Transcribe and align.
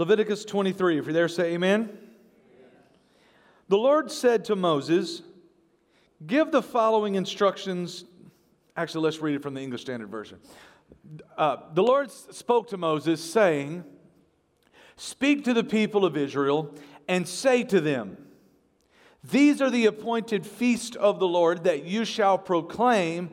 Leviticus 0.00 0.46
23. 0.46 0.96
If 0.96 1.04
you're 1.04 1.12
there, 1.12 1.28
say 1.28 1.52
amen. 1.52 1.90
The 3.68 3.76
Lord 3.76 4.10
said 4.10 4.46
to 4.46 4.56
Moses, 4.56 5.20
Give 6.26 6.50
the 6.50 6.62
following 6.62 7.16
instructions. 7.16 8.06
Actually, 8.78 9.04
let's 9.04 9.18
read 9.18 9.34
it 9.34 9.42
from 9.42 9.52
the 9.52 9.60
English 9.60 9.82
Standard 9.82 10.08
Version. 10.08 10.38
Uh, 11.36 11.58
the 11.74 11.82
Lord 11.82 12.10
spoke 12.10 12.68
to 12.68 12.78
Moses, 12.78 13.22
saying, 13.22 13.84
Speak 14.96 15.44
to 15.44 15.52
the 15.52 15.64
people 15.64 16.06
of 16.06 16.16
Israel 16.16 16.74
and 17.06 17.28
say 17.28 17.62
to 17.64 17.78
them, 17.78 18.16
These 19.22 19.60
are 19.60 19.68
the 19.68 19.84
appointed 19.84 20.46
feast 20.46 20.96
of 20.96 21.18
the 21.18 21.28
Lord 21.28 21.64
that 21.64 21.84
you 21.84 22.06
shall 22.06 22.38
proclaim 22.38 23.32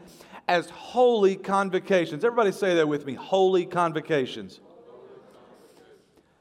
as 0.49 0.69
holy 0.69 1.37
convocations. 1.37 2.25
Everybody 2.25 2.51
say 2.51 2.75
that 2.75 2.89
with 2.89 3.05
me 3.05 3.13
holy 3.13 3.65
convocations. 3.65 4.59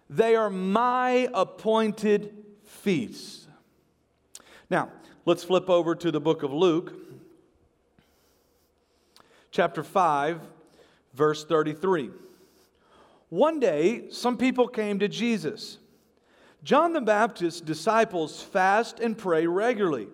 They 0.08 0.36
are 0.36 0.50
my 0.50 1.28
appointed 1.34 2.34
feasts. 2.64 3.48
Now, 4.70 4.90
let's 5.24 5.44
flip 5.44 5.68
over 5.68 5.94
to 5.94 6.10
the 6.10 6.20
book 6.20 6.42
of 6.42 6.52
Luke, 6.52 6.92
chapter 9.50 9.82
5, 9.82 10.40
verse 11.14 11.44
33. 11.44 12.10
One 13.28 13.58
day, 13.58 14.10
some 14.10 14.36
people 14.36 14.68
came 14.68 15.00
to 15.00 15.08
Jesus. 15.08 15.78
John 16.62 16.92
the 16.92 17.00
Baptist's 17.00 17.60
disciples 17.60 18.42
fast 18.42 19.00
and 19.00 19.18
pray 19.18 19.46
regularly, 19.46 20.08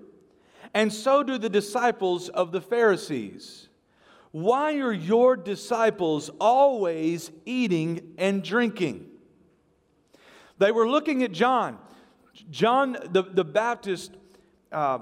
and 0.73 0.93
so 0.93 1.23
do 1.23 1.37
the 1.39 1.51
disciples 1.51 2.31
of 2.31 2.53
the 2.53 2.61
Pharisees. 2.61 3.69
Why 4.31 4.79
are 4.79 4.93
your 4.93 5.37
disciples 5.37 6.31
always 6.41 7.31
eating 7.45 8.15
and 8.17 8.43
drinking? 8.43 9.12
They 10.63 10.71
were 10.71 10.89
looking 10.89 11.25
at 11.25 11.33
John. 11.33 11.77
John 12.49 12.97
the, 13.11 13.25
the 13.25 13.43
Baptist, 13.43 14.13
uh, 14.71 15.01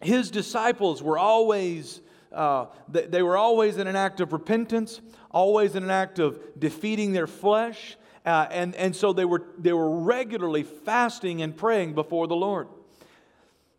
his 0.00 0.30
disciples 0.30 1.02
were 1.02 1.18
always, 1.18 2.00
uh, 2.32 2.64
they, 2.88 3.04
they 3.04 3.22
were 3.22 3.36
always 3.36 3.76
in 3.76 3.86
an 3.86 3.94
act 3.94 4.22
of 4.22 4.32
repentance, 4.32 5.02
always 5.30 5.74
in 5.74 5.82
an 5.84 5.90
act 5.90 6.18
of 6.18 6.40
defeating 6.58 7.12
their 7.12 7.26
flesh. 7.26 7.98
Uh, 8.24 8.46
and, 8.50 8.74
and 8.74 8.96
so 8.96 9.12
they 9.12 9.26
were, 9.26 9.42
they 9.58 9.74
were 9.74 10.00
regularly 10.00 10.62
fasting 10.62 11.42
and 11.42 11.54
praying 11.54 11.92
before 11.92 12.26
the 12.26 12.36
Lord. 12.36 12.66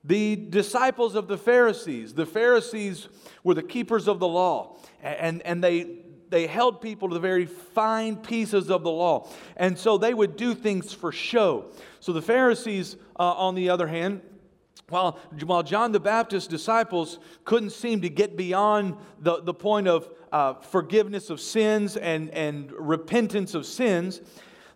The 0.04 0.36
disciples 0.36 1.16
of 1.16 1.28
the 1.28 1.38
Pharisees, 1.38 2.14
the 2.14 2.28
Pharisees 2.28 3.08
were 3.44 3.56
the 3.56 3.64
keepers 3.64 4.08
of 4.08 4.20
the 4.20 4.28
law, 4.28 4.78
and, 5.02 5.42
and 5.42 5.64
they, 5.64 5.98
they 6.32 6.48
held 6.48 6.82
people 6.82 7.10
to 7.10 7.14
the 7.14 7.20
very 7.20 7.46
fine 7.46 8.16
pieces 8.16 8.72
of 8.72 8.82
the 8.84 8.90
law. 8.90 9.30
And 9.58 9.78
so 9.78 9.98
they 9.98 10.14
would 10.14 10.38
do 10.38 10.56
things 10.56 10.94
for 10.94 11.12
show. 11.12 11.66
So 12.00 12.14
the 12.14 12.22
Pharisees, 12.22 12.96
uh, 13.20 13.34
on 13.34 13.54
the 13.54 13.70
other 13.70 13.86
hand, 13.86 14.22
while, 14.90 15.20
while 15.46 15.62
John 15.62 15.92
the 15.92 16.00
Baptist's 16.00 16.48
disciples 16.48 17.20
couldn't 17.46 17.72
seem 17.72 18.02
to 18.02 18.10
get 18.10 18.36
beyond 18.36 18.96
the, 19.20 19.42
the 19.42 19.54
point 19.54 19.88
of 19.88 20.10
uh, 20.32 20.54
forgiveness 20.56 21.30
of 21.30 21.42
sins 21.42 21.98
and, 21.98 22.30
and 22.30 22.72
repentance 22.72 23.54
of 23.54 23.66
sins, 23.66 24.22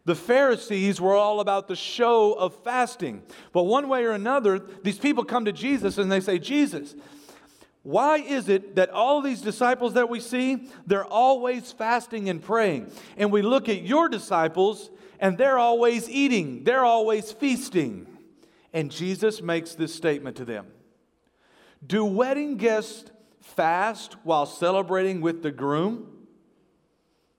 the 0.03 0.15
Pharisees 0.15 1.01
were 1.01 1.15
all 1.15 1.39
about 1.39 1.67
the 1.67 1.75
show 1.75 2.33
of 2.33 2.53
fasting. 2.63 3.23
But 3.53 3.63
one 3.63 3.87
way 3.87 4.03
or 4.03 4.11
another, 4.11 4.59
these 4.83 4.99
people 4.99 5.23
come 5.23 5.45
to 5.45 5.51
Jesus 5.51 5.97
and 5.97 6.11
they 6.11 6.19
say, 6.19 6.37
Jesus, 6.37 6.95
why 7.85 8.17
is 8.17 8.49
it 8.49 8.77
that 8.77 8.89
all 8.89 9.21
these 9.21 9.41
disciples 9.41 9.93
that 9.93 10.09
we 10.09 10.19
see, 10.19 10.69
they're 10.87 11.05
always 11.05 11.71
fasting 11.71 12.29
and 12.29 12.41
praying? 12.41 12.91
And 13.15 13.31
we 13.31 13.43
look 13.43 13.69
at 13.69 13.83
your 13.83 14.09
disciples 14.09 14.89
and 15.19 15.37
they're 15.37 15.59
always 15.59 16.09
eating, 16.09 16.63
they're 16.63 16.83
always 16.83 17.31
feasting. 17.31 18.07
And 18.73 18.89
Jesus 18.89 19.39
makes 19.39 19.75
this 19.75 19.93
statement 19.93 20.35
to 20.37 20.45
them 20.45 20.65
Do 21.85 22.03
wedding 22.05 22.57
guests 22.57 23.11
fast 23.41 24.13
while 24.23 24.47
celebrating 24.47 25.21
with 25.21 25.43
the 25.43 25.51
groom? 25.51 26.25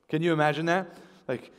Can 0.08 0.22
you 0.22 0.32
imagine 0.32 0.66
that? 0.66 0.96
Like, 1.26 1.50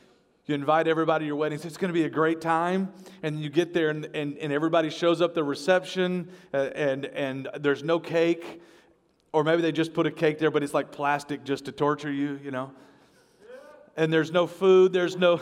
you 0.46 0.54
invite 0.54 0.88
everybody 0.88 1.24
to 1.24 1.26
your 1.26 1.36
wedding. 1.36 1.60
It's 1.62 1.76
going 1.76 1.90
to 1.90 1.94
be 1.94 2.04
a 2.04 2.10
great 2.10 2.40
time. 2.40 2.90
And 3.22 3.38
you 3.38 3.50
get 3.50 3.74
there, 3.74 3.90
and, 3.90 4.08
and, 4.14 4.38
and 4.38 4.50
everybody 4.50 4.88
shows 4.88 5.20
up 5.20 5.34
the 5.34 5.44
reception, 5.44 6.30
uh, 6.54 6.70
and, 6.74 7.04
and 7.04 7.50
there's 7.60 7.84
no 7.84 8.00
cake. 8.00 8.62
Or 9.38 9.44
maybe 9.44 9.62
they 9.62 9.70
just 9.70 9.94
put 9.94 10.04
a 10.04 10.10
cake 10.10 10.40
there, 10.40 10.50
but 10.50 10.64
it's 10.64 10.74
like 10.74 10.90
plastic 10.90 11.44
just 11.44 11.66
to 11.66 11.72
torture 11.72 12.10
you, 12.10 12.40
you 12.42 12.50
know? 12.50 12.72
And 13.96 14.12
there's 14.12 14.32
no 14.32 14.48
food, 14.48 14.92
there's 14.92 15.16
no, 15.16 15.40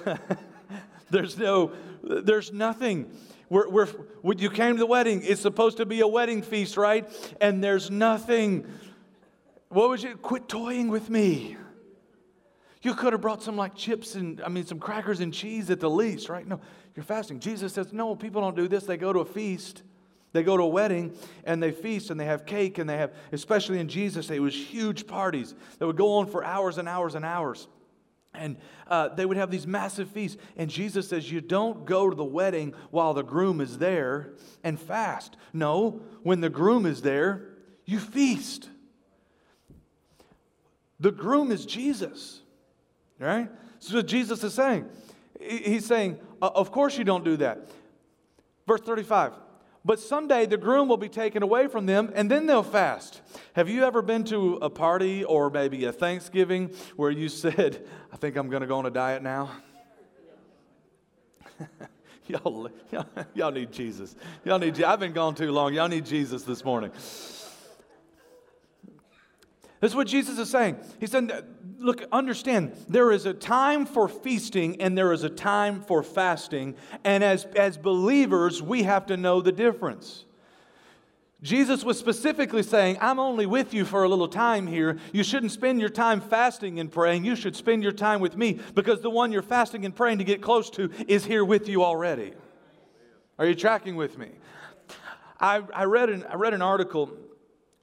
there's 1.11 1.39
no, 1.39 1.73
there's 2.03 2.53
nothing. 2.53 3.11
We're, 3.49 3.71
we're, 3.71 3.89
you 4.37 4.51
came 4.51 4.75
to 4.75 4.79
the 4.79 4.85
wedding, 4.85 5.23
it's 5.25 5.41
supposed 5.41 5.79
to 5.79 5.87
be 5.87 6.01
a 6.01 6.07
wedding 6.07 6.43
feast, 6.43 6.77
right? 6.77 7.09
And 7.41 7.65
there's 7.65 7.91
nothing. 7.91 8.67
What 9.71 9.89
would 9.89 10.03
you? 10.03 10.15
Quit 10.19 10.47
toying 10.47 10.89
with 10.89 11.09
me. 11.09 11.57
You 12.83 12.93
could 12.93 13.15
have 13.15 13.23
brought 13.23 13.43
some 13.43 13.57
like 13.57 13.75
chips 13.75 14.15
and, 14.15 14.43
I 14.43 14.49
mean, 14.49 14.67
some 14.67 14.79
crackers 14.79 15.21
and 15.21 15.33
cheese 15.33 15.71
at 15.71 15.81
the 15.81 15.89
least, 15.89 16.29
right? 16.29 16.47
No, 16.47 16.61
you're 16.95 17.03
fasting. 17.03 17.41
Jesus 17.41 17.73
says, 17.73 17.95
no, 17.95 18.15
people 18.15 18.43
don't 18.43 18.57
do 18.57 18.69
this. 18.69 18.85
They 18.85 18.99
go 18.99 19.15
to 19.15 19.21
a 19.21 19.25
feast. 19.25 19.85
They 20.37 20.43
go 20.43 20.59
to 20.59 20.65
a 20.65 20.69
wedding 20.69 21.17
and 21.45 21.63
they 21.63 21.73
feast 21.73 22.11
and 22.11 22.21
they 22.21 22.27
have 22.27 22.45
cake 22.45 22.77
and 22.77 22.89
they 22.89 22.99
have, 22.99 23.15
especially 23.33 23.81
in 23.81 23.89
Jesus' 23.89 24.27
day, 24.27 24.37
it 24.37 24.41
was 24.41 24.55
huge 24.55 25.07
parties 25.07 25.55
that 25.79 25.87
would 25.87 25.97
go 25.97 26.13
on 26.13 26.27
for 26.27 26.45
hours 26.45 26.77
and 26.77 26.87
hours 26.87 27.15
and 27.15 27.25
hours. 27.25 27.69
And 28.35 28.59
uh, 28.87 29.09
they 29.09 29.25
would 29.25 29.39
have 29.39 29.51
these 29.51 29.67
massive 29.67 30.11
feasts. 30.11 30.37
And 30.59 30.69
Jesus 30.69 31.09
says, 31.09 31.33
You 31.33 31.41
don't 31.41 31.87
go 31.87 32.11
to 32.11 32.15
the 32.15 32.23
wedding 32.23 32.75
while 32.91 33.15
the 33.15 33.23
groom 33.23 33.63
is 33.63 33.79
there 33.79 34.35
and 34.63 34.79
fast. 34.79 35.39
No, 35.55 36.03
when 36.23 36.43
the 36.43 36.51
groom 36.51 36.85
is 36.85 37.01
there, 37.01 37.49
you 37.87 37.99
feast. 37.99 38.69
The 41.01 41.13
groom 41.13 41.51
is 41.51 41.65
Jesus, 41.65 42.43
right? 43.19 43.49
So 43.79 43.97
what 43.97 44.07
Jesus 44.07 44.45
is 44.45 44.53
saying. 44.53 44.85
He's 45.41 45.87
saying, 45.87 46.19
Of 46.43 46.71
course 46.71 46.99
you 46.99 47.05
don't 47.05 47.25
do 47.25 47.39
that. 47.39 47.71
Verse 48.67 48.83
35 48.83 49.33
but 49.87 50.01
someday 50.01 50.47
the 50.47 50.57
groom 50.57 50.89
will 50.89 50.97
be 50.97 51.09
taken 51.09 51.45
away 51.45 51.69
from 51.69 51.87
them 51.87 52.13
and 52.17 52.29
then 52.29 52.47
they'll 52.47 52.65
fast. 52.65 53.21
Have 53.55 53.69
you 53.69 53.85
ever 53.85 54.03
been 54.03 54.25
to 54.25 54.57
a 54.57 54.69
party 54.69 55.23
or 55.23 55.49
maybe 55.49 55.85
a 55.85 55.93
Thanksgiving 55.93 56.73
where 56.97 57.13
you 57.13 57.29
said, 57.29 57.87
I 58.13 58.17
think 58.17 58.37
I'm 58.37 58.49
going 58.49 58.63
to 58.63 58.67
go 58.67 58.79
on 58.79 58.87
a 58.87 58.91
diet 58.91 59.23
now? 59.23 59.53
y'all, 62.27 62.69
y'all, 62.91 63.07
y'all, 63.33 63.53
need 63.53 63.71
Jesus. 63.71 64.17
Y'all 64.45 64.59
need, 64.59 64.83
I've 64.83 64.99
been 64.99 65.13
gone 65.13 65.37
too 65.37 65.53
long. 65.53 65.73
Y'all 65.73 65.89
need 65.89 66.05
Jesus 66.05 66.43
this 66.43 66.65
morning. 66.65 66.91
This 69.87 69.93
is 69.93 69.97
what 69.97 70.09
Jesus 70.09 70.37
is 70.37 70.51
saying. 70.51 70.79
He 70.99 71.07
said, 71.07 71.45
Look, 71.79 72.03
understand, 72.11 72.77
there 72.89 73.13
is 73.13 73.25
a 73.25 73.33
time 73.33 73.87
for 73.87 74.09
feasting 74.09 74.83
and 74.83 74.99
there 74.99 75.13
is 75.13 75.23
a 75.23 75.29
time 75.29 75.81
for 75.81 76.03
fasting. 76.03 76.75
And 77.05 77.23
as, 77.23 77.45
as 77.55 77.79
believers, 77.79 78.61
we 78.61 78.83
have 78.83 79.07
to 79.07 79.17
know 79.17 79.41
the 79.41 79.53
difference. 79.53 80.25
Jesus 81.41 81.85
was 81.85 82.01
specifically 82.01 82.65
saying, 82.65 82.99
I'm 83.01 83.21
only 83.21 83.47
with 83.47 83.73
you 83.73 83.85
for 83.85 84.03
a 84.03 84.09
little 84.09 84.27
time 84.27 84.67
here. 84.67 84.99
You 85.13 85.23
shouldn't 85.23 85.53
spend 85.53 85.79
your 85.79 85.89
time 85.89 86.21
fasting 86.21 86.81
and 86.81 86.91
praying. 86.91 87.25
You 87.25 87.37
should 87.37 87.55
spend 87.55 87.85
your 87.85 87.93
time 87.93 88.19
with 88.19 88.37
me 88.37 88.59
because 88.75 89.03
the 89.03 89.11
one 89.11 89.31
you're 89.31 89.41
fasting 89.41 89.85
and 89.85 89.95
praying 89.95 90.19
to 90.19 90.25
get 90.25 90.43
close 90.43 90.69
to 90.71 90.91
is 91.07 91.25
here 91.25 91.45
with 91.45 91.69
you 91.69 91.85
already. 91.85 92.33
Are 93.39 93.47
you 93.47 93.55
tracking 93.55 93.95
with 93.95 94.19
me? 94.19 94.31
I, 95.39 95.63
I, 95.73 95.85
read, 95.85 96.11
an, 96.11 96.25
I 96.29 96.35
read 96.35 96.55
an 96.55 96.63
article 96.63 97.13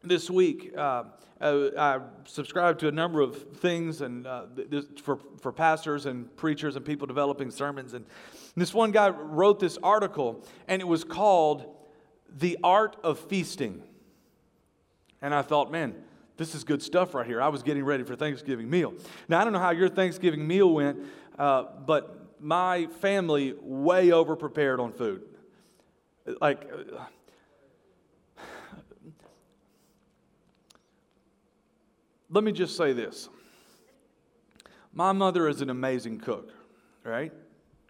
this 0.04 0.30
week. 0.30 0.74
Uh, 0.78 1.04
uh, 1.44 1.70
I 1.78 2.00
subscribe 2.26 2.80
to 2.80 2.88
a 2.88 2.92
number 2.92 3.20
of 3.20 3.58
things 3.58 4.02
and 4.02 4.26
uh, 4.26 4.46
this, 4.56 4.86
for, 5.04 5.20
for 5.42 5.52
pastors 5.52 6.06
and 6.06 6.34
preachers 6.38 6.76
and 6.76 6.86
people 6.86 7.06
developing 7.06 7.52
sermons. 7.52 7.94
And 7.94 8.06
this 8.56 8.74
one 8.74 8.92
guy 8.92 9.10
wrote 9.10 9.60
this 9.60 9.78
article, 9.84 10.44
and 10.68 10.82
it 10.82 10.86
was 10.86 11.04
called 11.04 11.66
The 12.30 12.58
Art 12.64 12.96
of 13.04 13.20
Feasting. 13.20 13.84
And 15.22 15.34
I 15.34 15.42
thought, 15.42 15.72
man, 15.72 15.96
this 16.38 16.56
is 16.56 16.64
good 16.64 16.82
stuff 16.82 17.14
right 17.14 17.28
here. 17.28 17.42
I 17.42 17.50
was 17.50 17.62
getting 17.62 17.84
ready 17.84 18.04
for 18.04 18.16
Thanksgiving 18.16 18.70
meal. 18.70 18.94
Now, 19.28 19.42
I 19.42 19.44
don't 19.44 19.54
know 19.54 19.60
how 19.60 19.72
your 19.72 19.90
Thanksgiving 19.90 20.48
meal 20.48 20.74
went, 20.74 21.00
uh, 21.38 21.66
but 21.86 22.42
my 22.42 22.88
family 23.02 23.54
way 23.62 24.12
over 24.12 24.36
prepared 24.36 24.80
on 24.80 24.94
food. 24.94 25.24
Like, 26.40 26.70
let 32.34 32.44
me 32.44 32.52
just 32.52 32.76
say 32.76 32.94
this. 32.94 33.30
My 34.92 35.12
mother 35.12 35.48
is 35.48 35.62
an 35.62 35.70
amazing 35.70 36.20
cook, 36.20 36.52
right? 37.04 37.32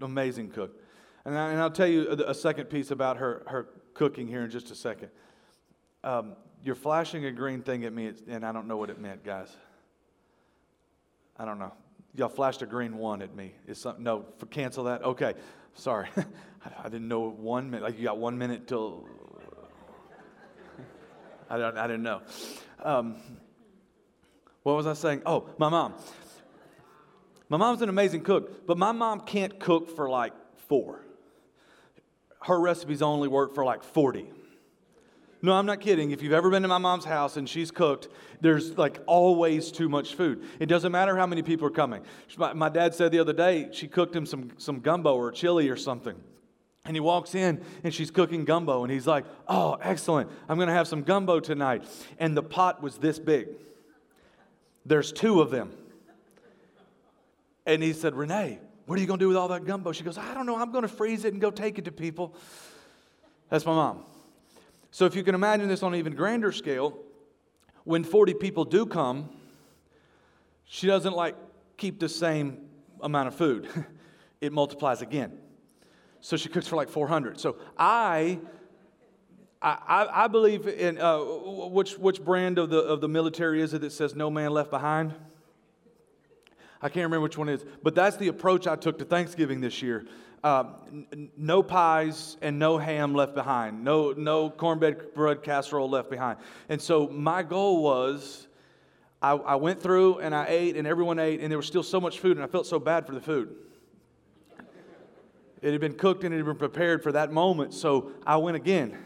Amazing 0.01 0.49
cook. 0.49 0.77
And, 1.25 1.37
I, 1.37 1.63
will 1.63 1.69
tell 1.69 1.87
you 1.87 2.09
a, 2.09 2.31
a, 2.31 2.33
second 2.33 2.65
piece 2.65 2.91
about 2.91 3.17
her, 3.17 3.43
her 3.47 3.69
cooking 3.93 4.27
here 4.27 4.43
in 4.43 4.49
just 4.49 4.69
a 4.69 4.75
second. 4.75 5.09
Um, 6.03 6.35
you're 6.61 6.75
flashing 6.75 7.25
a 7.25 7.31
green 7.31 7.61
thing 7.61 7.85
at 7.85 7.93
me, 7.93 8.11
and 8.27 8.45
I 8.45 8.51
don't 8.51 8.67
know 8.67 8.75
what 8.75 8.89
it 8.89 8.99
meant, 8.99 9.23
guys. 9.23 9.55
I 11.37 11.45
don't 11.45 11.59
know. 11.59 11.71
Y'all 12.15 12.29
flashed 12.29 12.61
a 12.61 12.65
green 12.65 12.97
one 12.97 13.21
at 13.21 13.33
me. 13.35 13.53
Is 13.65 13.79
something? 13.79 14.03
No, 14.03 14.25
for 14.37 14.45
cancel 14.47 14.83
that. 14.83 15.03
Okay, 15.03 15.33
sorry. 15.73 16.09
I 16.83 16.83
didn't 16.83 17.07
know 17.07 17.29
one 17.29 17.69
minute. 17.69 17.83
Like 17.83 17.97
you 17.97 18.03
got 18.03 18.17
one 18.17 18.37
minute 18.37 18.67
till. 18.67 19.05
I 21.49 21.57
don't. 21.57 21.77
I 21.77 21.87
didn't 21.87 22.03
know. 22.03 22.21
Um, 22.83 23.15
what 24.63 24.75
was 24.75 24.87
I 24.87 24.93
saying? 24.93 25.21
Oh, 25.25 25.49
my 25.57 25.69
mom. 25.69 25.93
My 27.49 27.57
mom's 27.57 27.81
an 27.81 27.89
amazing 27.89 28.23
cook, 28.23 28.65
but 28.65 28.77
my 28.77 28.91
mom 28.91 29.21
can't 29.21 29.59
cook 29.59 29.95
for 29.95 30.09
like 30.09 30.33
four. 30.67 31.01
Her 32.41 32.59
recipes 32.59 33.01
only 33.01 33.27
work 33.27 33.53
for 33.53 33.63
like 33.63 33.83
40. 33.83 34.27
No, 35.41 35.51
I'm 35.51 35.65
not 35.65 35.81
kidding. 35.81 36.11
If 36.11 36.21
you've 36.21 36.33
ever 36.33 36.49
been 36.49 36.61
to 36.61 36.69
my 36.69 36.77
mom's 36.77 37.03
house 37.03 37.35
and 37.35 37.47
she's 37.47 37.69
cooked, 37.69 38.07
there's 38.39 38.77
like 38.77 39.01
always 39.07 39.73
too 39.73 39.89
much 39.89 40.15
food. 40.15 40.43
It 40.59 40.67
doesn't 40.67 40.91
matter 40.91 41.17
how 41.17 41.27
many 41.27 41.41
people 41.41 41.67
are 41.67 41.71
coming. 41.71 42.01
My, 42.37 42.53
my 42.53 42.69
dad 42.69 42.95
said 42.95 43.11
the 43.11 43.19
other 43.19 43.33
day 43.33 43.67
she 43.73 43.89
cooked 43.89 44.15
him 44.15 44.25
some, 44.25 44.51
some 44.57 44.79
gumbo 44.79 45.15
or 45.15 45.31
chili 45.33 45.67
or 45.67 45.75
something. 45.75 46.15
And 46.85 46.95
he 46.95 47.01
walks 47.01 47.35
in 47.35 47.61
and 47.83 47.93
she's 47.93 48.09
cooking 48.09 48.45
gumbo 48.45 48.83
and 48.83 48.91
he's 48.91 49.05
like, 49.05 49.25
Oh, 49.47 49.77
excellent. 49.81 50.29
I'm 50.47 50.55
going 50.57 50.69
to 50.69 50.73
have 50.73 50.87
some 50.87 51.03
gumbo 51.03 51.41
tonight. 51.41 51.83
And 52.19 52.37
the 52.37 52.43
pot 52.43 52.81
was 52.81 52.97
this 52.97 53.19
big. 53.19 53.49
There's 54.85 55.11
two 55.11 55.41
of 55.41 55.51
them. 55.51 55.71
And 57.65 57.81
he 57.81 57.93
said, 57.93 58.15
Renee, 58.15 58.59
what 58.85 58.97
are 58.97 59.01
you 59.01 59.07
going 59.07 59.19
to 59.19 59.23
do 59.23 59.29
with 59.29 59.37
all 59.37 59.47
that 59.49 59.65
gumbo? 59.65 59.91
She 59.93 60.03
goes, 60.03 60.17
I 60.17 60.33
don't 60.33 60.45
know. 60.45 60.57
I'm 60.57 60.71
going 60.71 60.81
to 60.81 60.89
freeze 60.89 61.23
it 61.23 61.33
and 61.33 61.41
go 61.41 61.51
take 61.51 61.77
it 61.79 61.85
to 61.85 61.91
people. 61.91 62.35
That's 63.49 63.65
my 63.65 63.73
mom. 63.73 64.03
So 64.91 65.05
if 65.05 65.15
you 65.15 65.23
can 65.23 65.35
imagine 65.35 65.67
this 65.67 65.81
on 65.83 65.93
an 65.93 65.99
even 65.99 66.15
grander 66.15 66.51
scale, 66.51 66.97
when 67.85 68.03
40 68.03 68.35
people 68.35 68.65
do 68.65 68.85
come, 68.85 69.29
she 70.65 70.87
doesn't 70.87 71.13
like 71.13 71.35
keep 71.77 71.99
the 71.99 72.09
same 72.09 72.69
amount 73.01 73.27
of 73.29 73.35
food. 73.35 73.67
it 74.41 74.51
multiplies 74.51 75.01
again. 75.01 75.37
So 76.19 76.37
she 76.37 76.49
cooks 76.49 76.67
for 76.67 76.75
like 76.75 76.89
400. 76.89 77.39
So 77.39 77.57
I 77.77 78.39
I, 79.63 80.25
I, 80.25 80.27
believe 80.27 80.67
in 80.67 80.99
uh, 80.99 81.19
which, 81.19 81.97
which 81.97 82.21
brand 82.21 82.59
of 82.59 82.69
the, 82.69 82.79
of 82.79 82.99
the 82.99 83.07
military 83.07 83.61
is 83.61 83.73
it 83.73 83.79
that 83.79 83.93
says 83.93 84.13
no 84.13 84.29
man 84.29 84.51
left 84.51 84.69
behind? 84.69 85.13
I 86.81 86.89
can't 86.89 87.05
remember 87.05 87.21
which 87.21 87.37
one 87.37 87.47
it 87.47 87.61
is, 87.61 87.65
but 87.81 87.95
that's 87.95 88.17
the 88.17 88.27
approach 88.27 88.67
I 88.67 88.75
took 88.75 88.97
to 88.99 89.05
Thanksgiving 89.05 89.61
this 89.61 89.81
year. 89.81 90.05
Uh, 90.43 90.65
n- 90.91 91.31
no 91.37 91.63
pies 91.63 92.35
and 92.41 92.59
no 92.59 92.77
ham 92.77 93.15
left 93.15 93.35
behind, 93.35 93.85
no, 93.85 94.11
no 94.11 94.49
cornbread 94.49 95.13
bread 95.13 95.41
casserole 95.41 95.89
left 95.89 96.09
behind. 96.09 96.39
And 96.67 96.81
so 96.81 97.07
my 97.07 97.41
goal 97.41 97.81
was 97.81 98.47
I, 99.21 99.31
I 99.31 99.55
went 99.55 99.81
through 99.81 100.19
and 100.19 100.35
I 100.35 100.47
ate, 100.49 100.75
and 100.75 100.85
everyone 100.85 101.19
ate, 101.19 101.39
and 101.39 101.49
there 101.49 101.57
was 101.57 101.67
still 101.67 101.83
so 101.83 102.01
much 102.01 102.19
food, 102.19 102.35
and 102.35 102.43
I 102.43 102.47
felt 102.47 102.67
so 102.67 102.79
bad 102.79 103.07
for 103.07 103.13
the 103.13 103.21
food. 103.21 103.55
It 105.61 105.71
had 105.71 105.79
been 105.79 105.93
cooked 105.93 106.25
and 106.25 106.33
it 106.33 106.37
had 106.37 106.45
been 106.45 106.57
prepared 106.57 107.01
for 107.01 107.13
that 107.13 107.31
moment, 107.31 107.73
so 107.73 108.11
I 108.27 108.35
went 108.35 108.57
again. 108.57 108.97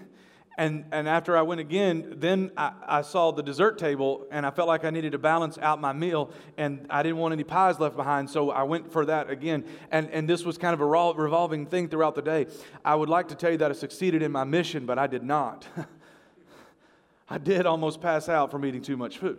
And, 0.60 0.86
and 0.92 1.08
after 1.08 1.38
I 1.38 1.44
went 1.44 1.62
again, 1.62 2.16
then 2.18 2.50
I, 2.58 2.72
I, 2.88 3.02
saw 3.04 3.32
the 3.32 3.44
dessert 3.44 3.78
table 3.78 4.26
and 4.32 4.44
I 4.44 4.50
felt 4.50 4.68
like 4.68 4.86
I 4.86 4.90
needed 4.90 5.12
to 5.12 5.20
balance 5.20 5.60
out 5.60 5.80
my 5.80 5.94
meal 5.94 6.32
and 6.58 6.88
I 6.90 7.04
didn't 7.04 7.20
want 7.20 7.34
any 7.34 7.44
pies 7.44 7.80
left 7.80 7.96
behind, 7.96 8.28
so 8.28 8.50
I 8.50 8.64
went 8.64 8.92
for 8.92 9.06
that 9.06 9.30
again. 9.30 9.66
And, 9.92 10.10
and 10.10 10.28
this 10.28 10.44
was 10.44 10.58
kind 10.58 10.74
of 10.74 10.82
a 10.82 10.86
revolving 10.86 11.68
thing 11.68 11.90
throughout 11.90 12.16
the 12.16 12.24
day. 12.24 12.48
I 12.84 12.96
would 12.96 13.08
like 13.08 13.28
to 13.28 13.36
tell 13.36 13.52
you 13.52 13.58
that 13.58 13.70
I 13.70 13.76
succeeded 13.76 14.24
in 14.24 14.32
my 14.32 14.46
mission, 14.46 14.88
but 14.88 14.98
I 14.98 15.06
did 15.06 15.22
not. 15.22 15.68
I 17.30 17.38
did 17.38 17.68
almost 17.68 18.02
pass 18.02 18.28
out 18.28 18.50
from 18.50 18.66
eating 18.66 18.82
too 18.82 18.98
much 18.98 19.20
food. 19.20 19.38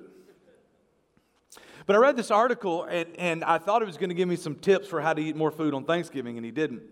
But 1.87 1.97
I 1.97 1.99
read 1.99 2.17
this 2.17 2.31
article 2.31 2.85
and, 2.85 3.09
and 3.19 3.43
I 3.43 3.59
thought 3.59 3.83
it 3.83 3.87
was 3.87 3.97
going 3.97 4.11
to 4.11 4.15
give 4.15 4.29
me 4.29 4.37
some 4.37 4.55
tips 4.55 4.87
for 4.87 5.01
how 5.01 5.15
to 5.15 5.21
eat 5.21 5.35
more 5.35 5.51
food 5.51 5.75
on 5.75 5.85
Thanksgiving, 5.85 6.37
and 6.37 6.45
he 6.45 6.53
didn't. 6.53 6.83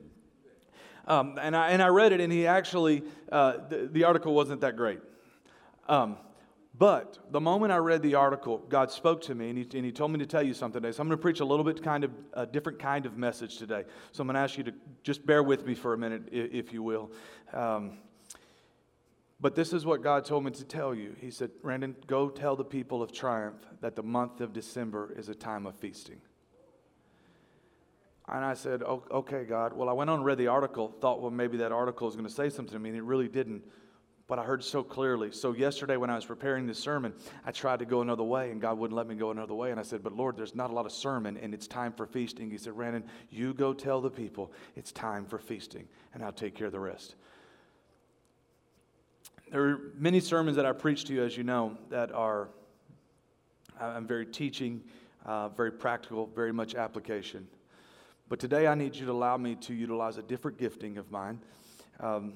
Um, 1.07 1.39
and, 1.41 1.57
I, 1.57 1.71
and 1.71 1.83
I 1.83 1.89
read 1.89 2.13
it, 2.13 2.21
and 2.21 2.33
he 2.33 2.47
actually, 2.47 3.03
uh, 3.31 3.59
the, 3.69 3.89
the, 3.93 4.05
article 4.05 4.35
wasn't 4.35 4.61
that 4.63 4.77
great. 4.77 4.99
Um, 5.89 6.17
but 6.79 7.19
the 7.31 7.41
moment 7.41 7.73
I 7.73 7.77
read 7.77 8.03
the 8.03 8.17
article, 8.17 8.59
God 8.69 8.91
spoke 8.91 9.23
to 9.23 9.35
me 9.35 9.49
and 9.49 9.59
he, 9.59 9.67
and 9.77 9.85
he 9.85 9.93
told 9.93 10.11
me 10.11 10.19
to 10.19 10.27
tell 10.27 10.43
you 10.43 10.53
something 10.53 10.83
today. 10.83 10.93
So 10.95 11.01
I'm 11.01 11.09
going 11.09 11.17
to 11.17 11.23
preach 11.23 11.41
a 11.41 11.45
little 11.45 11.65
bit 11.65 11.83
kind 11.83 12.05
of 12.05 12.11
a 12.35 12.45
different 12.45 12.79
kind 12.79 13.07
of 13.07 13.17
message 13.17 13.57
today. 13.57 13.85
So 14.13 14.21
I'm 14.21 14.27
going 14.27 14.35
to 14.35 14.41
ask 14.41 14.59
you 14.59 14.65
to 14.65 14.75
just 15.03 15.25
bear 15.25 15.43
with 15.43 15.65
me 15.65 15.75
for 15.75 15.95
a 15.95 15.99
minute, 15.99 16.29
if 16.33 16.75
you 16.75 16.83
will. 16.83 17.11
Um, 17.55 17.99
but 19.41 19.55
this 19.55 19.73
is 19.73 19.87
what 19.87 20.03
God 20.03 20.27
told 20.27 20.45
me 20.45 20.51
to 20.51 20.65
tell 20.65 20.95
you. 20.95 21.15
He 21.19 21.31
said, 21.31 21.51
Brandon, 21.63 21.97
go 22.07 22.29
tell 22.29 22.57
the 22.57 22.65
people 22.65 23.03
of 23.03 23.11
Triumph 23.11 23.65
that 23.81 23.97
the 23.97 24.03
month 24.03 24.41
of 24.41 24.53
December 24.53 25.15
is 25.17 25.31
a 25.31 25.35
time 25.35 25.67
of 25.67 25.77
feasting. 25.77 26.21
And 28.29 28.45
I 28.45 28.55
said, 28.55 28.83
okay, 28.83 29.45
God. 29.45 29.73
Well, 29.73 29.89
I 29.89 29.93
went 29.93 30.11
on 30.11 30.17
and 30.17 30.25
read 30.25 30.39
the 30.39 30.49
article, 30.49 30.93
thought, 31.01 31.23
well, 31.23 31.31
maybe 31.31 31.59
that 31.59 31.71
article 31.71 32.09
is 32.09 32.17
going 32.17 32.27
to 32.27 32.33
say 32.33 32.51
something 32.51 32.73
to 32.73 32.79
me, 32.79 32.89
and 32.91 32.99
it 32.99 33.05
really 33.05 33.29
didn't. 33.29 33.63
But 34.27 34.41
I 34.41 34.43
heard 34.43 34.65
so 34.65 34.83
clearly. 34.83 35.31
So, 35.31 35.53
yesterday, 35.53 35.97
when 35.97 36.11
I 36.11 36.17
was 36.17 36.25
preparing 36.25 36.67
this 36.67 36.81
sermon, 36.81 37.15
I 37.45 37.53
tried 37.53 37.79
to 37.79 37.85
go 37.85 38.01
another 38.01 38.25
way, 38.25 38.51
and 38.51 38.61
God 38.61 38.79
wouldn't 38.79 38.97
let 38.97 39.07
me 39.07 39.15
go 39.15 39.31
another 39.31 39.55
way. 39.55 39.71
And 39.71 39.79
I 39.79 39.85
said, 39.85 40.03
But 40.03 40.17
Lord, 40.17 40.37
there's 40.37 40.57
not 40.57 40.71
a 40.71 40.73
lot 40.73 40.85
of 40.85 40.91
sermon, 40.91 41.37
and 41.37 41.55
it's 41.55 41.69
time 41.69 41.93
for 41.93 42.07
feasting. 42.07 42.51
He 42.51 42.59
said, 42.59 42.75
Brandon, 42.75 43.05
you 43.31 43.55
go 43.55 43.73
tell 43.73 44.01
the 44.01 44.11
people 44.11 44.53
it's 44.75 44.91
time 44.91 45.25
for 45.27 45.39
feasting, 45.39 45.87
and 46.13 46.25
I'll 46.25 46.33
take 46.33 46.57
care 46.57 46.67
of 46.67 46.73
the 46.73 46.81
rest. 46.81 47.15
There 49.53 49.63
are 49.63 49.81
many 49.97 50.19
sermons 50.19 50.57
that 50.57 50.67
I 50.67 50.73
preach 50.73 51.05
to 51.05 51.15
you, 51.15 51.23
as 51.23 51.37
you 51.37 51.45
know, 51.45 51.79
that 51.91 52.11
are, 52.11 52.49
I'm 53.81 54.09
very 54.09 54.27
teaching, 54.27 54.83
uh, 55.25 55.51
very 55.51 55.71
practical, 55.71 56.27
very 56.35 56.53
much 56.53 56.75
application. 56.75 57.47
But 58.29 58.41
today 58.41 58.67
I 58.67 58.75
need 58.75 58.97
you 58.97 59.07
to 59.07 59.13
allow 59.13 59.37
me 59.37 59.55
to 59.57 59.75
utilize 59.75 60.19
a 60.19 60.23
different 60.23 60.59
gifting 60.59 60.99
of 60.99 61.11
mine. 61.11 61.41
Um, 62.01 62.35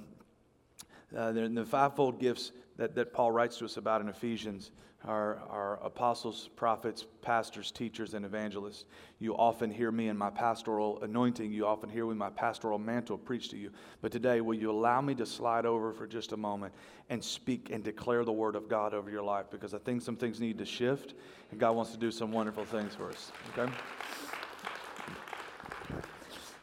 uh, 1.17 1.33
the 1.33 1.67
fivefold 1.67 2.21
gifts 2.21 2.53
that, 2.77 2.95
that 2.95 3.13
Paul 3.13 3.33
writes 3.33 3.59
to 3.59 3.65
us 3.65 3.77
about 3.77 4.01
in 4.01 4.09
Ephesians 4.09 4.71
are, 5.05 5.41
are 5.49 5.81
apostles, 5.83 6.51
prophets, 6.57 7.07
pastors, 7.23 7.73
teachers, 7.73 8.15
and 8.15 8.25
evangelists. 8.25 8.85
You 9.19 9.35
often 9.35 9.71
hear 9.71 9.91
me 9.91 10.09
in 10.09 10.17
my 10.17 10.31
pastoral 10.31 11.03
anointing. 11.03 11.53
You 11.53 11.67
often 11.67 11.89
hear 11.89 12.05
me 12.05 12.13
in 12.13 12.19
my 12.19 12.31
pastoral 12.31 12.79
mantle 12.79 13.17
preach 13.17 13.49
to 13.51 13.57
you. 13.57 13.71
But 14.03 14.13
today, 14.13 14.41
will 14.43 14.55
you 14.55 14.71
allow 14.71 15.01
me 15.01 15.15
to 15.17 15.27
slide 15.27 15.65
over 15.67 15.93
for 15.93 16.07
just 16.07 16.33
a 16.33 16.37
moment 16.37 16.75
and 17.09 17.25
speak 17.25 17.71
and 17.71 17.83
declare 17.83 18.25
the 18.25 18.33
word 18.33 18.57
of 18.57 18.69
God 18.69 18.93
over 18.93 19.11
your 19.11 19.23
life? 19.23 19.47
Because 19.51 19.75
I 19.75 19.79
think 19.79 20.03
some 20.03 20.17
things 20.17 20.39
need 20.39 20.59
to 20.59 20.67
shift, 20.67 21.15
and 21.51 21.59
God 21.59 21.75
wants 21.75 21.93
to 21.93 21.99
do 21.99 22.11
some 22.11 22.31
wonderful 22.31 22.65
things 22.65 22.95
for 22.95 23.09
us. 23.09 23.33
Okay? 23.57 23.73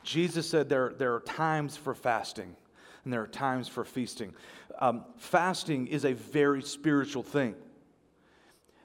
Jesus 0.07 0.49
said 0.49 0.69
there, 0.69 0.93
there 0.97 1.13
are 1.15 1.19
times 1.19 1.75
for 1.75 1.93
fasting 1.93 2.55
and 3.03 3.11
there 3.11 3.21
are 3.21 3.27
times 3.27 3.67
for 3.67 3.83
feasting. 3.83 4.33
Um, 4.79 5.03
fasting 5.17 5.87
is 5.87 6.05
a 6.05 6.13
very 6.13 6.61
spiritual 6.61 7.23
thing. 7.23 7.55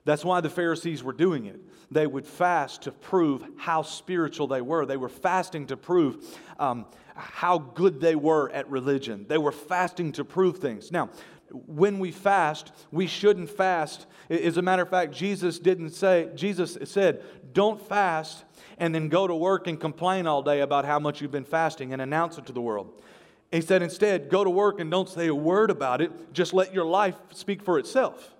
That's 0.04 0.24
why 0.24 0.40
the 0.40 0.50
Pharisees 0.50 1.04
were 1.04 1.12
doing 1.12 1.46
it. 1.46 1.60
They 1.92 2.08
would 2.08 2.26
fast 2.26 2.82
to 2.82 2.90
prove 2.90 3.44
how 3.56 3.82
spiritual 3.82 4.48
they 4.48 4.62
were. 4.62 4.84
They 4.84 4.96
were 4.96 5.08
fasting 5.08 5.68
to 5.68 5.76
prove 5.76 6.36
um, 6.58 6.86
how 7.14 7.58
good 7.58 8.00
they 8.00 8.16
were 8.16 8.50
at 8.50 8.68
religion. 8.68 9.24
They 9.28 9.38
were 9.38 9.52
fasting 9.52 10.10
to 10.12 10.24
prove 10.24 10.58
things. 10.58 10.90
Now, 10.90 11.10
when 11.52 12.00
we 12.00 12.10
fast, 12.10 12.72
we 12.90 13.06
shouldn't 13.06 13.48
fast. 13.48 14.06
As 14.28 14.56
a 14.56 14.62
matter 14.62 14.82
of 14.82 14.90
fact, 14.90 15.12
Jesus 15.12 15.60
didn't 15.60 15.90
say, 15.90 16.30
Jesus 16.34 16.78
said, 16.84 17.22
don't 17.52 17.80
fast 17.80 18.44
and 18.78 18.94
then 18.94 19.08
go 19.08 19.26
to 19.26 19.34
work 19.34 19.66
and 19.66 19.80
complain 19.80 20.26
all 20.26 20.42
day 20.42 20.60
about 20.60 20.84
how 20.84 20.98
much 20.98 21.20
you've 21.20 21.30
been 21.30 21.44
fasting 21.44 21.92
and 21.92 22.02
announce 22.02 22.38
it 22.38 22.46
to 22.46 22.52
the 22.52 22.60
world. 22.60 23.02
He 23.50 23.60
said, 23.60 23.82
instead, 23.82 24.30
go 24.30 24.44
to 24.44 24.50
work 24.50 24.80
and 24.80 24.90
don't 24.90 25.08
say 25.08 25.26
a 25.26 25.34
word 25.34 25.70
about 25.70 26.00
it, 26.00 26.32
just 26.32 26.54
let 26.54 26.72
your 26.72 26.86
life 26.86 27.16
speak 27.32 27.62
for 27.62 27.78
itself. 27.78 28.34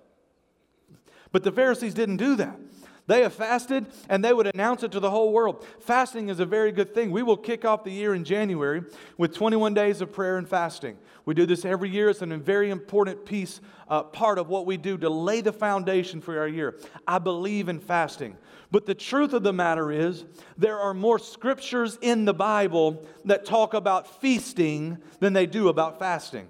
But 1.31 1.43
the 1.43 1.51
Pharisees 1.51 1.93
didn't 1.93 2.17
do 2.17 2.35
that. 2.35 2.59
They 3.05 3.21
have 3.23 3.33
fasted 3.33 3.87
and 4.07 4.23
they 4.23 4.31
would 4.31 4.47
announce 4.47 4.81
it 4.83 4.91
to 4.93 4.99
the 4.99 5.11
whole 5.11 5.33
world. 5.33 5.65
Fasting 5.81 6.29
is 6.29 6.39
a 6.39 6.45
very 6.45 6.71
good 6.71 6.93
thing. 6.93 7.11
We 7.11 7.21
will 7.21 7.35
kick 7.35 7.65
off 7.65 7.83
the 7.83 7.91
year 7.91 8.13
in 8.13 8.23
January 8.23 8.83
with 9.17 9.35
21 9.35 9.73
days 9.73 9.99
of 9.99 10.13
prayer 10.13 10.37
and 10.37 10.47
fasting. 10.47 10.97
We 11.25 11.33
do 11.33 11.45
this 11.45 11.65
every 11.65 11.89
year. 11.89 12.09
It's 12.09 12.21
a 12.21 12.25
very 12.25 12.69
important 12.69 13.25
piece, 13.25 13.59
uh, 13.89 14.03
part 14.03 14.39
of 14.39 14.47
what 14.47 14.65
we 14.65 14.77
do 14.77 14.97
to 14.97 15.09
lay 15.09 15.41
the 15.41 15.51
foundation 15.51 16.21
for 16.21 16.39
our 16.39 16.47
year. 16.47 16.79
I 17.05 17.19
believe 17.19 17.67
in 17.67 17.79
fasting. 17.79 18.37
But 18.71 18.85
the 18.85 18.95
truth 18.95 19.33
of 19.33 19.43
the 19.43 19.53
matter 19.53 19.91
is, 19.91 20.25
there 20.57 20.79
are 20.79 20.93
more 20.93 21.19
scriptures 21.19 21.97
in 22.01 22.25
the 22.25 22.33
Bible 22.33 23.05
that 23.25 23.45
talk 23.45 23.73
about 23.73 24.21
feasting 24.21 24.97
than 25.19 25.33
they 25.33 25.45
do 25.45 25.67
about 25.67 25.99
fasting. 25.99 26.47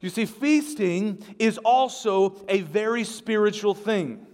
You 0.00 0.10
see, 0.10 0.26
feasting 0.26 1.22
is 1.38 1.58
also 1.58 2.36
a 2.48 2.60
very 2.62 3.04
spiritual 3.04 3.74
thing. 3.74 4.26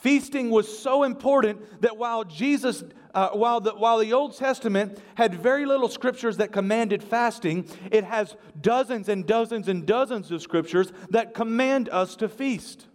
Feasting 0.00 0.50
was 0.50 0.78
so 0.78 1.02
important 1.04 1.80
that 1.80 1.96
while 1.96 2.24
Jesus, 2.24 2.84
uh, 3.14 3.30
while, 3.30 3.60
the, 3.60 3.72
while 3.72 3.98
the 3.98 4.12
Old 4.12 4.36
Testament 4.36 4.98
had 5.14 5.34
very 5.34 5.64
little 5.64 5.88
scriptures 5.88 6.36
that 6.38 6.52
commanded 6.52 7.02
fasting, 7.02 7.68
it 7.90 8.04
has 8.04 8.36
dozens 8.60 9.08
and 9.08 9.26
dozens 9.26 9.68
and 9.68 9.86
dozens 9.86 10.30
of 10.30 10.42
scriptures 10.42 10.92
that 11.10 11.32
command 11.32 11.88
us 11.88 12.16
to 12.16 12.28
feast. 12.28 12.86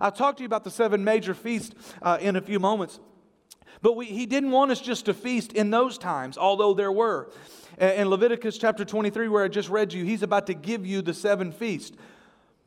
I'll 0.00 0.12
talk 0.12 0.36
to 0.36 0.42
you 0.42 0.46
about 0.46 0.64
the 0.64 0.70
seven 0.70 1.04
major 1.04 1.34
feasts 1.34 1.74
uh, 2.02 2.18
in 2.20 2.36
a 2.36 2.40
few 2.40 2.58
moments. 2.58 2.98
But 3.80 3.96
we, 3.96 4.06
he 4.06 4.26
didn't 4.26 4.50
want 4.50 4.70
us 4.70 4.80
just 4.80 5.04
to 5.06 5.14
feast 5.14 5.52
in 5.52 5.70
those 5.70 5.98
times, 5.98 6.36
although 6.36 6.74
there 6.74 6.92
were. 6.92 7.30
In 7.80 8.08
Leviticus 8.08 8.58
chapter 8.58 8.84
23, 8.84 9.28
where 9.28 9.44
I 9.44 9.48
just 9.48 9.68
read 9.68 9.92
you, 9.92 10.04
he's 10.04 10.24
about 10.24 10.48
to 10.48 10.54
give 10.54 10.84
you 10.84 11.02
the 11.02 11.14
seven 11.14 11.52
feasts. 11.52 11.96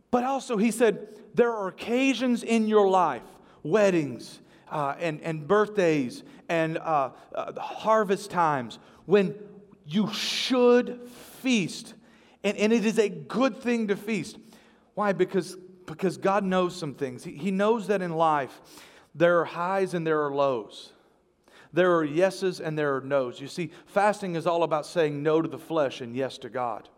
But 0.09 0.23
also, 0.23 0.55
he 0.57 0.71
said, 0.71 1.09
there 1.33 1.51
are 1.51 1.67
occasions 1.67 2.43
in 2.43 2.67
your 2.67 2.89
life, 2.89 3.23
weddings 3.63 4.39
uh, 4.69 4.95
and, 4.99 5.21
and 5.21 5.47
birthdays 5.47 6.23
and 6.49 6.77
uh, 6.77 7.11
uh, 7.33 7.59
harvest 7.59 8.31
times, 8.31 8.79
when 9.05 9.35
you 9.85 10.11
should 10.13 11.01
feast. 11.39 11.93
And, 12.43 12.57
and 12.57 12.73
it 12.73 12.85
is 12.85 12.99
a 12.99 13.09
good 13.09 13.57
thing 13.57 13.87
to 13.87 13.95
feast. 13.95 14.37
Why? 14.95 15.13
Because, 15.13 15.57
because 15.85 16.17
God 16.17 16.43
knows 16.43 16.75
some 16.75 16.93
things. 16.93 17.23
He, 17.23 17.33
he 17.33 17.51
knows 17.51 17.87
that 17.87 18.01
in 18.01 18.11
life 18.11 18.61
there 19.15 19.39
are 19.39 19.45
highs 19.45 19.93
and 19.93 20.05
there 20.05 20.23
are 20.25 20.33
lows. 20.33 20.93
There 21.73 21.95
are 21.95 22.03
yeses 22.03 22.59
and 22.59 22.77
there 22.77 22.95
are 22.97 23.01
nos. 23.01 23.39
You 23.39 23.47
see, 23.47 23.71
fasting 23.85 24.35
is 24.35 24.45
all 24.45 24.63
about 24.63 24.85
saying 24.85 25.23
no 25.23 25.41
to 25.41 25.47
the 25.47 25.57
flesh 25.57 26.01
and 26.01 26.15
yes 26.15 26.37
to 26.39 26.49
God, 26.49 26.89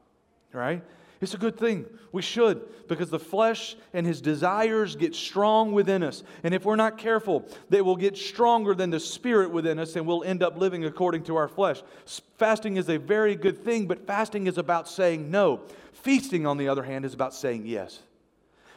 right? 0.52 0.84
It's 1.24 1.34
a 1.34 1.38
good 1.38 1.58
thing. 1.58 1.86
We 2.12 2.22
should, 2.22 2.88
because 2.88 3.10
the 3.10 3.18
flesh 3.18 3.78
and 3.94 4.06
his 4.06 4.20
desires 4.20 4.96
get 4.96 5.16
strong 5.16 5.72
within 5.72 6.04
us. 6.04 6.22
And 6.44 6.54
if 6.54 6.66
we're 6.66 6.76
not 6.76 6.98
careful, 6.98 7.48
they 7.70 7.82
will 7.82 7.96
get 7.96 8.18
stronger 8.18 8.76
than 8.76 8.90
the 8.90 9.00
spirit 9.00 9.50
within 9.50 9.80
us, 9.80 9.96
and 9.96 10.06
we'll 10.06 10.24
end 10.24 10.44
up 10.44 10.58
living 10.58 10.84
according 10.84 11.24
to 11.24 11.38
our 11.38 11.48
flesh. 11.48 11.82
Fasting 12.38 12.76
is 12.76 12.90
a 12.90 12.98
very 12.98 13.36
good 13.36 13.64
thing, 13.64 13.88
but 13.88 14.06
fasting 14.06 14.48
is 14.48 14.58
about 14.58 14.90
saying 14.90 15.32
no. 15.32 15.62
Feasting, 15.94 16.46
on 16.46 16.58
the 16.58 16.68
other 16.68 16.84
hand, 16.84 17.06
is 17.06 17.14
about 17.14 17.34
saying 17.34 17.66
yes. 17.66 18.00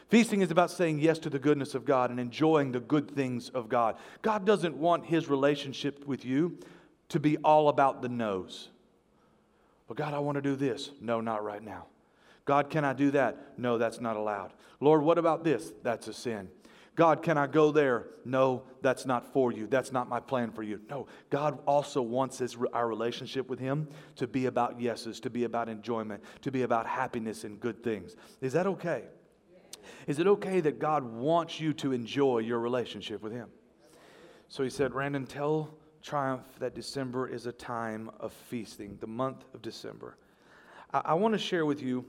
Feasting 0.07 0.41
is 0.41 0.49
about 0.49 0.71
saying 0.71 0.99
yes 0.99 1.19
to 1.19 1.29
the 1.29 1.39
goodness 1.39 1.75
of 1.75 1.83
God 1.83 2.11
and 2.11 2.19
enjoying 2.19 2.71
the 2.71 2.79
good 2.79 3.11
things 3.11 3.49
of 3.49 3.67
God. 3.67 3.97
God 4.21 4.45
doesn't 4.45 4.77
want 4.77 5.05
his 5.05 5.27
relationship 5.27 6.07
with 6.07 6.23
you 6.23 6.57
to 7.09 7.19
be 7.19 7.35
all 7.37 7.67
about 7.67 8.01
the 8.01 8.07
no's. 8.07 8.69
Well, 9.89 9.95
God, 9.95 10.13
I 10.13 10.19
want 10.19 10.37
to 10.37 10.41
do 10.41 10.55
this. 10.55 10.91
No, 11.01 11.19
not 11.19 11.43
right 11.43 11.61
now. 11.61 11.87
God, 12.47 12.69
can 12.69 12.85
I 12.85 12.93
do 12.93 13.11
that? 13.11 13.59
No, 13.59 13.77
that's 13.77 13.99
not 13.99 14.15
allowed. 14.15 14.53
Lord, 14.79 15.03
what 15.03 15.17
about 15.17 15.43
this? 15.43 15.73
That's 15.83 16.07
a 16.07 16.13
sin. 16.13 16.47
God, 16.95 17.21
can 17.21 17.37
I 17.37 17.45
go 17.45 17.71
there? 17.71 18.07
No, 18.25 18.63
that's 18.81 19.05
not 19.05 19.31
for 19.33 19.51
you. 19.51 19.67
That's 19.67 19.91
not 19.91 20.07
my 20.07 20.19
plan 20.19 20.51
for 20.51 20.63
you. 20.63 20.79
No, 20.89 21.07
God 21.29 21.59
also 21.67 22.01
wants 22.01 22.39
his, 22.39 22.57
our 22.73 22.87
relationship 22.87 23.49
with 23.49 23.59
Him 23.59 23.87
to 24.15 24.27
be 24.27 24.45
about 24.47 24.79
yeses, 24.79 25.19
to 25.19 25.29
be 25.29 25.43
about 25.43 25.69
enjoyment, 25.69 26.23
to 26.41 26.51
be 26.51 26.63
about 26.63 26.87
happiness 26.87 27.43
and 27.43 27.59
good 27.59 27.83
things. 27.83 28.15
Is 28.41 28.53
that 28.53 28.65
okay? 28.65 29.03
Is 30.07 30.17
it 30.17 30.25
okay 30.25 30.61
that 30.61 30.79
God 30.79 31.03
wants 31.03 31.59
you 31.59 31.73
to 31.73 31.91
enjoy 31.91 32.39
your 32.39 32.59
relationship 32.59 33.21
with 33.21 33.33
Him? 33.33 33.49
So 34.47 34.63
he 34.63 34.69
said, 34.69 34.93
Brandon, 34.93 35.27
tell 35.27 35.75
Triumph 36.01 36.45
that 36.59 36.73
December 36.73 37.27
is 37.27 37.45
a 37.45 37.51
time 37.51 38.09
of 38.21 38.31
feasting, 38.31 38.97
the 39.01 39.07
month 39.07 39.43
of 39.53 39.61
December. 39.61 40.17
I, 40.93 41.01
I 41.05 41.13
want 41.13 41.33
to 41.33 41.39
share 41.39 41.65
with 41.65 41.81
you 41.81 42.05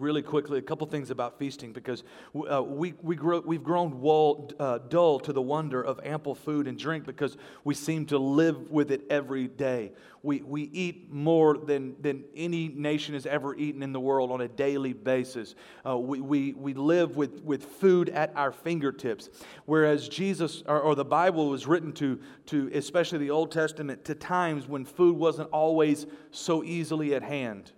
really 0.00 0.22
quickly 0.22 0.58
a 0.58 0.62
couple 0.62 0.86
things 0.86 1.10
about 1.10 1.38
feasting 1.38 1.72
because 1.72 2.02
uh, 2.50 2.62
we, 2.62 2.94
we 3.02 3.14
grow, 3.14 3.40
we've 3.40 3.62
grown 3.62 4.00
wall, 4.00 4.50
uh, 4.58 4.78
dull 4.88 5.20
to 5.20 5.32
the 5.32 5.42
wonder 5.42 5.82
of 5.82 6.00
ample 6.04 6.34
food 6.34 6.66
and 6.66 6.78
drink 6.78 7.04
because 7.04 7.36
we 7.64 7.74
seem 7.74 8.06
to 8.06 8.18
live 8.18 8.70
with 8.70 8.90
it 8.90 9.02
every 9.10 9.46
day. 9.46 9.92
We, 10.22 10.40
we 10.42 10.62
eat 10.62 11.10
more 11.12 11.56
than, 11.56 11.96
than 12.00 12.24
any 12.34 12.68
nation 12.68 13.14
has 13.14 13.26
ever 13.26 13.54
eaten 13.54 13.82
in 13.82 13.92
the 13.92 14.00
world 14.00 14.30
on 14.30 14.40
a 14.40 14.48
daily 14.48 14.92
basis. 14.92 15.54
Uh, 15.86 15.98
we, 15.98 16.20
we, 16.20 16.52
we 16.54 16.74
live 16.74 17.16
with, 17.16 17.42
with 17.42 17.64
food 17.64 18.08
at 18.10 18.32
our 18.36 18.52
fingertips. 18.52 19.30
Whereas 19.66 20.08
Jesus 20.08 20.62
or, 20.66 20.80
or 20.80 20.94
the 20.94 21.04
Bible 21.04 21.48
was 21.48 21.66
written 21.66 21.92
to, 21.94 22.18
to, 22.46 22.70
especially 22.74 23.18
the 23.18 23.30
Old 23.30 23.50
Testament, 23.50 24.04
to 24.06 24.14
times 24.14 24.66
when 24.66 24.84
food 24.84 25.16
wasn't 25.16 25.50
always 25.50 26.06
so 26.30 26.64
easily 26.64 27.14
at 27.14 27.22
hand. 27.22 27.72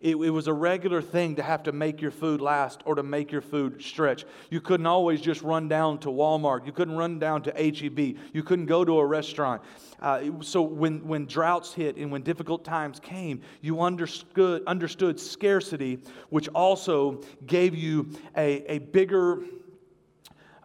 It, 0.00 0.16
it, 0.16 0.30
was 0.30 0.46
a 0.46 0.52
regular 0.52 1.02
thing 1.02 1.36
to 1.36 1.42
have 1.42 1.62
to 1.64 1.72
make 1.72 2.00
your 2.00 2.10
food 2.10 2.40
last 2.40 2.82
or 2.84 2.94
to 2.94 3.02
make 3.02 3.32
your 3.32 3.40
food 3.40 3.82
stretch. 3.82 4.24
You 4.50 4.60
couldn't 4.60 4.86
always 4.86 5.20
just 5.20 5.42
run 5.42 5.68
down 5.68 5.98
to 6.00 6.08
Walmart. 6.08 6.66
You 6.66 6.72
couldn't 6.72 6.96
run 6.96 7.18
down 7.18 7.42
to 7.42 7.50
HEB. 7.52 7.98
You 8.32 8.42
couldn't 8.42 8.66
go 8.66 8.84
to 8.84 8.98
a 8.98 9.06
restaurant. 9.06 9.62
Uh, 10.00 10.22
so 10.40 10.62
when, 10.62 11.06
when 11.06 11.26
droughts 11.26 11.74
hit 11.74 11.96
and 11.96 12.12
when 12.12 12.22
difficult 12.22 12.64
times 12.64 13.00
came, 13.00 13.42
you 13.60 13.80
understood, 13.80 14.62
understood 14.66 15.18
scarcity, 15.18 15.98
which 16.30 16.48
also 16.48 17.20
gave 17.46 17.74
you 17.74 18.08
a, 18.36 18.74
a 18.74 18.78
bigger 18.78 19.42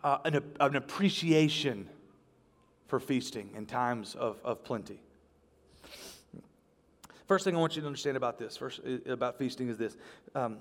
uh, 0.04 0.18
an, 0.26 0.44
an 0.60 0.76
appreciation 0.76 1.88
for 2.88 3.00
feasting 3.00 3.50
in 3.56 3.66
times 3.66 4.16
of, 4.16 4.38
of 4.44 4.64
plenty. 4.64 5.02
First 7.28 7.46
thing 7.46 7.56
I 7.56 7.60
want 7.60 7.76
you 7.76 7.82
to 7.82 7.88
understand 7.88 8.18
about 8.18 8.38
this, 8.38 8.58
first 8.58 8.82
uh, 8.86 9.12
about 9.12 9.38
feasting, 9.38 9.70
is 9.70 9.78
this: 9.78 9.98
um, 10.36 10.58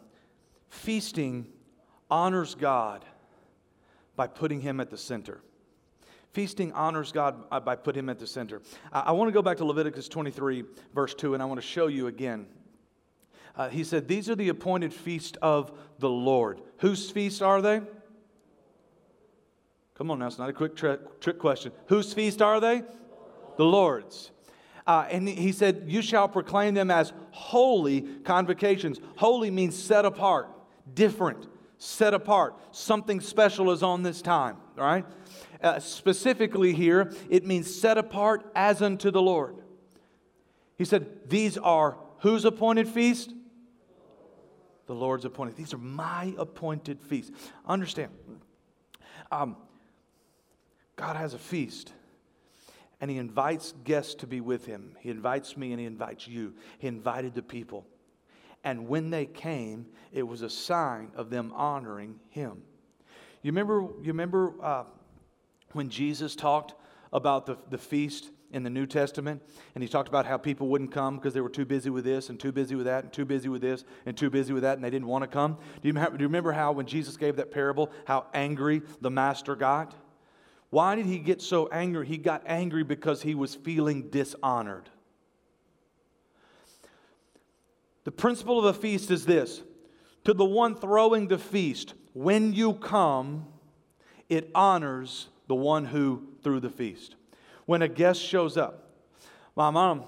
feasting 0.69 1.47
honors 2.11 2.55
God 2.55 3.05
by 4.17 4.27
putting 4.27 4.61
Him 4.61 4.81
at 4.81 4.91
the 4.91 4.99
center. 4.99 5.41
Feasting 6.33 6.73
honors 6.73 7.13
God 7.13 7.45
uh, 7.51 7.61
by 7.61 7.77
putting 7.77 8.01
Him 8.01 8.09
at 8.09 8.19
the 8.19 8.27
center. 8.27 8.63
I, 8.93 9.01
I 9.01 9.13
want 9.13 9.29
to 9.29 9.33
go 9.33 9.43
back 9.43 9.59
to 9.59 9.65
Leviticus 9.65 10.09
23, 10.09 10.65
verse 10.95 11.15
2, 11.15 11.35
and 11.35 11.43
I 11.43 11.47
want 11.47 11.61
to 11.61 11.67
show 11.67 11.89
you 11.89 12.07
again. 12.07 12.47
Uh, 13.55 13.69
he 13.69 13.85
said, 13.85 14.09
These 14.09 14.31
are 14.31 14.35
the 14.35 14.49
appointed 14.49 14.95
feast 14.95 15.37
of 15.43 15.79
the 15.99 16.09
Lord. 16.09 16.61
Whose 16.79 17.11
feast 17.11 17.43
are 17.43 17.61
they? 17.61 17.83
Come 19.95 20.11
on 20.11 20.19
now, 20.19 20.27
it's 20.27 20.39
not 20.39 20.49
a 20.49 20.55
quick 20.55 20.75
trick, 20.75 21.21
trick 21.21 21.39
question. 21.39 21.73
Whose 21.87 22.13
feast 22.13 22.41
are 22.41 22.61
they? 22.61 22.83
The 23.57 23.65
Lord's. 23.65 24.31
Uh, 24.87 25.07
and 25.11 25.29
he 25.29 25.53
said, 25.53 25.85
You 25.87 26.03
shall 26.03 26.29
proclaim 26.29 26.75
them 26.75 26.91
as 26.91 27.13
holy 27.31 28.03
convocations. 28.25 29.01
Holy 29.17 29.51
means 29.51 29.81
set 29.81 30.05
apart, 30.05 30.49
different, 30.95 31.47
set 31.79 32.15
apart. 32.15 32.59
Something 32.73 33.21
special 33.21 33.71
is 33.71 33.83
on 33.83 34.03
this 34.03 34.23
time, 34.23 34.57
all 34.77 34.85
right? 34.85 35.05
Uh, 35.63 35.79
specifically 35.79 36.73
here, 36.73 37.13
it 37.31 37.47
means 37.47 37.73
set 37.73 37.97
apart 37.97 38.51
as 38.55 38.83
unto 38.83 39.11
the 39.11 39.23
Lord. 39.23 39.57
He 40.77 40.85
said, 40.85 41.29
These 41.29 41.59
are 41.59 41.97
whose 42.19 42.45
appointed 42.45 42.89
feast? 42.89 43.33
The 44.87 44.95
Lord's 44.95 45.25
appointed. 45.25 45.57
These 45.57 45.73
are 45.75 45.79
my 45.79 46.35
appointed 46.37 47.01
feasts. 47.01 47.31
Understand, 47.67 48.11
um, 49.31 49.57
God 50.97 51.17
has 51.17 51.35
a 51.35 51.39
feast 51.39 51.93
and 53.03 53.11
he 53.11 53.19
invites 53.19 53.75
guests 53.83 54.15
to 54.15 54.29
be 54.29 54.41
with 54.41 54.65
him. 54.65 54.95
He 55.01 55.11
invites 55.11 55.57
me 55.57 55.73
and 55.73 55.81
he 55.81 55.87
invites 55.87 56.29
you. 56.29 56.55
He 56.79 56.87
invited 56.87 57.35
the 57.35 57.43
people. 57.43 57.85
And 58.63 58.87
when 58.87 59.11
they 59.11 59.27
came, 59.27 59.87
it 60.13 60.23
was 60.23 60.43
a 60.43 60.49
sign 60.49 61.11
of 61.17 61.29
them 61.29 61.53
honoring 61.57 62.21
him. 62.31 62.63
You 63.43 63.51
remember, 63.51 63.81
you 63.81 64.07
remember 64.13 64.55
uh, 64.63 64.85
when 65.73 65.91
Jesus 65.91 66.37
talked 66.37 66.75
about 67.13 67.45
the, 67.45 67.59
the 67.71 67.77
feast 67.77 68.31
in 68.53 68.63
the 68.63 68.71
New 68.71 68.87
Testament? 68.87 69.43
And 69.75 69.83
he 69.83 69.89
talked 69.89 70.09
about 70.09 70.25
how 70.25 70.37
people 70.37 70.69
wouldn't 70.69 70.93
come 70.93 71.17
because 71.17 71.35
they 71.35 71.41
were 71.41 71.51
too 71.51 71.65
busy 71.65 71.91
with 71.91 72.05
this 72.05 72.29
and 72.29 72.39
too 72.39 72.53
busy 72.53 72.77
with 72.77 72.87
that 72.87 73.03
and 73.03 73.13
too 73.13 73.25
busy 73.25 73.49
with 73.49 73.63
this 73.63 73.83
and 74.07 74.17
too 74.17 74.31
busy 74.31 74.53
with 74.53 74.63
that 74.63 74.75
and 74.75 74.85
they 74.85 74.91
didn't 74.91 75.09
want 75.09 75.23
to 75.23 75.29
come. 75.29 75.59
Do 75.83 75.89
you, 75.89 75.93
do 75.93 76.01
you 76.01 76.27
remember 76.29 76.53
how 76.53 76.71
when 76.71 76.87
Jesus 76.87 77.17
gave 77.17 77.35
that 77.35 77.51
parable, 77.51 77.91
how 78.05 78.27
angry 78.33 78.81
the 79.01 79.11
master 79.11 79.57
got? 79.57 79.97
Why 80.73 80.95
did 80.95 81.05
he 81.05 81.19
get 81.19 81.43
so 81.43 81.69
angry? 81.69 82.07
He 82.07 82.17
got 82.17 82.45
angry 82.47 82.83
because 82.83 83.21
he 83.21 83.35
was 83.35 83.55
feeling 83.55 84.09
dishonored. 84.09 84.89
The 88.05 88.11
principle 88.11 88.59
of 88.59 88.65
a 88.65 88.73
feast 88.73 89.11
is 89.11 89.27
this 89.27 89.61
to 90.25 90.33
the 90.33 90.47
one 90.47 90.75
throwing 90.75 91.29
the 91.29 91.37
feast, 91.37 91.93
when 92.15 92.55
you 92.55 92.73
come, 92.73 93.45
it 94.31 94.51
honors 94.55 95.29
the 95.47 95.55
one 95.55 95.85
who 95.85 96.27
threw 96.43 96.59
the 96.59 96.71
feast. 96.71 97.17
When 97.67 97.83
a 97.83 97.89
guest 97.89 98.23
shows 98.23 98.57
up, 98.57 98.95
my 99.55 99.69
mom, 99.69 100.05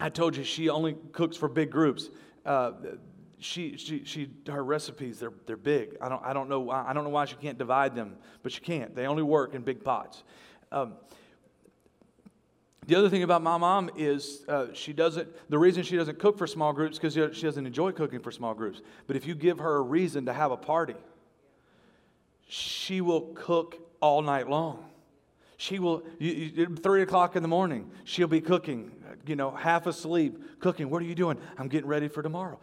I 0.00 0.08
told 0.08 0.34
you 0.34 0.42
she 0.42 0.70
only 0.70 0.96
cooks 1.12 1.36
for 1.36 1.48
big 1.48 1.70
groups. 1.70 2.10
Uh, 2.44 2.72
she, 3.44 3.76
she, 3.76 4.04
she, 4.04 4.30
her 4.48 4.64
recipes, 4.64 5.18
they're, 5.18 5.32
they're 5.46 5.58
big. 5.58 5.98
I 6.00 6.08
don't, 6.08 6.24
I, 6.24 6.32
don't 6.32 6.48
know 6.48 6.60
why, 6.60 6.82
I 6.88 6.94
don't 6.94 7.04
know 7.04 7.10
why 7.10 7.26
she 7.26 7.36
can't 7.36 7.58
divide 7.58 7.94
them, 7.94 8.16
but 8.42 8.52
she 8.52 8.60
can't. 8.60 8.96
They 8.96 9.06
only 9.06 9.22
work 9.22 9.54
in 9.54 9.60
big 9.60 9.84
pots. 9.84 10.24
Um, 10.72 10.94
the 12.86 12.94
other 12.94 13.10
thing 13.10 13.22
about 13.22 13.42
my 13.42 13.58
mom 13.58 13.90
is 13.96 14.44
uh, 14.48 14.68
she 14.72 14.94
doesn't, 14.94 15.28
the 15.50 15.58
reason 15.58 15.82
she 15.82 15.94
doesn't 15.94 16.18
cook 16.18 16.38
for 16.38 16.46
small 16.46 16.72
groups 16.72 16.98
because 16.98 17.12
she 17.12 17.42
doesn't 17.42 17.66
enjoy 17.66 17.92
cooking 17.92 18.20
for 18.20 18.30
small 18.30 18.54
groups. 18.54 18.80
But 19.06 19.16
if 19.16 19.26
you 19.26 19.34
give 19.34 19.58
her 19.58 19.76
a 19.76 19.82
reason 19.82 20.24
to 20.24 20.32
have 20.32 20.50
a 20.50 20.56
party, 20.56 20.96
she 22.48 23.02
will 23.02 23.32
cook 23.34 23.76
all 24.00 24.22
night 24.22 24.48
long. 24.48 24.86
She 25.58 25.78
will, 25.78 26.02
you, 26.18 26.32
you, 26.32 26.76
three 26.76 27.02
o'clock 27.02 27.36
in 27.36 27.42
the 27.42 27.48
morning, 27.48 27.90
she'll 28.04 28.26
be 28.26 28.40
cooking, 28.40 28.90
you 29.26 29.36
know, 29.36 29.50
half 29.50 29.86
asleep, 29.86 30.60
cooking. 30.60 30.90
What 30.90 31.02
are 31.02 31.06
you 31.06 31.14
doing? 31.14 31.38
I'm 31.58 31.68
getting 31.68 31.88
ready 31.88 32.08
for 32.08 32.22
tomorrow. 32.22 32.58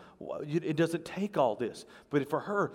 It 0.48 0.76
doesn't 0.76 1.06
take 1.06 1.38
all 1.38 1.56
this. 1.56 1.86
But 2.10 2.30
for 2.30 2.40
her, 2.40 2.74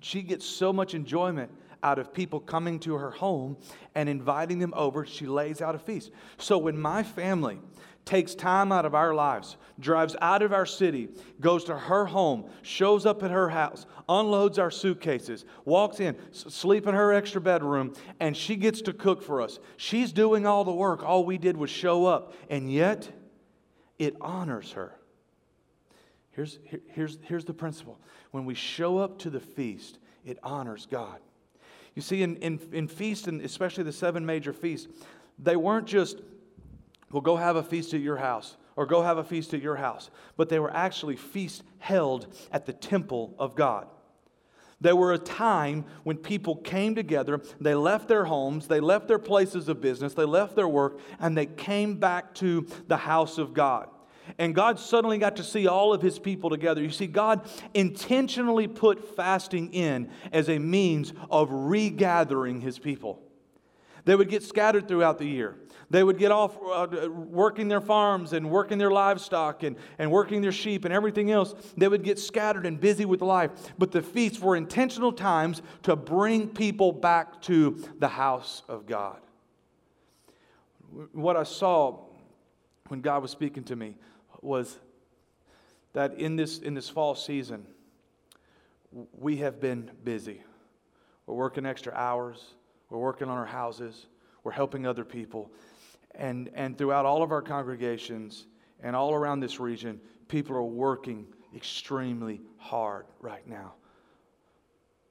she 0.00 0.22
gets 0.22 0.44
so 0.44 0.72
much 0.72 0.94
enjoyment 0.94 1.50
out 1.82 1.98
of 1.98 2.12
people 2.12 2.40
coming 2.40 2.78
to 2.80 2.94
her 2.94 3.10
home 3.10 3.56
and 3.94 4.08
inviting 4.08 4.58
them 4.58 4.72
over. 4.74 5.04
She 5.06 5.26
lays 5.26 5.60
out 5.60 5.74
a 5.74 5.78
feast. 5.78 6.10
So 6.38 6.58
when 6.58 6.78
my 6.78 7.02
family 7.02 7.58
takes 8.04 8.34
time 8.36 8.70
out 8.70 8.86
of 8.86 8.94
our 8.94 9.14
lives, 9.14 9.56
drives 9.80 10.14
out 10.22 10.40
of 10.40 10.52
our 10.52 10.64
city, 10.64 11.08
goes 11.40 11.64
to 11.64 11.76
her 11.76 12.06
home, 12.06 12.48
shows 12.62 13.04
up 13.04 13.22
at 13.24 13.32
her 13.32 13.48
house, 13.48 13.84
unloads 14.08 14.60
our 14.60 14.70
suitcases, 14.70 15.44
walks 15.64 15.98
in, 15.98 16.16
sleep 16.30 16.86
in 16.86 16.94
her 16.94 17.12
extra 17.12 17.40
bedroom, 17.40 17.92
and 18.20 18.36
she 18.36 18.54
gets 18.54 18.80
to 18.80 18.92
cook 18.92 19.22
for 19.22 19.42
us. 19.42 19.58
She's 19.76 20.12
doing 20.12 20.46
all 20.46 20.62
the 20.62 20.72
work. 20.72 21.02
All 21.02 21.24
we 21.24 21.36
did 21.36 21.56
was 21.56 21.68
show 21.68 22.06
up, 22.06 22.32
and 22.48 22.72
yet 22.72 23.10
it 23.98 24.16
honors 24.20 24.72
her. 24.72 24.92
Here's, 26.32 26.58
here, 26.64 26.80
here's, 26.88 27.18
here's 27.22 27.44
the 27.44 27.54
principle 27.54 27.98
when 28.30 28.44
we 28.44 28.54
show 28.54 28.98
up 28.98 29.18
to 29.20 29.30
the 29.30 29.40
feast, 29.40 29.98
it 30.24 30.38
honors 30.42 30.86
God. 30.90 31.18
You 31.94 32.02
see, 32.02 32.22
in, 32.22 32.36
in, 32.36 32.60
in 32.72 32.88
feast, 32.88 33.26
and 33.26 33.40
especially 33.40 33.84
the 33.84 33.92
seven 33.92 34.26
major 34.26 34.52
feasts, 34.52 34.86
they 35.38 35.56
weren't 35.56 35.86
just 35.86 36.20
well, 37.10 37.20
go 37.20 37.36
have 37.36 37.56
a 37.56 37.62
feast 37.62 37.94
at 37.94 38.00
your 38.00 38.16
house 38.16 38.56
or 38.74 38.84
go 38.84 39.02
have 39.02 39.18
a 39.18 39.24
feast 39.24 39.54
at 39.54 39.62
your 39.62 39.76
house. 39.76 40.10
But 40.36 40.48
they 40.48 40.58
were 40.58 40.74
actually 40.74 41.16
feasts 41.16 41.62
held 41.78 42.26
at 42.52 42.66
the 42.66 42.72
temple 42.72 43.34
of 43.38 43.54
God. 43.54 43.86
They 44.80 44.92
were 44.92 45.12
a 45.12 45.18
time 45.18 45.86
when 46.02 46.18
people 46.18 46.56
came 46.56 46.94
together, 46.94 47.40
they 47.60 47.74
left 47.74 48.08
their 48.08 48.26
homes, 48.26 48.68
they 48.68 48.80
left 48.80 49.08
their 49.08 49.18
places 49.18 49.68
of 49.68 49.80
business, 49.80 50.12
they 50.12 50.24
left 50.24 50.54
their 50.54 50.68
work, 50.68 51.00
and 51.18 51.36
they 51.36 51.46
came 51.46 51.94
back 51.94 52.34
to 52.36 52.66
the 52.86 52.98
house 52.98 53.38
of 53.38 53.54
God. 53.54 53.88
And 54.38 54.54
God 54.54 54.78
suddenly 54.78 55.18
got 55.18 55.36
to 55.36 55.44
see 55.44 55.66
all 55.66 55.94
of 55.94 56.02
his 56.02 56.18
people 56.18 56.50
together. 56.50 56.82
You 56.82 56.90
see, 56.90 57.06
God 57.06 57.48
intentionally 57.74 58.66
put 58.66 59.16
fasting 59.16 59.72
in 59.72 60.10
as 60.32 60.48
a 60.48 60.58
means 60.58 61.12
of 61.30 61.48
regathering 61.50 62.60
his 62.60 62.78
people. 62.78 63.22
They 64.04 64.14
would 64.14 64.28
get 64.28 64.42
scattered 64.42 64.88
throughout 64.88 65.18
the 65.18 65.26
year. 65.26 65.56
They 65.88 66.02
would 66.02 66.18
get 66.18 66.32
off 66.32 66.56
uh, 66.62 67.08
working 67.10 67.68
their 67.68 67.80
farms 67.80 68.32
and 68.32 68.50
working 68.50 68.78
their 68.78 68.90
livestock 68.90 69.62
and, 69.62 69.76
and 69.98 70.10
working 70.10 70.42
their 70.42 70.52
sheep 70.52 70.84
and 70.84 70.92
everything 70.92 71.30
else. 71.30 71.54
They 71.76 71.86
would 71.86 72.02
get 72.02 72.18
scattered 72.18 72.66
and 72.66 72.80
busy 72.80 73.04
with 73.04 73.22
life. 73.22 73.50
But 73.78 73.92
the 73.92 74.02
feasts 74.02 74.40
were 74.40 74.56
intentional 74.56 75.12
times 75.12 75.62
to 75.84 75.94
bring 75.94 76.48
people 76.48 76.90
back 76.90 77.40
to 77.42 77.82
the 77.98 78.08
house 78.08 78.62
of 78.68 78.86
God. 78.86 79.20
What 81.12 81.36
I 81.36 81.44
saw 81.44 82.00
when 82.88 83.00
God 83.00 83.22
was 83.22 83.30
speaking 83.30 83.64
to 83.64 83.76
me 83.76 83.96
was 84.40 84.78
that 85.92 86.18
in 86.18 86.36
this, 86.36 86.58
in 86.58 86.74
this 86.74 86.88
fall 86.88 87.14
season, 87.14 87.66
we 89.12 89.36
have 89.38 89.60
been 89.60 89.90
busy. 90.04 90.42
We're 91.26 91.34
working 91.34 91.66
extra 91.66 91.92
hours, 91.94 92.54
we're 92.88 92.98
working 92.98 93.28
on 93.28 93.36
our 93.36 93.46
houses, 93.46 94.06
we're 94.44 94.52
helping 94.52 94.86
other 94.86 95.04
people. 95.04 95.50
And, 96.16 96.50
and 96.54 96.76
throughout 96.76 97.04
all 97.04 97.22
of 97.22 97.30
our 97.30 97.42
congregations 97.42 98.46
and 98.80 98.96
all 98.96 99.14
around 99.14 99.40
this 99.40 99.60
region, 99.60 100.00
people 100.28 100.56
are 100.56 100.62
working 100.62 101.26
extremely 101.54 102.40
hard 102.56 103.06
right 103.20 103.46
now. 103.46 103.74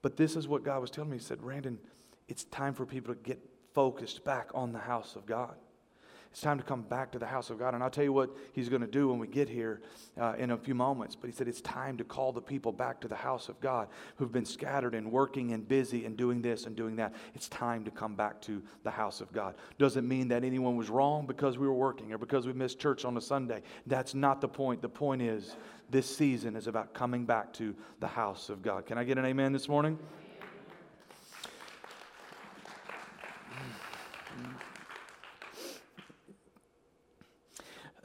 But 0.01 0.17
this 0.17 0.35
is 0.35 0.47
what 0.47 0.63
God 0.63 0.81
was 0.81 0.91
telling 0.91 1.09
me. 1.09 1.17
He 1.17 1.23
said, 1.23 1.41
Brandon, 1.41 1.79
it's 2.27 2.43
time 2.45 2.73
for 2.73 2.85
people 2.85 3.13
to 3.13 3.19
get 3.21 3.39
focused 3.73 4.23
back 4.23 4.49
on 4.53 4.71
the 4.71 4.79
house 4.79 5.15
of 5.15 5.25
God. 5.25 5.55
It's 6.35 6.41
time 6.41 6.57
to 6.57 6.65
come 6.65 6.81
back 6.81 7.13
to 7.13 7.17
the 7.17 7.25
house 7.25 7.49
of 7.49 7.57
God. 7.57 7.75
And 7.75 7.81
I'll 7.81 7.89
tell 7.89 8.03
you 8.03 8.11
what 8.11 8.29
he's 8.51 8.67
going 8.67 8.81
to 8.81 8.87
do 8.87 9.07
when 9.07 9.19
we 9.19 9.27
get 9.27 9.47
here 9.47 9.81
uh, 10.19 10.33
in 10.37 10.51
a 10.51 10.57
few 10.57 10.75
moments. 10.75 11.15
But 11.15 11.29
he 11.29 11.33
said 11.33 11.47
it's 11.47 11.61
time 11.61 11.95
to 11.95 12.03
call 12.03 12.33
the 12.33 12.41
people 12.41 12.73
back 12.73 12.99
to 12.99 13.07
the 13.07 13.15
house 13.15 13.47
of 13.47 13.57
God 13.61 13.87
who've 14.17 14.33
been 14.33 14.43
scattered 14.43 14.95
and 14.95 15.09
working 15.09 15.53
and 15.53 15.65
busy 15.65 16.03
and 16.03 16.17
doing 16.17 16.41
this 16.41 16.65
and 16.65 16.75
doing 16.75 16.97
that. 16.97 17.13
It's 17.35 17.47
time 17.47 17.85
to 17.85 17.91
come 17.91 18.15
back 18.15 18.41
to 18.41 18.61
the 18.83 18.91
house 18.91 19.21
of 19.21 19.31
God. 19.31 19.55
Doesn't 19.77 20.05
mean 20.05 20.27
that 20.27 20.43
anyone 20.43 20.75
was 20.75 20.89
wrong 20.89 21.25
because 21.25 21.57
we 21.57 21.67
were 21.67 21.73
working 21.73 22.11
or 22.11 22.17
because 22.17 22.45
we 22.45 22.51
missed 22.51 22.79
church 22.79 23.05
on 23.05 23.15
a 23.15 23.21
Sunday. 23.21 23.61
That's 23.87 24.13
not 24.13 24.41
the 24.41 24.49
point. 24.49 24.81
The 24.81 24.89
point 24.89 25.21
is 25.21 25.55
this 25.89 26.17
season 26.17 26.57
is 26.57 26.67
about 26.67 26.93
coming 26.93 27.23
back 27.23 27.53
to 27.53 27.73
the 28.01 28.07
house 28.07 28.49
of 28.49 28.61
God. 28.61 28.85
Can 28.85 28.97
I 28.97 29.05
get 29.05 29.17
an 29.17 29.23
amen 29.23 29.53
this 29.53 29.69
morning? 29.69 29.97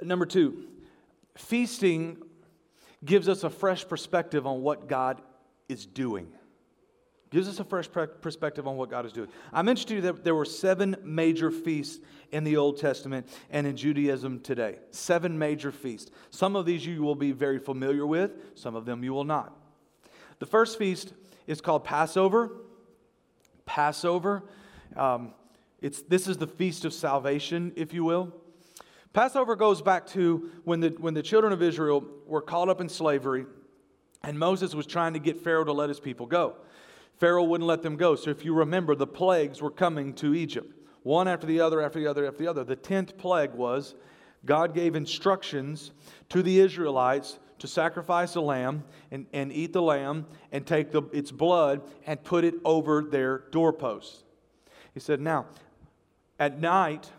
Number 0.03 0.27
two, 0.27 0.67
feasting 1.37 2.23
gives 3.05 3.29
us 3.29 3.45
a 3.45 3.51
fresh 3.51 3.87
perspective 3.87 4.47
on 4.47 4.63
what 4.63 4.89
God 4.89 5.21
is 5.69 5.87
doing. 5.87 6.29
Gives 7.31 7.49
us 7.49 7.61
a 7.61 7.65
fresh 7.65 7.89
perspective 8.21 8.67
on 8.67 8.77
what 8.77 8.91
God 8.91 9.07
is 9.07 9.13
doing. 9.13 9.29
I 9.53 9.63
mentioned 9.63 9.89
to 9.89 9.95
you 9.95 10.01
that 10.01 10.25
there 10.25 10.35
were 10.35 10.45
seven 10.45 10.97
major 11.05 11.53
feasts 11.53 12.01
in 12.33 12.43
the 12.43 12.57
Old 12.57 12.79
Testament 12.79 13.29
and 13.51 13.69
in 13.69 13.77
Judaism 13.77 14.41
today. 14.41 14.79
Seven 14.91 15.39
major 15.39 15.71
feasts. 15.71 16.11
Some 16.31 16.57
of 16.57 16.67
these 16.67 16.85
you 16.85 17.03
will 17.03 17.15
be 17.15 17.31
very 17.31 17.61
familiar 17.61 18.05
with, 18.05 18.33
some 18.57 18.75
of 18.75 18.85
them 18.85 19.05
you 19.05 19.13
will 19.13 19.25
not. 19.25 19.57
The 20.41 20.47
first 20.47 20.77
feast 20.77 21.13
is 21.47 21.61
called 21.61 21.85
Passover. 21.85 22.51
Passover. 23.65 24.43
Um, 24.97 25.33
it's, 25.81 26.03
this 26.03 26.27
is 26.27 26.37
the 26.37 26.49
feast 26.49 26.85
of 26.85 26.93
salvation, 26.93 27.73
if 27.77 27.95
you 27.95 28.03
will. 28.03 28.35
Passover 29.13 29.57
goes 29.57 29.83
back 29.83 30.07
to 30.09 30.51
when 30.65 30.81
the, 30.81 30.91
when 30.91 31.15
the 31.15 31.23
children 31.23 31.53
of 31.53 31.63
Israel 31.63 32.05
were 32.27 32.43
caught 32.43 32.69
up 32.69 32.81
in 32.81 32.89
slavery 32.89 33.45
and 34.23 34.39
Moses 34.39 34.75
was 34.75 34.87
trying 34.87 35.15
to 35.15 35.19
get 35.19 35.43
Pharaoh 35.43 35.65
to 35.65 35.73
let 35.73 35.89
his 35.89 35.99
people 35.99 36.27
go. 36.27 36.57
Pharaoh 37.19 37.45
wouldn't 37.45 37.67
let 37.67 37.83
them 37.83 37.97
go. 37.97 38.15
So 38.15 38.31
if 38.31 38.45
you 38.45 38.55
remember, 38.55 38.95
the 38.95 39.07
plagues 39.07 39.61
were 39.61 39.71
coming 39.71 40.15
to 40.15 40.35
Egypt, 40.35 40.75
one 41.03 41.27
after 41.27 41.47
the 41.47 41.61
other, 41.61 41.83
after 41.83 41.99
the 41.99 42.07
other, 42.07 42.27
after 42.27 42.39
the 42.39 42.49
other. 42.49 42.65
The 42.65 42.77
tenth 42.77 43.19
plague 43.19 43.53
was 43.53 43.95
God 44.45 44.75
gave 44.75 44.95
instructions 44.95 45.91
to 46.31 46.43
the 46.43 46.61
Israelites 46.61 47.39
to 47.59 47.69
sacrifice 47.69 48.37
a 48.37 48.41
lamb 48.41 48.85
and, 49.11 49.27
and 49.33 49.53
eat 49.53 49.73
the 49.73 49.83
lamb 49.83 50.27
and 50.51 50.67
take 50.67 50.93
the, 50.93 51.03
its 51.13 51.31
blood 51.31 51.83
and 52.07 52.23
put 52.23 52.45
it 52.45 52.55
over 52.65 53.03
their 53.03 53.45
doorposts. 53.51 54.25
He 54.95 55.01
said, 55.01 55.21
Now, 55.21 55.47
at 56.39 56.59
night, 56.59 57.11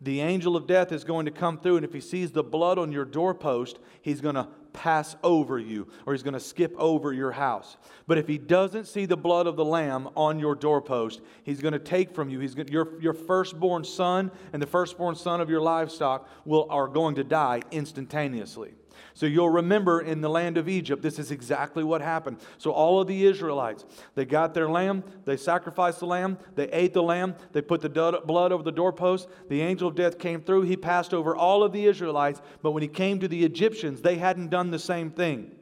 the 0.00 0.20
angel 0.20 0.56
of 0.56 0.66
death 0.66 0.92
is 0.92 1.04
going 1.04 1.26
to 1.26 1.32
come 1.32 1.58
through, 1.58 1.76
and 1.76 1.84
if 1.84 1.92
he 1.92 2.00
sees 2.00 2.32
the 2.32 2.42
blood 2.42 2.78
on 2.78 2.90
your 2.90 3.04
doorpost, 3.04 3.78
he's 4.00 4.20
going 4.20 4.34
to 4.34 4.48
pass 4.72 5.16
over 5.22 5.58
you 5.58 5.88
or 6.06 6.14
he's 6.14 6.22
going 6.22 6.34
to 6.34 6.40
skip 6.40 6.74
over 6.78 7.12
your 7.12 7.32
house. 7.32 7.76
But 8.06 8.18
if 8.18 8.26
he 8.26 8.38
doesn't 8.38 8.86
see 8.86 9.04
the 9.04 9.16
blood 9.16 9.46
of 9.46 9.56
the 9.56 9.64
lamb 9.64 10.08
on 10.16 10.38
your 10.38 10.54
doorpost, 10.54 11.20
he's 11.42 11.60
going 11.60 11.72
to 11.72 11.78
take 11.78 12.14
from 12.14 12.30
you. 12.30 12.40
He's 12.40 12.54
going, 12.54 12.68
your, 12.68 13.00
your 13.00 13.12
firstborn 13.12 13.84
son 13.84 14.30
and 14.52 14.62
the 14.62 14.66
firstborn 14.66 15.16
son 15.16 15.40
of 15.40 15.50
your 15.50 15.60
livestock 15.60 16.28
will, 16.44 16.66
are 16.70 16.88
going 16.88 17.16
to 17.16 17.24
die 17.24 17.62
instantaneously. 17.70 18.72
So 19.14 19.26
you'll 19.26 19.50
remember 19.50 20.00
in 20.00 20.20
the 20.20 20.28
land 20.28 20.56
of 20.56 20.68
Egypt, 20.68 21.02
this 21.02 21.18
is 21.18 21.30
exactly 21.30 21.84
what 21.84 22.00
happened. 22.00 22.38
So 22.58 22.70
all 22.70 23.00
of 23.00 23.06
the 23.06 23.24
Israelites, 23.24 23.84
they 24.14 24.24
got 24.24 24.54
their 24.54 24.68
lamb, 24.68 25.04
they 25.24 25.36
sacrificed 25.36 26.00
the 26.00 26.06
lamb, 26.06 26.38
they 26.54 26.70
ate 26.70 26.92
the 26.92 27.02
lamb, 27.02 27.34
they 27.52 27.62
put 27.62 27.80
the 27.80 27.88
blood 27.88 28.52
over 28.52 28.62
the 28.62 28.72
doorpost. 28.72 29.28
The 29.48 29.60
angel 29.60 29.88
of 29.88 29.94
death 29.94 30.18
came 30.18 30.42
through, 30.42 30.62
he 30.62 30.76
passed 30.76 31.14
over 31.14 31.34
all 31.36 31.62
of 31.62 31.72
the 31.72 31.86
Israelites, 31.86 32.40
but 32.62 32.72
when 32.72 32.82
he 32.82 32.88
came 32.88 33.20
to 33.20 33.28
the 33.28 33.44
Egyptians, 33.44 34.00
they 34.00 34.16
hadn't 34.16 34.48
done 34.48 34.70
the 34.70 34.78
same 34.78 35.10
thing. 35.10 35.52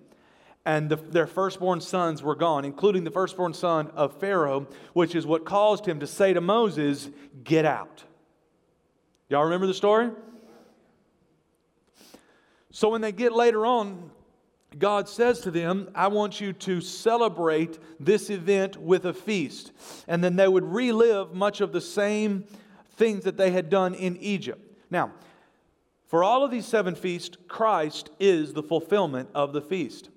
And 0.65 0.91
the, 0.91 0.97
their 0.97 1.27
firstborn 1.27 1.81
sons 1.81 2.23
were 2.23 2.35
gone, 2.35 2.65
including 2.67 3.05
the 3.05 3.11
firstborn 3.11 3.55
son 3.55 3.89
of 3.95 4.21
Pharaoh, 4.21 4.67
which 4.93 5.15
is 5.15 5.27
what 5.27 5.47
caused 5.47 5.87
him 5.87 6.01
to 6.01 6.07
say 6.07 6.35
to 6.35 6.43
Moses, 6.43 7.09
Get 7.43 7.65
out. 7.65 8.05
Y'all 9.31 9.45
remember 9.45 9.67
the 9.67 9.75
story? 9.75 10.11
So 12.71 12.91
when 12.91 13.01
they 13.01 13.13
get 13.13 13.33
later 13.33 13.65
on, 13.65 14.11
God 14.77 15.09
says 15.09 15.41
to 15.41 15.51
them, 15.51 15.91
I 15.95 16.09
want 16.09 16.41
you 16.41 16.53
to 16.53 16.81
celebrate 16.81 17.79
this 17.99 18.29
event 18.29 18.77
with 18.77 19.07
a 19.07 19.15
feast. 19.15 19.73
And 20.07 20.23
then 20.23 20.37
they 20.37 20.49
would 20.49 20.65
relive 20.65 21.35
much 21.35 21.61
of 21.61 21.73
the 21.73 21.81
same 21.81 22.45
things 22.97 23.25
that 23.25 23.39
they 23.39 23.51
had 23.51 23.71
done 23.71 23.95
in 23.95 24.17
Egypt. 24.19 24.61
Now, 24.91 25.13
for 26.07 26.23
all 26.23 26.45
of 26.45 26.51
these 26.51 26.67
seven 26.67 26.95
feasts, 26.95 27.37
Christ 27.49 28.11
is 28.19 28.53
the 28.53 28.63
fulfillment 28.63 29.31
of 29.35 29.53
the 29.53 29.63
feast. 29.63 30.11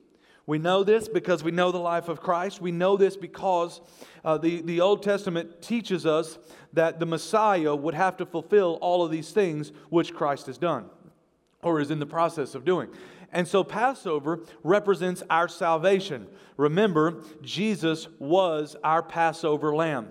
We 0.46 0.58
know 0.58 0.84
this 0.84 1.08
because 1.08 1.44
we 1.44 1.52
know 1.52 1.72
the 1.72 1.78
life 1.78 2.10
of 2.10 2.22
Christ. 2.22 2.62
We 2.62 2.72
know 2.72 2.98
this 2.98 3.16
because 3.16 3.80
uh, 4.26 4.38
the, 4.38 4.62
the 4.62 4.82
Old 4.82 5.04
Testament 5.04 5.62
teaches 5.62 6.06
us 6.06 6.40
that 6.74 7.00
the 7.00 7.06
Messiah 7.06 7.76
would 7.76 7.94
have 7.94 8.18
to 8.18 8.26
fulfill 8.26 8.78
all 8.82 9.06
of 9.06 9.12
these 9.12 9.32
things 9.32 9.72
which 9.90 10.14
Christ 10.14 10.48
has 10.48 10.58
done 10.58 10.90
or 11.64 11.80
is 11.80 11.92
in 11.92 12.00
the 12.00 12.06
process 12.06 12.56
of 12.56 12.66
doing. 12.66 12.90
And 13.32 13.48
so 13.48 13.64
Passover 13.64 14.42
represents 14.64 15.24
our 15.30 15.48
salvation. 15.48 16.28
Remember, 16.58 17.24
Jesus 17.42 18.08
was 18.20 18.76
our 18.84 19.02
Passover 19.02 19.74
lamb. 19.74 20.10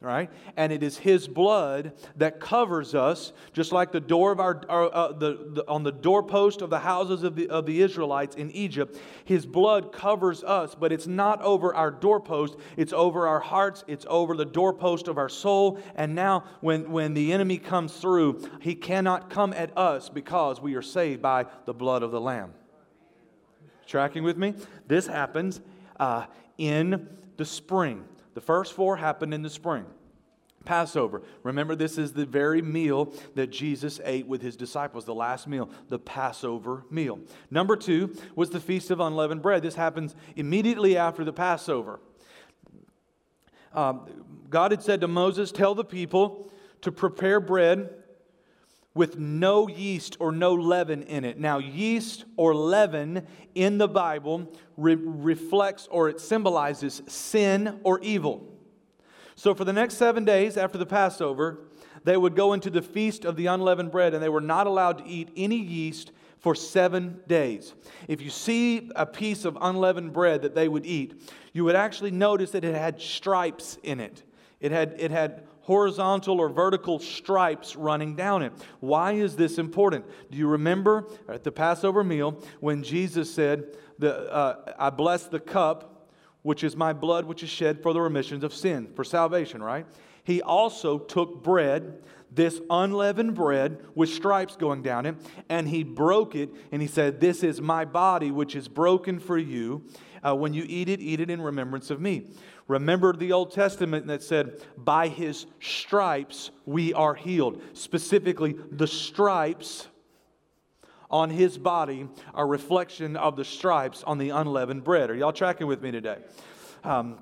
Right? 0.00 0.30
And 0.56 0.72
it 0.72 0.82
is 0.82 0.96
His 0.96 1.28
blood 1.28 1.92
that 2.16 2.40
covers 2.40 2.94
us, 2.94 3.32
just 3.52 3.70
like 3.70 3.92
the 3.92 4.00
door 4.00 4.32
of 4.32 4.40
our, 4.40 4.62
our 4.68 4.94
uh, 4.94 5.12
the, 5.12 5.48
the, 5.52 5.68
on 5.68 5.82
the 5.82 5.92
doorpost 5.92 6.62
of 6.62 6.70
the 6.70 6.78
houses 6.78 7.22
of 7.22 7.36
the, 7.36 7.50
of 7.50 7.66
the 7.66 7.82
Israelites 7.82 8.34
in 8.34 8.50
Egypt. 8.52 8.98
His 9.26 9.44
blood 9.44 9.92
covers 9.92 10.42
us, 10.42 10.74
but 10.74 10.90
it's 10.90 11.06
not 11.06 11.42
over 11.42 11.74
our 11.74 11.90
doorpost, 11.90 12.56
it's 12.78 12.94
over 12.94 13.28
our 13.28 13.40
hearts, 13.40 13.84
it's 13.86 14.06
over 14.08 14.34
the 14.34 14.46
doorpost 14.46 15.06
of 15.06 15.18
our 15.18 15.28
soul. 15.28 15.78
And 15.94 16.14
now, 16.14 16.44
when, 16.60 16.90
when 16.90 17.12
the 17.12 17.32
enemy 17.34 17.58
comes 17.58 17.92
through, 17.92 18.48
he 18.60 18.74
cannot 18.74 19.28
come 19.28 19.52
at 19.52 19.76
us 19.76 20.08
because 20.08 20.62
we 20.62 20.76
are 20.76 20.82
saved 20.82 21.20
by 21.20 21.44
the 21.66 21.74
blood 21.74 22.02
of 22.02 22.10
the 22.10 22.20
Lamb. 22.20 22.54
Tracking 23.86 24.22
with 24.22 24.38
me? 24.38 24.54
This 24.86 25.06
happens 25.06 25.60
uh, 25.98 26.24
in 26.56 27.08
the 27.36 27.44
spring. 27.44 28.04
The 28.34 28.40
first 28.40 28.72
four 28.72 28.96
happened 28.96 29.34
in 29.34 29.42
the 29.42 29.50
spring. 29.50 29.84
Passover. 30.64 31.22
Remember, 31.42 31.74
this 31.74 31.96
is 31.96 32.12
the 32.12 32.26
very 32.26 32.60
meal 32.60 33.12
that 33.34 33.48
Jesus 33.48 33.98
ate 34.04 34.26
with 34.26 34.42
his 34.42 34.56
disciples, 34.56 35.06
the 35.06 35.14
last 35.14 35.46
meal, 35.48 35.70
the 35.88 35.98
Passover 35.98 36.84
meal. 36.90 37.18
Number 37.50 37.76
two 37.76 38.14
was 38.34 38.50
the 38.50 38.60
Feast 38.60 38.90
of 38.90 39.00
Unleavened 39.00 39.40
Bread. 39.40 39.62
This 39.62 39.74
happens 39.74 40.14
immediately 40.36 40.98
after 40.98 41.24
the 41.24 41.32
Passover. 41.32 42.00
Um, 43.72 44.06
God 44.50 44.72
had 44.72 44.82
said 44.82 45.00
to 45.00 45.08
Moses, 45.08 45.50
Tell 45.50 45.74
the 45.74 45.84
people 45.84 46.50
to 46.82 46.92
prepare 46.92 47.40
bread 47.40 47.88
with 49.00 49.18
no 49.18 49.66
yeast 49.66 50.18
or 50.20 50.30
no 50.30 50.52
leaven 50.52 51.02
in 51.04 51.24
it. 51.24 51.38
Now, 51.38 51.56
yeast 51.56 52.26
or 52.36 52.54
leaven 52.54 53.26
in 53.54 53.78
the 53.78 53.88
Bible 53.88 54.52
re- 54.76 54.94
reflects 54.94 55.88
or 55.90 56.10
it 56.10 56.20
symbolizes 56.20 57.00
sin 57.06 57.80
or 57.82 57.98
evil. 58.00 58.46
So, 59.36 59.54
for 59.54 59.64
the 59.64 59.72
next 59.72 59.94
seven 59.94 60.26
days 60.26 60.58
after 60.58 60.76
the 60.76 60.84
Passover, 60.84 61.60
they 62.04 62.18
would 62.18 62.36
go 62.36 62.52
into 62.52 62.68
the 62.68 62.82
feast 62.82 63.24
of 63.24 63.36
the 63.36 63.46
unleavened 63.46 63.90
bread 63.90 64.12
and 64.12 64.22
they 64.22 64.28
were 64.28 64.38
not 64.38 64.66
allowed 64.66 64.98
to 64.98 65.06
eat 65.06 65.30
any 65.34 65.56
yeast 65.56 66.12
for 66.38 66.54
seven 66.54 67.20
days. 67.26 67.72
If 68.06 68.20
you 68.20 68.28
see 68.28 68.90
a 68.96 69.06
piece 69.06 69.46
of 69.46 69.56
unleavened 69.62 70.12
bread 70.12 70.42
that 70.42 70.54
they 70.54 70.68
would 70.68 70.84
eat, 70.84 71.22
you 71.54 71.64
would 71.64 71.74
actually 71.74 72.10
notice 72.10 72.50
that 72.50 72.66
it 72.66 72.74
had 72.74 73.00
stripes 73.00 73.78
in 73.82 73.98
it. 73.98 74.24
It 74.60 74.72
had, 74.72 74.94
it 74.98 75.10
had 75.10 75.44
horizontal 75.70 76.40
or 76.40 76.48
vertical 76.48 76.98
stripes 76.98 77.76
running 77.76 78.16
down 78.16 78.42
it. 78.42 78.52
Why 78.80 79.12
is 79.12 79.36
this 79.36 79.56
important? 79.56 80.04
Do 80.28 80.36
you 80.36 80.48
remember 80.48 81.06
at 81.28 81.44
the 81.44 81.52
Passover 81.52 82.02
meal 82.02 82.42
when 82.58 82.82
Jesus 82.82 83.32
said, 83.32 83.76
the, 83.96 84.32
uh, 84.32 84.72
I 84.76 84.90
bless 84.90 85.28
the 85.28 85.38
cup, 85.38 86.08
which 86.42 86.64
is 86.64 86.74
my 86.74 86.92
blood, 86.92 87.24
which 87.24 87.44
is 87.44 87.50
shed 87.50 87.84
for 87.84 87.92
the 87.92 88.00
remissions 88.00 88.42
of 88.42 88.52
sin, 88.52 88.90
for 88.96 89.04
salvation, 89.04 89.62
right? 89.62 89.86
He 90.24 90.42
also 90.42 90.98
took 90.98 91.44
bread, 91.44 92.02
this 92.32 92.60
unleavened 92.68 93.36
bread 93.36 93.78
with 93.94 94.08
stripes 94.08 94.56
going 94.56 94.82
down 94.82 95.06
it, 95.06 95.14
and 95.48 95.68
he 95.68 95.84
broke 95.84 96.34
it, 96.34 96.50
and 96.72 96.82
he 96.82 96.88
said, 96.88 97.20
This 97.20 97.44
is 97.44 97.60
my 97.60 97.84
body, 97.84 98.32
which 98.32 98.56
is 98.56 98.66
broken 98.66 99.20
for 99.20 99.38
you. 99.38 99.84
Uh, 100.22 100.34
when 100.34 100.52
you 100.52 100.64
eat 100.66 100.88
it, 100.88 101.00
eat 101.00 101.20
it 101.20 101.30
in 101.30 101.40
remembrance 101.40 101.90
of 101.90 102.00
me. 102.00 102.26
Remember 102.70 103.12
the 103.12 103.32
Old 103.32 103.50
Testament 103.50 104.06
that 104.06 104.22
said, 104.22 104.64
By 104.76 105.08
his 105.08 105.46
stripes 105.60 106.52
we 106.64 106.94
are 106.94 107.14
healed. 107.14 107.60
Specifically, 107.72 108.54
the 108.70 108.86
stripes 108.86 109.88
on 111.10 111.30
his 111.30 111.58
body 111.58 112.08
are 112.32 112.46
reflection 112.46 113.16
of 113.16 113.34
the 113.34 113.44
stripes 113.44 114.04
on 114.04 114.18
the 114.18 114.30
unleavened 114.30 114.84
bread. 114.84 115.10
Are 115.10 115.16
y'all 115.16 115.32
tracking 115.32 115.66
with 115.66 115.82
me 115.82 115.90
today? 115.90 116.18
Um, 116.84 117.18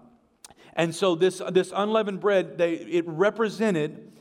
and 0.75 0.95
so 0.95 1.15
this, 1.15 1.41
this 1.51 1.73
unleavened 1.75 2.21
bread, 2.21 2.59
they, 2.59 2.75
it 2.75 3.09
represented 3.09 4.13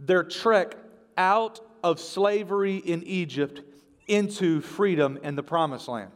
their 0.00 0.24
trek 0.24 0.74
out 1.16 1.60
of 1.84 2.00
slavery 2.00 2.78
in 2.78 3.04
Egypt 3.04 3.60
into 4.08 4.60
freedom 4.60 5.16
in 5.22 5.36
the 5.36 5.44
promised 5.44 5.86
land. 5.86 6.10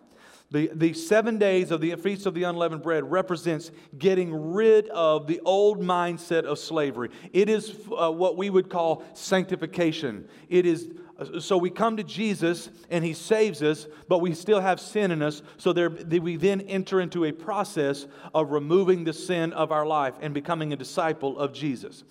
The, 0.50 0.70
the 0.72 0.92
seven 0.92 1.38
days 1.38 1.72
of 1.72 1.80
the 1.80 1.94
Feast 1.96 2.24
of 2.24 2.34
the 2.34 2.44
Unleavened 2.44 2.82
Bread 2.82 3.10
represents 3.10 3.72
getting 3.98 4.52
rid 4.52 4.88
of 4.90 5.26
the 5.26 5.40
old 5.44 5.80
mindset 5.80 6.44
of 6.44 6.58
slavery. 6.60 7.10
It 7.32 7.48
is 7.48 7.76
uh, 7.96 8.12
what 8.12 8.36
we 8.36 8.48
would 8.48 8.70
call 8.70 9.02
sanctification. 9.14 10.28
It 10.48 10.64
is 10.64 10.88
uh, 11.18 11.40
so 11.40 11.56
we 11.56 11.70
come 11.70 11.96
to 11.96 12.04
Jesus 12.04 12.68
and 12.90 13.04
he 13.04 13.12
saves 13.12 13.62
us, 13.62 13.86
but 14.08 14.18
we 14.18 14.34
still 14.34 14.60
have 14.60 14.80
sin 14.80 15.10
in 15.10 15.22
us. 15.22 15.42
So 15.56 15.72
there, 15.72 15.90
we 15.90 16.36
then 16.36 16.60
enter 16.62 17.00
into 17.00 17.24
a 17.24 17.32
process 17.32 18.06
of 18.34 18.50
removing 18.50 19.04
the 19.04 19.12
sin 19.12 19.52
of 19.52 19.72
our 19.72 19.86
life 19.86 20.14
and 20.20 20.34
becoming 20.34 20.72
a 20.72 20.76
disciple 20.76 21.38
of 21.38 21.52
Jesus. 21.52 22.04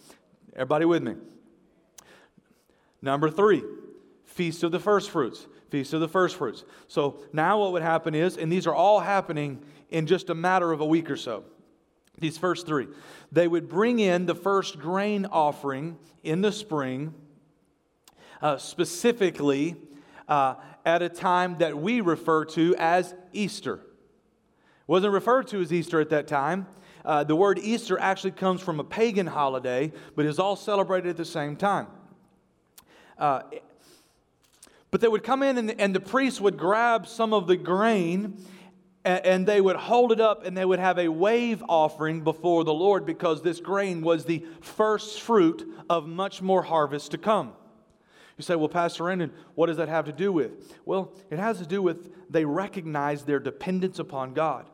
Everybody 0.54 0.86
with 0.86 1.04
me? 1.04 1.16
Number 3.02 3.30
three, 3.30 3.64
Feast 4.26 4.64
of 4.64 4.72
the 4.72 4.80
First 4.80 5.12
Fruits. 5.12 5.48
Feast 5.76 5.92
of 5.92 6.00
the 6.00 6.08
First 6.08 6.38
Fruits. 6.38 6.64
So 6.88 7.20
now 7.34 7.60
what 7.60 7.74
would 7.74 7.82
happen 7.82 8.16
is, 8.16 8.38
and 8.38 8.50
these 8.50 8.66
are 8.66 8.74
all 8.74 9.02
happening 9.02 9.62
in 9.90 10.08
just 10.08 10.30
a 10.30 10.34
matter 10.34 10.72
of 10.72 10.80
a 10.80 10.86
week 10.86 11.12
or 11.12 11.18
so, 11.18 11.44
these 12.18 12.38
first 12.38 12.66
three, 12.66 12.88
they 13.34 13.46
would 13.46 13.68
bring 13.68 14.00
in 14.00 14.26
the 14.26 14.36
first 14.36 14.80
grain 14.80 15.26
offering 15.26 15.98
in 16.24 16.40
the 16.40 16.54
spring, 16.54 17.14
uh, 18.42 18.56
specifically 18.58 19.76
uh, 20.30 20.56
at 20.86 21.02
a 21.02 21.10
time 21.10 21.58
that 21.58 21.78
we 21.78 22.00
refer 22.00 22.46
to 22.46 22.74
as 22.80 23.14
Easter. 23.34 23.82
Wasn't 24.88 25.12
referred 25.12 25.48
to 25.48 25.60
as 25.60 25.74
Easter 25.74 26.00
at 26.00 26.10
that 26.12 26.26
time. 26.26 26.68
Uh, 27.04 27.26
the 27.26 27.36
word 27.36 27.60
Easter 27.60 28.00
actually 28.00 28.32
comes 28.32 28.62
from 28.62 28.80
a 28.80 28.84
pagan 28.86 29.28
holiday, 29.28 29.92
but 30.16 30.26
is 30.26 30.40
all 30.40 30.56
celebrated 30.56 31.10
at 31.10 31.18
the 31.18 31.26
same 31.26 31.58
time. 31.58 31.88
Uh, 33.18 33.42
but 34.92 35.02
they 35.02 35.08
would 35.08 35.24
come 35.24 35.44
in 35.44 35.58
and 35.58 35.70
the, 35.70 35.80
and 35.80 35.94
the 35.94 36.00
priests 36.00 36.40
would 36.40 36.58
grab 36.58 37.08
some 37.08 37.34
of 37.34 37.48
the 37.48 37.58
grain 37.58 38.38
and, 39.04 39.46
they 39.46 39.62
would 39.62 39.76
hold 39.76 40.12
it 40.12 40.20
up 40.20 40.46
and 40.46 40.58
they 40.58 40.66
would 40.66 40.80
have 40.80 40.98
a 40.98 41.10
wave 41.10 41.64
offering 41.70 42.22
before 42.22 42.64
the 42.64 42.74
Lord 42.74 43.06
because 43.06 43.44
this 43.44 43.60
grain 43.60 44.02
was 44.02 44.26
the 44.26 44.44
first 44.62 45.22
fruit 45.22 45.68
of 45.90 46.08
much 46.08 46.42
more 46.42 46.64
harvest 46.64 47.12
to 47.12 47.20
come. 47.20 47.54
You 48.38 48.44
say, 48.44 48.56
well, 48.56 48.68
Pastor 48.68 49.04
Brandon, 49.04 49.32
what 49.54 49.68
does 49.68 49.78
that 49.78 49.90
have 49.90 50.06
to 50.06 50.12
do 50.12 50.32
with? 50.32 50.76
Well, 50.86 51.14
it 51.30 51.38
has 51.38 51.60
to 51.60 51.68
do 51.68 51.82
with 51.82 52.12
they 52.32 52.46
recognize 52.46 53.24
their 53.24 53.40
dependence 53.40 54.00
upon 54.00 54.34
God 54.34 54.66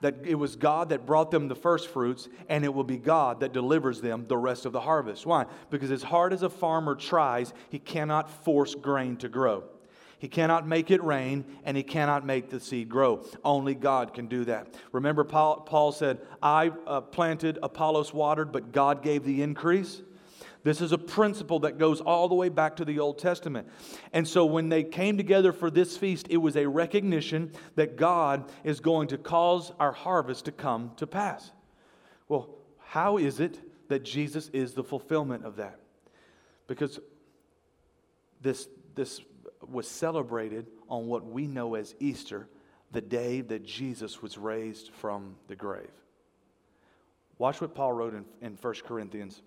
that 0.00 0.16
it 0.24 0.36
was 0.36 0.56
God 0.56 0.90
that 0.90 1.06
brought 1.06 1.30
them 1.30 1.48
the 1.48 1.54
first 1.54 1.88
fruits, 1.88 2.28
and 2.48 2.64
it 2.64 2.72
will 2.72 2.84
be 2.84 2.98
God 2.98 3.40
that 3.40 3.52
delivers 3.52 4.00
them 4.00 4.26
the 4.28 4.36
rest 4.36 4.66
of 4.66 4.72
the 4.72 4.80
harvest. 4.80 5.26
Why? 5.26 5.46
Because 5.70 5.90
as 5.90 6.02
hard 6.02 6.32
as 6.32 6.42
a 6.42 6.50
farmer 6.50 6.94
tries, 6.94 7.52
he 7.70 7.78
cannot 7.78 8.30
force 8.44 8.74
grain 8.74 9.16
to 9.18 9.28
grow. 9.28 9.64
He 10.18 10.28
cannot 10.28 10.66
make 10.66 10.90
it 10.90 11.02
rain 11.02 11.44
and 11.64 11.76
he 11.76 11.84
cannot 11.84 12.26
make 12.26 12.50
the 12.50 12.58
seed 12.58 12.88
grow. 12.88 13.24
Only 13.44 13.74
God 13.74 14.14
can 14.14 14.26
do 14.26 14.44
that. 14.46 14.74
Remember, 14.90 15.22
Paul, 15.22 15.60
Paul 15.60 15.92
said, 15.92 16.18
I 16.42 16.72
uh, 16.86 17.02
planted, 17.02 17.58
Apollos 17.62 18.12
watered, 18.12 18.50
but 18.50 18.72
God 18.72 19.02
gave 19.02 19.24
the 19.24 19.42
increase. 19.42 20.02
This 20.64 20.80
is 20.80 20.92
a 20.92 20.98
principle 20.98 21.60
that 21.60 21.78
goes 21.78 22.00
all 22.00 22.28
the 22.28 22.34
way 22.34 22.48
back 22.48 22.76
to 22.76 22.84
the 22.84 22.98
Old 22.98 23.18
Testament. 23.18 23.68
And 24.12 24.26
so 24.26 24.44
when 24.44 24.68
they 24.68 24.82
came 24.82 25.16
together 25.16 25.52
for 25.52 25.70
this 25.70 25.96
feast, 25.96 26.26
it 26.30 26.38
was 26.38 26.56
a 26.56 26.66
recognition 26.66 27.52
that 27.76 27.96
God 27.96 28.50
is 28.64 28.80
going 28.80 29.08
to 29.08 29.18
cause 29.18 29.72
our 29.78 29.92
harvest 29.92 30.46
to 30.46 30.52
come 30.52 30.92
to 30.96 31.06
pass. 31.06 31.52
Well, 32.28 32.50
how 32.78 33.18
is 33.18 33.40
it 33.40 33.60
that 33.88 34.02
Jesus 34.02 34.48
is 34.52 34.72
the 34.72 34.84
fulfillment 34.84 35.44
of 35.44 35.56
that? 35.56 35.78
Because 36.66 36.98
this, 38.40 38.68
this 38.94 39.20
was 39.66 39.88
celebrated 39.88 40.66
on 40.88 41.06
what 41.06 41.24
we 41.24 41.46
know 41.46 41.76
as 41.76 41.94
Easter, 42.00 42.48
the 42.90 43.00
day 43.00 43.42
that 43.42 43.64
Jesus 43.64 44.22
was 44.22 44.36
raised 44.38 44.90
from 44.92 45.36
the 45.46 45.56
grave. 45.56 45.90
Watch 47.38 47.60
what 47.60 47.74
Paul 47.74 47.92
wrote 47.92 48.14
in, 48.14 48.24
in 48.40 48.58
1 48.60 48.74
Corinthians 48.84 49.42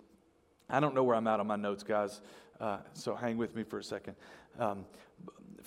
I 0.68 0.80
don't 0.80 0.94
know 0.94 1.04
where 1.04 1.16
I'm 1.16 1.26
at 1.26 1.40
on 1.40 1.46
my 1.46 1.56
notes, 1.56 1.82
guys, 1.82 2.20
uh, 2.60 2.78
so 2.94 3.14
hang 3.14 3.36
with 3.36 3.54
me 3.54 3.62
for 3.62 3.78
a 3.78 3.84
second. 3.84 4.14
Um, 4.58 4.84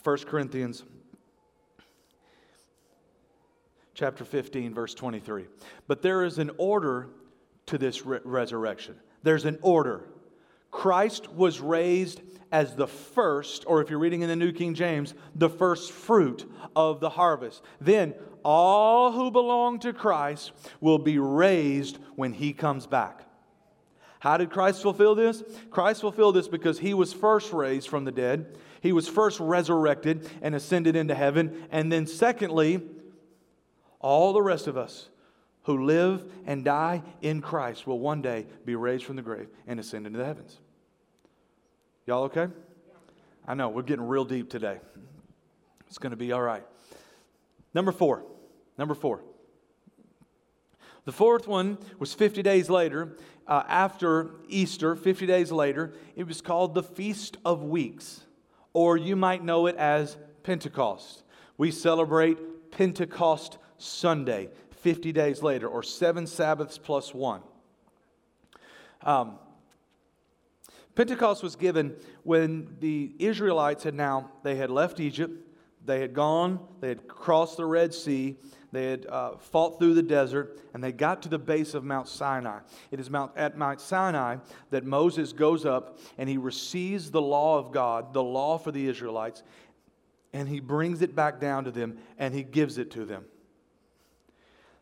1 0.04 0.18
Corinthians 0.20 0.84
chapter 3.96 4.26
15, 4.26 4.74
verse 4.74 4.94
23. 4.94 5.46
But 5.88 6.02
there 6.02 6.24
is 6.24 6.38
an 6.38 6.52
order 6.58 7.10
to 7.68 7.78
this 7.78 8.06
re- 8.06 8.20
resurrection. 8.24 8.96
There's 9.24 9.46
an 9.46 9.58
order. 9.62 10.04
Christ 10.70 11.32
was 11.32 11.60
raised 11.60 12.22
as 12.52 12.76
the 12.76 12.88
first, 12.88 13.64
or 13.66 13.82
if 13.82 13.90
you're 13.90 14.00
reading 14.00 14.22
in 14.22 14.30
the 14.30 14.36
New 14.36 14.52
King 14.52 14.76
James, 14.76 15.14
the 15.34 15.50
first 15.50 15.92
fruit 15.92 16.50
of 16.76 17.00
the 17.00 17.10
harvest. 17.10 17.64
Then 17.82 18.14
all 18.44 19.12
who 19.12 19.32
belong 19.32 19.80
to 19.80 19.94
Christ 19.94 20.52
will 20.80 21.00
be 21.00 21.18
raised 21.18 21.98
when 22.16 22.34
he 22.34 22.54
comes 22.54 22.86
back. 22.86 23.25
How 24.26 24.38
did 24.38 24.50
Christ 24.50 24.82
fulfill 24.82 25.14
this? 25.14 25.44
Christ 25.70 26.02
fulfilled 26.02 26.36
this 26.36 26.48
because 26.48 26.80
he 26.80 26.96
was 26.96 27.14
first 27.14 27.54
raised 27.54 27.88
from 27.88 28.06
the 28.06 28.12
dead, 28.12 28.58
he 28.82 28.92
was 28.92 29.08
first 29.08 29.40
resurrected 29.40 30.28
and 30.42 30.56
ascended 30.56 30.96
into 30.96 31.14
heaven. 31.14 31.68
And 31.72 31.92
then, 31.92 32.08
secondly, 32.08 32.82
all 34.00 34.34
the 34.34 34.42
rest 34.42 34.66
of 34.66 34.78
us 34.78 35.10
who 35.66 35.86
live 35.86 36.26
and 36.48 36.66
die 36.66 37.04
in 37.22 37.40
Christ 37.40 37.86
will 37.86 38.00
one 38.00 38.24
day 38.24 38.48
be 38.66 38.76
raised 38.76 39.04
from 39.04 39.16
the 39.16 39.22
grave 39.22 39.48
and 39.68 39.80
ascend 39.80 40.08
into 40.08 40.18
the 40.18 40.26
heavens. 40.26 40.58
Y'all 42.08 42.24
okay? 42.24 42.48
I 43.48 43.54
know, 43.54 43.70
we're 43.70 43.84
getting 43.84 44.08
real 44.08 44.26
deep 44.26 44.50
today. 44.50 44.80
It's 45.88 46.00
going 46.00 46.12
to 46.12 46.18
be 46.18 46.32
all 46.32 46.42
right. 46.42 46.64
Number 47.76 47.92
four. 47.92 48.24
Number 48.76 48.96
four. 48.96 49.22
The 51.06 51.12
fourth 51.12 51.48
one 51.48 51.78
was 52.00 52.16
50 52.16 52.42
days 52.42 52.68
later, 52.68 53.16
uh, 53.48 53.64
after 53.68 54.32
Easter, 54.48 54.96
50 54.96 55.26
days 55.26 55.52
later. 55.52 55.94
It 56.16 56.28
was 56.28 56.42
called 56.42 56.74
the 56.74 56.84
Feast 56.84 57.38
of 57.46 57.64
Weeks, 57.64 58.22
or 58.74 58.98
you 58.98 59.16
might 59.16 59.44
know 59.44 59.68
it 59.68 59.76
as 59.76 60.18
Pentecost. 60.44 61.24
We 61.58 61.72
celebrate 61.72 62.72
Pentecost 62.72 63.58
Sunday, 63.78 64.50
50 64.72 65.12
days 65.12 65.42
later, 65.42 65.68
or 65.68 65.84
seven 65.84 66.28
Sabbaths 66.28 66.78
plus 66.78 67.14
one. 67.14 67.42
Um, 69.04 69.38
Pentecost 70.96 71.44
was 71.44 71.56
given 71.56 71.96
when 72.24 72.78
the 72.80 73.12
Israelites 73.20 73.84
had 73.84 73.94
now, 73.94 74.32
they 74.44 74.56
had 74.56 74.70
left 74.70 75.00
Egypt, 75.00 75.34
they 75.86 76.00
had 76.00 76.14
gone, 76.14 76.60
they 76.80 76.88
had 76.88 77.08
crossed 77.08 77.58
the 77.58 77.66
Red 77.66 77.94
Sea, 77.94 78.38
they 78.76 78.86
had 78.86 79.06
uh, 79.08 79.38
fought 79.38 79.80
through 79.80 79.94
the 79.94 80.04
desert, 80.04 80.60
and 80.74 80.84
they 80.84 80.92
got 80.92 81.22
to 81.24 81.30
the 81.30 81.40
base 81.40 81.74
of 81.74 81.84
Mount 81.84 82.08
Sinai. 82.08 82.60
It 82.92 83.00
is 83.00 83.10
Mount, 83.10 83.32
at 83.36 83.58
Mount 83.58 83.80
Sinai 83.80 84.38
that 84.72 84.86
Moses 84.86 85.34
goes 85.34 85.66
up 85.66 85.98
and 86.18 86.28
he 86.28 86.38
receives 86.38 87.12
the 87.12 87.22
law 87.22 87.58
of 87.58 87.72
God, 87.72 88.14
the 88.14 88.24
law 88.24 88.58
for 88.58 88.72
the 88.72 88.88
Israelites, 88.88 89.44
and 90.34 90.50
he 90.50 90.60
brings 90.60 91.02
it 91.02 91.16
back 91.16 91.40
down 91.40 91.64
to 91.64 91.72
them 91.72 91.98
and 92.18 92.34
he 92.34 92.44
gives 92.44 92.78
it 92.78 92.92
to 92.92 93.06
them. 93.06 93.26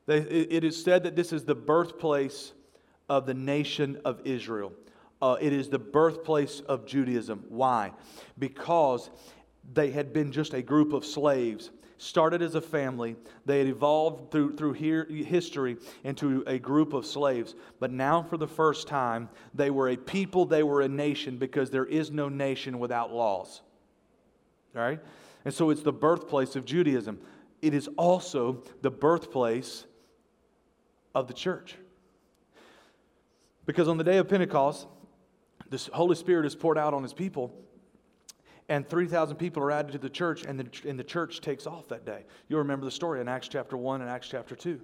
They, 0.06 0.18
it 0.18 0.64
is 0.64 0.84
said 0.84 1.04
that 1.04 1.16
this 1.16 1.32
is 1.32 1.46
the 1.46 1.56
birthplace 1.56 2.54
of 3.08 3.26
the 3.26 3.34
nation 3.34 4.02
of 4.04 4.22
Israel. 4.26 4.74
Uh, 5.22 5.38
it 5.40 5.54
is 5.54 5.70
the 5.70 5.80
birthplace 5.80 6.60
of 6.62 6.86
Judaism. 6.86 7.46
Why? 7.48 7.92
Because 8.38 9.10
they 9.72 9.92
had 9.92 10.12
been 10.12 10.32
just 10.32 10.54
a 10.54 10.62
group 10.62 10.92
of 10.92 11.06
slaves 11.06 11.70
started 12.04 12.42
as 12.42 12.56
a 12.56 12.62
family. 12.62 13.16
They 13.46 13.60
had 13.60 13.68
evolved 13.68 14.32
through, 14.32 14.58
through 14.58 14.74
here, 14.74 15.06
history 15.06 15.78
into 16.04 16.44
a 16.46 16.60
group 16.60 16.94
of 16.94 17.06
slaves. 17.06 17.56
But 17.80 17.92
now, 17.92 18.22
for 18.22 18.38
the 18.38 18.48
first 18.48 18.88
time, 18.88 19.30
they 19.54 19.70
were 19.70 19.90
a 19.90 19.96
people, 19.96 20.46
they 20.46 20.64
were 20.64 20.82
a 20.82 20.88
nation, 20.88 21.38
because 21.38 21.70
there 21.72 21.86
is 21.86 22.12
no 22.12 22.30
nation 22.30 22.80
without 22.80 23.14
laws. 23.14 23.62
All 24.76 24.82
right? 24.82 25.00
And 25.46 25.54
so 25.54 25.70
it's 25.70 25.82
the 25.82 25.94
birthplace 25.94 26.56
of 26.56 26.66
Judaism. 26.66 27.20
It 27.62 27.74
is 27.74 27.90
also 27.98 28.64
the 28.82 28.92
birthplace 28.92 29.86
of 31.16 31.28
the 31.28 31.34
church. 31.34 31.76
Because 33.66 33.88
on 33.88 33.98
the 33.98 34.04
day 34.04 34.18
of 34.18 34.28
Pentecost, 34.28 34.88
the 35.70 35.90
Holy 35.94 36.16
Spirit 36.16 36.46
is 36.46 36.56
poured 36.56 36.78
out 36.78 36.94
on 36.94 37.02
his 37.02 37.14
people, 37.14 37.54
and 38.70 38.88
3,000 38.88 39.36
people 39.38 39.62
are 39.64 39.72
added 39.72 39.92
to 39.92 39.98
the 39.98 40.10
church, 40.10 40.44
and 40.46 40.60
the, 40.60 40.90
and 40.90 40.98
the 40.98 41.04
church 41.04 41.42
takes 41.42 41.68
off 41.68 41.88
that 41.90 42.06
day. 42.06 42.24
You'll 42.48 42.60
remember 42.60 42.86
the 42.86 42.92
story 42.92 43.22
in 43.22 43.28
Acts 43.28 43.48
chapter 43.48 43.78
1 43.78 44.02
and 44.02 44.10
Acts 44.10 44.28
chapter 44.30 44.56
2. 44.56 44.80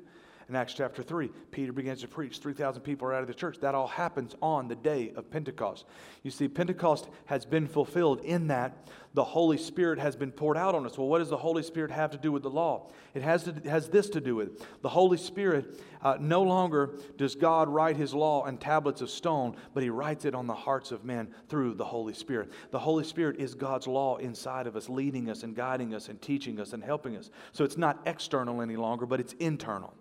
In 0.49 0.55
Acts 0.55 0.73
chapter 0.73 1.03
3, 1.03 1.29
Peter 1.51 1.71
begins 1.71 2.01
to 2.01 2.07
preach. 2.07 2.39
3,000 2.39 2.81
people 2.81 3.07
are 3.07 3.13
out 3.13 3.21
of 3.21 3.27
the 3.27 3.35
church. 3.35 3.59
That 3.59 3.75
all 3.75 3.85
happens 3.85 4.35
on 4.41 4.67
the 4.67 4.75
day 4.75 5.13
of 5.15 5.29
Pentecost. 5.29 5.85
You 6.23 6.31
see, 6.31 6.47
Pentecost 6.47 7.07
has 7.25 7.45
been 7.45 7.67
fulfilled 7.67 8.21
in 8.21 8.47
that 8.47 8.87
the 9.13 9.23
Holy 9.23 9.59
Spirit 9.59 9.99
has 9.99 10.15
been 10.15 10.31
poured 10.31 10.57
out 10.57 10.73
on 10.73 10.87
us. 10.87 10.97
Well, 10.97 11.07
what 11.07 11.19
does 11.19 11.29
the 11.29 11.37
Holy 11.37 11.61
Spirit 11.61 11.91
have 11.91 12.09
to 12.11 12.17
do 12.17 12.31
with 12.31 12.41
the 12.41 12.49
law? 12.49 12.89
It 13.13 13.21
has, 13.21 13.43
to, 13.43 13.53
has 13.69 13.89
this 13.89 14.09
to 14.09 14.19
do 14.19 14.37
with 14.37 14.47
it. 14.47 14.81
The 14.81 14.89
Holy 14.89 15.19
Spirit, 15.19 15.79
uh, 16.01 16.17
no 16.19 16.41
longer 16.41 16.95
does 17.15 17.35
God 17.35 17.69
write 17.69 17.95
his 17.95 18.15
law 18.15 18.41
on 18.41 18.57
tablets 18.57 19.01
of 19.01 19.11
stone, 19.11 19.55
but 19.75 19.83
he 19.83 19.91
writes 19.91 20.25
it 20.25 20.33
on 20.33 20.47
the 20.47 20.55
hearts 20.55 20.91
of 20.91 21.05
men 21.05 21.27
through 21.47 21.75
the 21.75 21.85
Holy 21.85 22.15
Spirit. 22.15 22.51
The 22.71 22.79
Holy 22.79 23.03
Spirit 23.03 23.39
is 23.39 23.53
God's 23.53 23.85
law 23.85 24.17
inside 24.17 24.65
of 24.65 24.75
us, 24.75 24.89
leading 24.89 25.29
us 25.29 25.43
and 25.43 25.55
guiding 25.55 25.93
us 25.93 26.09
and 26.09 26.19
teaching 26.19 26.59
us 26.59 26.73
and 26.73 26.83
helping 26.83 27.15
us. 27.15 27.29
So 27.51 27.63
it's 27.63 27.77
not 27.77 28.01
external 28.07 28.63
any 28.63 28.77
longer, 28.77 29.05
but 29.05 29.19
it's 29.19 29.33
internal. 29.33 29.93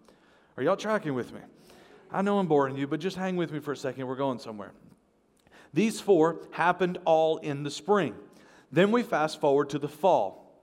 Are 0.59 0.62
y'all 0.62 0.77
tracking 0.77 1.14
with 1.14 1.33
me? 1.33 1.38
I 2.11 2.21
know 2.21 2.40
I'm 2.40 2.49
boring 2.49 2.77
you, 2.77 2.88
but 2.88 2.99
just 2.99 3.16
hang 3.16 3.37
with 3.37 3.53
me 3.53 3.61
for 3.61 3.71
a 3.71 3.77
second. 3.77 4.09
We're 4.09 4.16
going 4.16 4.40
somewhere. 4.40 4.73
These 5.73 6.01
four 6.01 6.40
happened 6.51 6.99
all 7.05 7.37
in 7.37 7.62
the 7.62 7.71
spring. 7.71 8.16
Then 8.73 8.90
we 8.90 9.05
fast 9.05 9.40
forward 9.40 9.71
to 9.71 9.79
the 9.79 9.87
fall. 9.87 10.61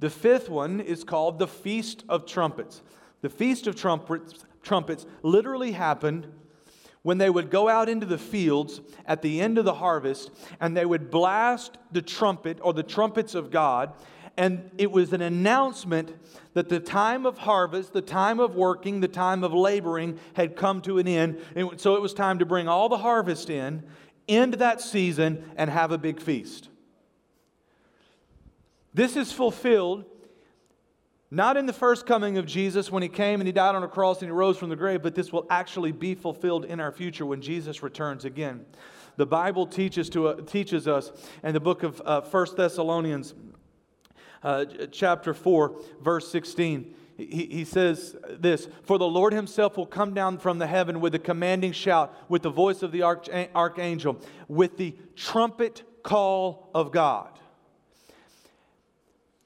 The 0.00 0.08
fifth 0.08 0.48
one 0.48 0.80
is 0.80 1.04
called 1.04 1.38
the 1.38 1.46
Feast 1.46 2.04
of 2.08 2.24
Trumpets. 2.24 2.80
The 3.20 3.28
Feast 3.28 3.66
of 3.66 3.76
Trumpets, 3.76 4.46
trumpets 4.62 5.04
literally 5.22 5.72
happened 5.72 6.26
when 7.02 7.18
they 7.18 7.28
would 7.28 7.50
go 7.50 7.68
out 7.68 7.90
into 7.90 8.06
the 8.06 8.16
fields 8.16 8.80
at 9.04 9.20
the 9.20 9.42
end 9.42 9.58
of 9.58 9.66
the 9.66 9.74
harvest 9.74 10.30
and 10.58 10.74
they 10.74 10.86
would 10.86 11.10
blast 11.10 11.76
the 11.92 12.00
trumpet 12.00 12.60
or 12.62 12.72
the 12.72 12.82
trumpets 12.82 13.34
of 13.34 13.50
God 13.50 13.92
and 14.36 14.70
it 14.78 14.90
was 14.90 15.12
an 15.12 15.22
announcement 15.22 16.12
that 16.54 16.68
the 16.68 16.80
time 16.80 17.26
of 17.26 17.38
harvest, 17.38 17.92
the 17.92 18.02
time 18.02 18.40
of 18.40 18.54
working, 18.54 19.00
the 19.00 19.08
time 19.08 19.44
of 19.44 19.52
laboring 19.52 20.18
had 20.34 20.56
come 20.56 20.80
to 20.82 20.98
an 20.98 21.06
end. 21.06 21.40
And 21.54 21.80
so 21.80 21.94
it 21.94 22.02
was 22.02 22.14
time 22.14 22.38
to 22.40 22.46
bring 22.46 22.68
all 22.68 22.88
the 22.88 22.98
harvest 22.98 23.50
in, 23.50 23.84
end 24.28 24.54
that 24.54 24.80
season, 24.80 25.44
and 25.56 25.70
have 25.70 25.92
a 25.92 25.98
big 25.98 26.20
feast. 26.20 26.68
This 28.92 29.16
is 29.16 29.32
fulfilled 29.32 30.04
not 31.30 31.56
in 31.56 31.66
the 31.66 31.72
first 31.72 32.06
coming 32.06 32.38
of 32.38 32.46
Jesus 32.46 32.92
when 32.92 33.02
he 33.02 33.08
came 33.08 33.40
and 33.40 33.48
he 33.48 33.52
died 33.52 33.74
on 33.74 33.82
a 33.82 33.88
cross 33.88 34.20
and 34.22 34.28
he 34.28 34.32
rose 34.32 34.56
from 34.56 34.68
the 34.68 34.76
grave, 34.76 35.02
but 35.02 35.16
this 35.16 35.32
will 35.32 35.46
actually 35.50 35.90
be 35.90 36.14
fulfilled 36.14 36.64
in 36.64 36.78
our 36.78 36.92
future 36.92 37.26
when 37.26 37.42
Jesus 37.42 37.82
returns 37.82 38.24
again. 38.24 38.64
The 39.16 39.26
Bible 39.26 39.66
teaches, 39.66 40.08
to, 40.10 40.28
uh, 40.28 40.42
teaches 40.42 40.86
us 40.86 41.10
in 41.42 41.52
the 41.52 41.60
book 41.60 41.82
of 41.82 42.00
uh, 42.04 42.20
1 42.20 42.46
Thessalonians 42.56 43.34
uh, 44.44 44.66
chapter 44.92 45.34
4, 45.34 45.80
verse 46.00 46.30
16. 46.30 46.94
He, 47.16 47.46
he 47.46 47.64
says 47.64 48.16
this 48.28 48.68
For 48.82 48.98
the 48.98 49.06
Lord 49.06 49.32
himself 49.32 49.76
will 49.76 49.86
come 49.86 50.14
down 50.14 50.38
from 50.38 50.58
the 50.58 50.66
heaven 50.66 51.00
with 51.00 51.14
a 51.14 51.18
commanding 51.18 51.72
shout, 51.72 52.14
with 52.28 52.42
the 52.42 52.50
voice 52.50 52.82
of 52.82 52.92
the 52.92 53.02
arch- 53.02 53.30
archangel, 53.54 54.20
with 54.48 54.76
the 54.76 54.94
trumpet 55.16 55.82
call 56.02 56.70
of 56.74 56.92
God. 56.92 57.30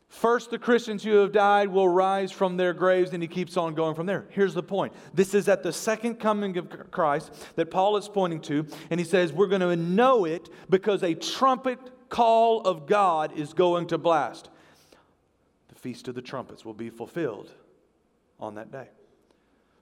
First, 0.08 0.50
the 0.50 0.58
Christians 0.58 1.04
who 1.04 1.16
have 1.18 1.30
died 1.30 1.68
will 1.68 1.88
rise 1.88 2.32
from 2.32 2.56
their 2.56 2.72
graves, 2.72 3.12
and 3.12 3.22
he 3.22 3.28
keeps 3.28 3.56
on 3.56 3.74
going 3.74 3.94
from 3.94 4.06
there. 4.06 4.26
Here's 4.30 4.54
the 4.54 4.62
point 4.62 4.92
this 5.14 5.32
is 5.32 5.48
at 5.48 5.62
the 5.62 5.72
second 5.72 6.16
coming 6.16 6.56
of 6.56 6.90
Christ 6.90 7.32
that 7.54 7.70
Paul 7.70 7.96
is 7.98 8.08
pointing 8.08 8.40
to, 8.42 8.66
and 8.90 8.98
he 8.98 9.06
says, 9.06 9.32
We're 9.32 9.46
going 9.46 9.60
to 9.60 9.76
know 9.76 10.24
it 10.24 10.48
because 10.68 11.04
a 11.04 11.14
trumpet 11.14 11.78
call 12.08 12.62
of 12.62 12.86
God 12.86 13.38
is 13.38 13.52
going 13.52 13.86
to 13.88 13.98
blast. 13.98 14.48
Feast 15.78 16.08
of 16.08 16.14
the 16.14 16.22
Trumpets 16.22 16.64
will 16.64 16.74
be 16.74 16.90
fulfilled 16.90 17.52
on 18.40 18.56
that 18.56 18.72
day. 18.72 18.88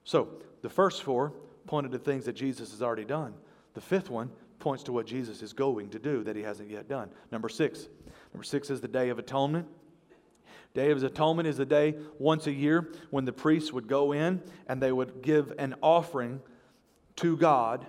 So, 0.05 0.29
the 0.63 0.69
first 0.69 1.03
four 1.03 1.33
pointed 1.67 1.93
to 1.93 1.99
things 1.99 2.27
that 2.27 2.35
Jesus 2.35 2.71
has 2.71 2.83
already 2.83 3.05
done. 3.05 3.35
The 3.75 3.81
fifth 3.81 4.11
one 4.11 4.31
points 4.59 4.85
to 4.85 4.93
what 4.93 5.07
Jesus 5.07 5.43
is 5.43 5.53
going 5.53 5.91
to 5.91 5.99
do 5.99 6.23
that 6.25 6.37
he 6.37 6.43
hasn't 6.43 6.71
yet 6.71 6.89
done. 6.89 7.11
Number 7.33 7.49
six. 7.49 7.89
Number 8.33 8.45
six 8.45 8.71
is 8.71 8.81
the 8.81 8.89
Day 8.89 9.09
of 9.09 9.19
Atonement. 9.19 9.67
Day 10.75 10.91
of 10.91 11.03
Atonement 11.03 11.49
is 11.49 11.57
the 11.57 11.67
day 11.67 11.95
once 12.19 12.47
a 12.47 12.53
year 12.53 12.93
when 13.11 13.25
the 13.25 13.33
priests 13.33 13.73
would 13.73 13.89
go 13.89 14.13
in 14.13 14.43
and 14.69 14.83
they 14.83 14.93
would 14.93 15.23
give 15.23 15.53
an 15.59 15.75
offering 15.83 16.41
to 17.17 17.37
God 17.37 17.87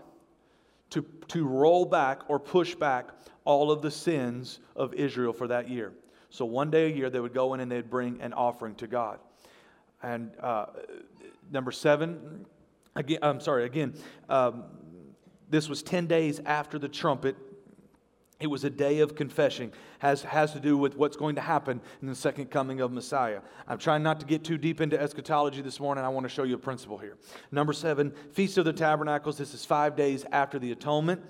to, 0.92 1.06
to 1.28 1.46
roll 1.46 1.86
back 1.86 2.22
or 2.30 2.40
push 2.40 2.74
back 2.76 3.10
all 3.44 3.72
of 3.72 3.82
the 3.82 3.92
sins 3.92 4.60
of 4.76 4.94
Israel 4.94 5.34
for 5.34 5.48
that 5.48 5.70
year. 5.70 5.92
So 6.30 6.46
one 6.46 6.70
day 6.70 6.92
a 6.92 6.96
year, 6.96 7.10
they 7.10 7.20
would 7.20 7.34
go 7.34 7.54
in 7.54 7.60
and 7.60 7.72
they'd 7.72 7.90
bring 7.90 8.22
an 8.22 8.34
offering 8.34 8.76
to 8.76 8.88
God. 8.88 9.20
And 10.04 10.32
uh, 10.42 10.68
number 11.52 11.72
seven, 11.72 12.46
again, 12.96 13.20
I'm 13.22 13.40
sorry, 13.40 13.66
again, 13.66 13.94
um, 14.30 14.66
this 15.50 15.70
was 15.70 15.82
10 15.82 16.08
days 16.08 16.42
after 16.46 16.78
the 16.78 16.90
trumpet. 16.90 17.36
It 18.40 18.48
was 18.48 18.64
a 18.64 18.70
day 18.70 19.00
of 19.00 19.16
confession, 19.16 19.72
has, 20.00 20.22
has 20.22 20.54
to 20.54 20.60
do 20.60 20.78
with 20.78 20.96
what's 20.96 21.18
going 21.18 21.36
to 21.36 21.42
happen 21.42 21.82
in 22.02 22.08
the 22.08 22.14
second 22.14 22.52
coming 22.52 22.82
of 22.82 22.92
Messiah. 22.92 23.40
I'm 23.68 23.80
trying 23.80 24.04
not 24.04 24.20
to 24.20 24.28
get 24.28 24.44
too 24.44 24.60
deep 24.60 24.80
into 24.80 25.02
eschatology 25.02 25.62
this 25.62 25.80
morning. 25.80 26.04
I 26.04 26.10
want 26.10 26.26
to 26.26 26.30
show 26.30 26.44
you 26.44 26.54
a 26.54 26.60
principle 26.60 27.00
here. 27.00 27.18
Number 27.52 27.74
seven, 27.74 28.14
Feast 28.34 28.60
of 28.60 28.66
the 28.66 28.74
Tabernacles. 28.74 29.38
This 29.40 29.56
is 29.56 29.66
five 29.66 29.96
days 29.96 30.24
after 30.32 30.60
the 30.60 30.72
atonement 30.72 31.22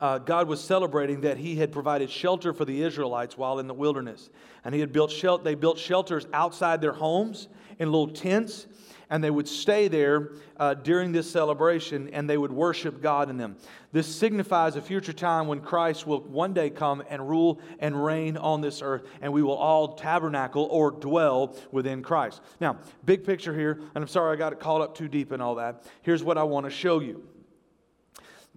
uh, 0.00 0.18
God 0.18 0.48
was 0.48 0.62
celebrating 0.62 1.22
that 1.22 1.38
He 1.38 1.56
had 1.56 1.72
provided 1.72 2.10
shelter 2.10 2.52
for 2.52 2.64
the 2.64 2.82
Israelites 2.82 3.36
while 3.36 3.58
in 3.58 3.66
the 3.66 3.74
wilderness. 3.74 4.30
And 4.64 4.74
He 4.74 4.80
had 4.80 4.92
built 4.92 5.10
shel- 5.10 5.38
they 5.38 5.54
built 5.54 5.78
shelters 5.78 6.26
outside 6.32 6.80
their 6.80 6.92
homes 6.92 7.48
in 7.78 7.90
little 7.90 8.08
tents. 8.08 8.66
and 9.10 9.24
they 9.24 9.30
would 9.30 9.48
stay 9.48 9.88
there 9.88 10.32
uh, 10.58 10.74
during 10.74 11.12
this 11.12 11.30
celebration 11.30 12.10
and 12.10 12.28
they 12.28 12.36
would 12.36 12.52
worship 12.52 13.00
God 13.00 13.30
in 13.30 13.38
them. 13.38 13.56
This 13.90 14.06
signifies 14.06 14.76
a 14.76 14.82
future 14.82 15.14
time 15.14 15.46
when 15.46 15.60
Christ 15.60 16.06
will 16.06 16.20
one 16.20 16.52
day 16.52 16.68
come 16.68 17.02
and 17.08 17.26
rule 17.26 17.58
and 17.78 18.04
reign 18.04 18.36
on 18.36 18.60
this 18.60 18.82
earth, 18.82 19.04
and 19.22 19.32
we 19.32 19.42
will 19.42 19.56
all 19.56 19.94
tabernacle 19.94 20.68
or 20.70 20.90
dwell 20.90 21.56
within 21.72 22.02
Christ. 22.02 22.42
Now, 22.60 22.76
big 23.06 23.24
picture 23.24 23.54
here, 23.54 23.80
and 23.94 24.04
I'm 24.04 24.08
sorry 24.08 24.34
I 24.34 24.36
got 24.36 24.52
it 24.52 24.60
caught 24.60 24.82
up 24.82 24.94
too 24.94 25.08
deep 25.08 25.32
in 25.32 25.40
all 25.40 25.54
that. 25.54 25.84
Here's 26.02 26.22
what 26.22 26.36
I 26.36 26.42
want 26.42 26.66
to 26.66 26.70
show 26.70 27.00
you 27.00 27.24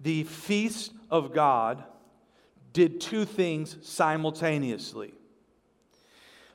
the 0.02 0.24
feast 0.24 0.92
of 1.10 1.32
God 1.32 1.84
did 2.72 3.00
two 3.00 3.24
things 3.24 3.76
simultaneously. 3.82 5.12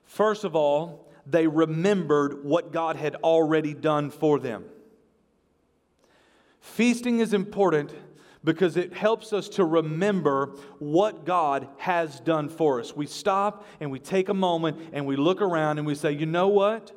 First 0.06 0.44
of 0.44 0.56
all, 0.56 1.12
they 1.26 1.48
remembered 1.48 2.44
what 2.44 2.72
God 2.72 2.96
had 2.96 3.16
already 3.16 3.74
done 3.74 4.10
for 4.10 4.40
them. 4.40 4.66
Feasting 6.62 7.20
is 7.20 7.34
important 7.34 7.94
because 8.44 8.78
it 8.78 8.94
helps 8.94 9.34
us 9.34 9.50
to 9.50 9.66
remember 9.66 10.54
what 10.80 11.26
God 11.26 11.68
has 11.78 12.20
done 12.22 12.50
for 12.50 12.80
us. 12.80 12.96
We 12.96 13.06
stop 13.06 13.66
and 13.80 13.92
we 13.92 14.00
take 14.00 14.30
a 14.30 14.34
moment 14.34 14.78
and 14.94 15.06
we 15.06 15.16
look 15.16 15.42
around 15.42 15.78
and 15.80 15.88
we 15.88 15.96
say, 15.96 16.12
you 16.12 16.26
know 16.26 16.48
what? 16.48 16.92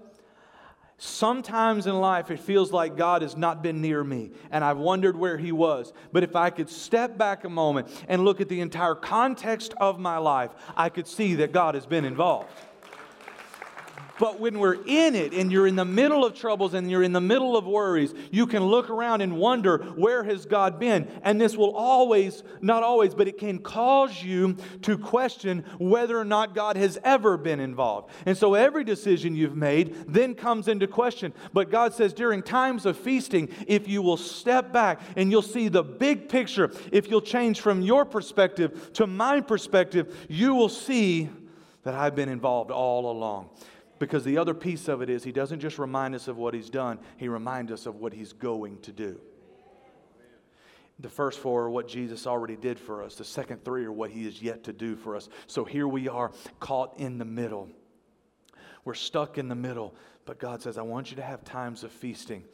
Sometimes 1.03 1.87
in 1.87 1.99
life, 1.99 2.31
it 2.31 2.39
feels 2.39 2.73
like 2.73 2.95
God 2.95 3.23
has 3.23 3.35
not 3.35 3.63
been 3.63 3.81
near 3.81 4.05
me, 4.05 4.33
and 4.51 4.63
I've 4.63 4.77
wondered 4.77 5.17
where 5.17 5.39
He 5.39 5.51
was. 5.51 5.95
But 6.13 6.25
if 6.25 6.37
I 6.37 6.51
could 6.51 6.69
step 6.69 7.17
back 7.17 7.45
a 7.45 7.49
moment 7.49 7.89
and 8.07 8.23
look 8.23 8.43
at 8.43 8.51
the 8.51 8.61
entire 8.61 8.95
context 8.95 9.73
of 9.79 9.99
my 9.99 10.19
life, 10.19 10.51
I 10.77 10.91
could 10.91 11.07
see 11.07 11.37
that 11.37 11.53
God 11.53 11.75
has 11.75 11.87
been 11.87 12.05
involved. 12.05 12.51
But 14.21 14.39
when 14.39 14.59
we're 14.59 14.85
in 14.85 15.15
it 15.15 15.33
and 15.33 15.51
you're 15.51 15.67
in 15.67 15.77
the 15.77 15.85
middle 15.87 16.27
of 16.27 16.35
troubles 16.35 16.75
and 16.75 16.91
you're 16.91 17.03
in 17.03 17.15
the 17.15 17.23
middle 17.23 17.57
of 17.57 17.67
worries, 17.67 18.13
you 18.31 18.47
can 18.47 18.63
look 18.63 18.91
around 18.91 19.23
and 19.23 19.39
wonder, 19.39 19.79
where 19.79 20.23
has 20.23 20.45
God 20.45 20.79
been? 20.79 21.09
And 21.23 21.41
this 21.41 21.57
will 21.57 21.75
always, 21.75 22.43
not 22.61 22.83
always, 22.83 23.15
but 23.15 23.29
it 23.29 23.39
can 23.39 23.61
cause 23.61 24.23
you 24.23 24.59
to 24.83 24.99
question 24.99 25.65
whether 25.79 26.19
or 26.19 26.27
not 26.27 26.55
God 26.55 26.77
has 26.77 26.99
ever 27.03 27.39
been 27.39 27.61
involved. 27.61 28.11
And 28.27 28.37
so 28.37 28.53
every 28.53 28.85
decision 28.85 29.35
you've 29.35 29.57
made 29.57 29.97
then 30.07 30.35
comes 30.35 30.69
into 30.69 30.87
question. 30.87 31.33
But 31.55 31.71
God 31.71 31.95
says 31.95 32.13
during 32.13 32.43
times 32.43 32.85
of 32.85 32.99
feasting, 32.99 33.49
if 33.67 33.89
you 33.89 34.03
will 34.03 34.19
step 34.19 34.71
back 34.71 35.01
and 35.17 35.31
you'll 35.31 35.41
see 35.41 35.69
the 35.69 35.83
big 35.83 36.29
picture, 36.29 36.71
if 36.93 37.09
you'll 37.11 37.23
change 37.23 37.63
from 37.63 37.81
your 37.81 38.05
perspective 38.05 38.93
to 38.93 39.07
my 39.07 39.41
perspective, 39.41 40.15
you 40.29 40.55
will 40.55 40.69
see 40.69 41.31
that 41.85 41.95
I've 41.95 42.15
been 42.15 42.29
involved 42.29 42.71
all 42.71 43.11
along. 43.11 43.49
Because 44.01 44.25
the 44.25 44.39
other 44.39 44.55
piece 44.55 44.89
of 44.89 45.03
it 45.03 45.11
is 45.11 45.23
he 45.23 45.31
doesn't 45.31 45.61
just 45.61 45.79
remind 45.79 46.15
us 46.15 46.27
of 46.27 46.39
what 46.39 46.55
he's 46.55 46.71
done, 46.71 46.99
he 47.19 47.29
reminds 47.29 47.71
us 47.71 47.87
of 47.87 47.97
what 47.97 48.15
he's 48.15 48.33
going 48.33 48.81
to 48.81 48.93
do. 48.93 49.21
The 50.99 51.11
first 51.11 51.39
four 51.39 51.65
are 51.65 51.71
what 51.71 51.87
Jesus 51.87 52.27
already 52.27 52.57
did 52.57 52.79
for 52.79 53.03
us. 53.03 53.15
The 53.15 53.25
second 53.25 53.63
three 53.65 53.85
are 53.85 53.93
what 53.93 54.11
he 54.11 54.27
is 54.27 54.43
yet 54.43 54.65
to 54.65 54.73
do 54.73 54.97
for 54.97 55.17
us. 55.17 55.29
So 55.47 55.65
here 55.65 55.87
we 55.87 56.09
are 56.09 56.33
caught 56.61 56.99
in 56.99 57.19
the 57.19 57.25
middle. 57.25 57.69
We're 58.85 58.95
stuck 58.95 59.39
in 59.39 59.49
the 59.49 59.55
middle. 59.55 59.95
But 60.25 60.39
God 60.39 60.63
says, 60.63 60.79
I 60.79 60.83
want 60.83 61.11
you 61.11 61.17
to 61.17 61.23
have 61.23 61.45
times 61.45 61.85
of 61.85 61.93
feasting 61.93 62.45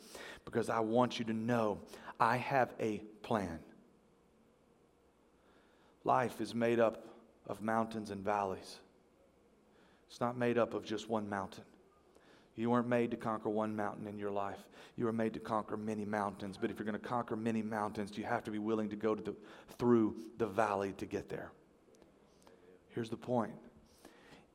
because 0.45 0.69
I 0.69 0.81
want 0.81 1.19
you 1.19 1.25
to 1.27 1.33
know 1.33 1.79
I 2.19 2.37
have 2.37 2.73
a 2.81 2.99
plan. 3.23 3.61
Life 6.05 6.41
is 6.41 6.55
made 6.55 6.81
up 6.81 7.05
of 7.49 7.61
mountains 7.63 8.11
and 8.11 8.25
valleys. 8.25 8.79
It's 10.09 10.21
not 10.21 10.37
made 10.37 10.59
up 10.59 10.75
of 10.75 10.85
just 10.85 11.09
one 11.09 11.29
mountain. 11.29 11.65
You 12.57 12.71
weren't 12.71 12.89
made 12.89 13.11
to 13.11 13.17
conquer 13.17 13.51
one 13.51 13.77
mountain 13.77 14.07
in 14.07 14.19
your 14.19 14.31
life. 14.31 14.59
You 14.97 15.05
were 15.05 15.13
made 15.13 15.35
to 15.35 15.41
conquer 15.41 15.77
many 15.77 16.07
mountains. 16.07 16.57
But 16.59 16.71
if 16.71 16.79
you're 16.79 16.87
going 16.87 16.99
to 16.99 17.07
conquer 17.07 17.37
many 17.37 17.61
mountains, 17.61 18.17
you 18.17 18.25
have 18.25 18.45
to 18.45 18.51
be 18.51 18.59
willing 18.59 18.89
to 18.89 18.97
go 18.97 19.15
to 19.15 19.23
the, 19.23 19.35
through 19.79 20.17
the 20.39 20.47
valley 20.47 20.95
to 20.97 21.05
get 21.05 21.29
there. 21.29 21.53
Here's 22.89 23.11
the 23.11 23.17
point 23.17 23.53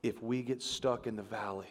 if 0.01 0.21
we 0.23 0.41
get 0.41 0.63
stuck 0.63 1.05
in 1.05 1.15
the 1.15 1.23
valley, 1.23 1.67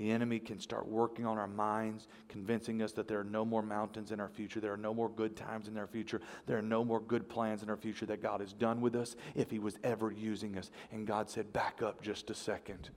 the 0.00 0.10
enemy 0.10 0.38
can 0.38 0.58
start 0.58 0.88
working 0.88 1.26
on 1.26 1.36
our 1.36 1.46
minds, 1.46 2.08
convincing 2.26 2.80
us 2.80 2.92
that 2.92 3.06
there 3.06 3.20
are 3.20 3.24
no 3.24 3.44
more 3.44 3.60
mountains 3.60 4.12
in 4.12 4.18
our 4.18 4.30
future. 4.30 4.58
There 4.58 4.72
are 4.72 4.78
no 4.78 4.94
more 4.94 5.10
good 5.10 5.36
times 5.36 5.68
in 5.68 5.76
our 5.76 5.86
future. 5.86 6.22
There 6.46 6.56
are 6.56 6.62
no 6.62 6.82
more 6.86 7.00
good 7.00 7.28
plans 7.28 7.62
in 7.62 7.68
our 7.68 7.76
future 7.76 8.06
that 8.06 8.22
God 8.22 8.40
has 8.40 8.54
done 8.54 8.80
with 8.80 8.96
us 8.96 9.14
if 9.34 9.50
He 9.50 9.58
was 9.58 9.76
ever 9.84 10.10
using 10.10 10.56
us. 10.56 10.70
And 10.90 11.06
God 11.06 11.28
said, 11.28 11.52
Back 11.52 11.82
up 11.82 12.00
just 12.00 12.30
a 12.30 12.34
second. 12.34 12.88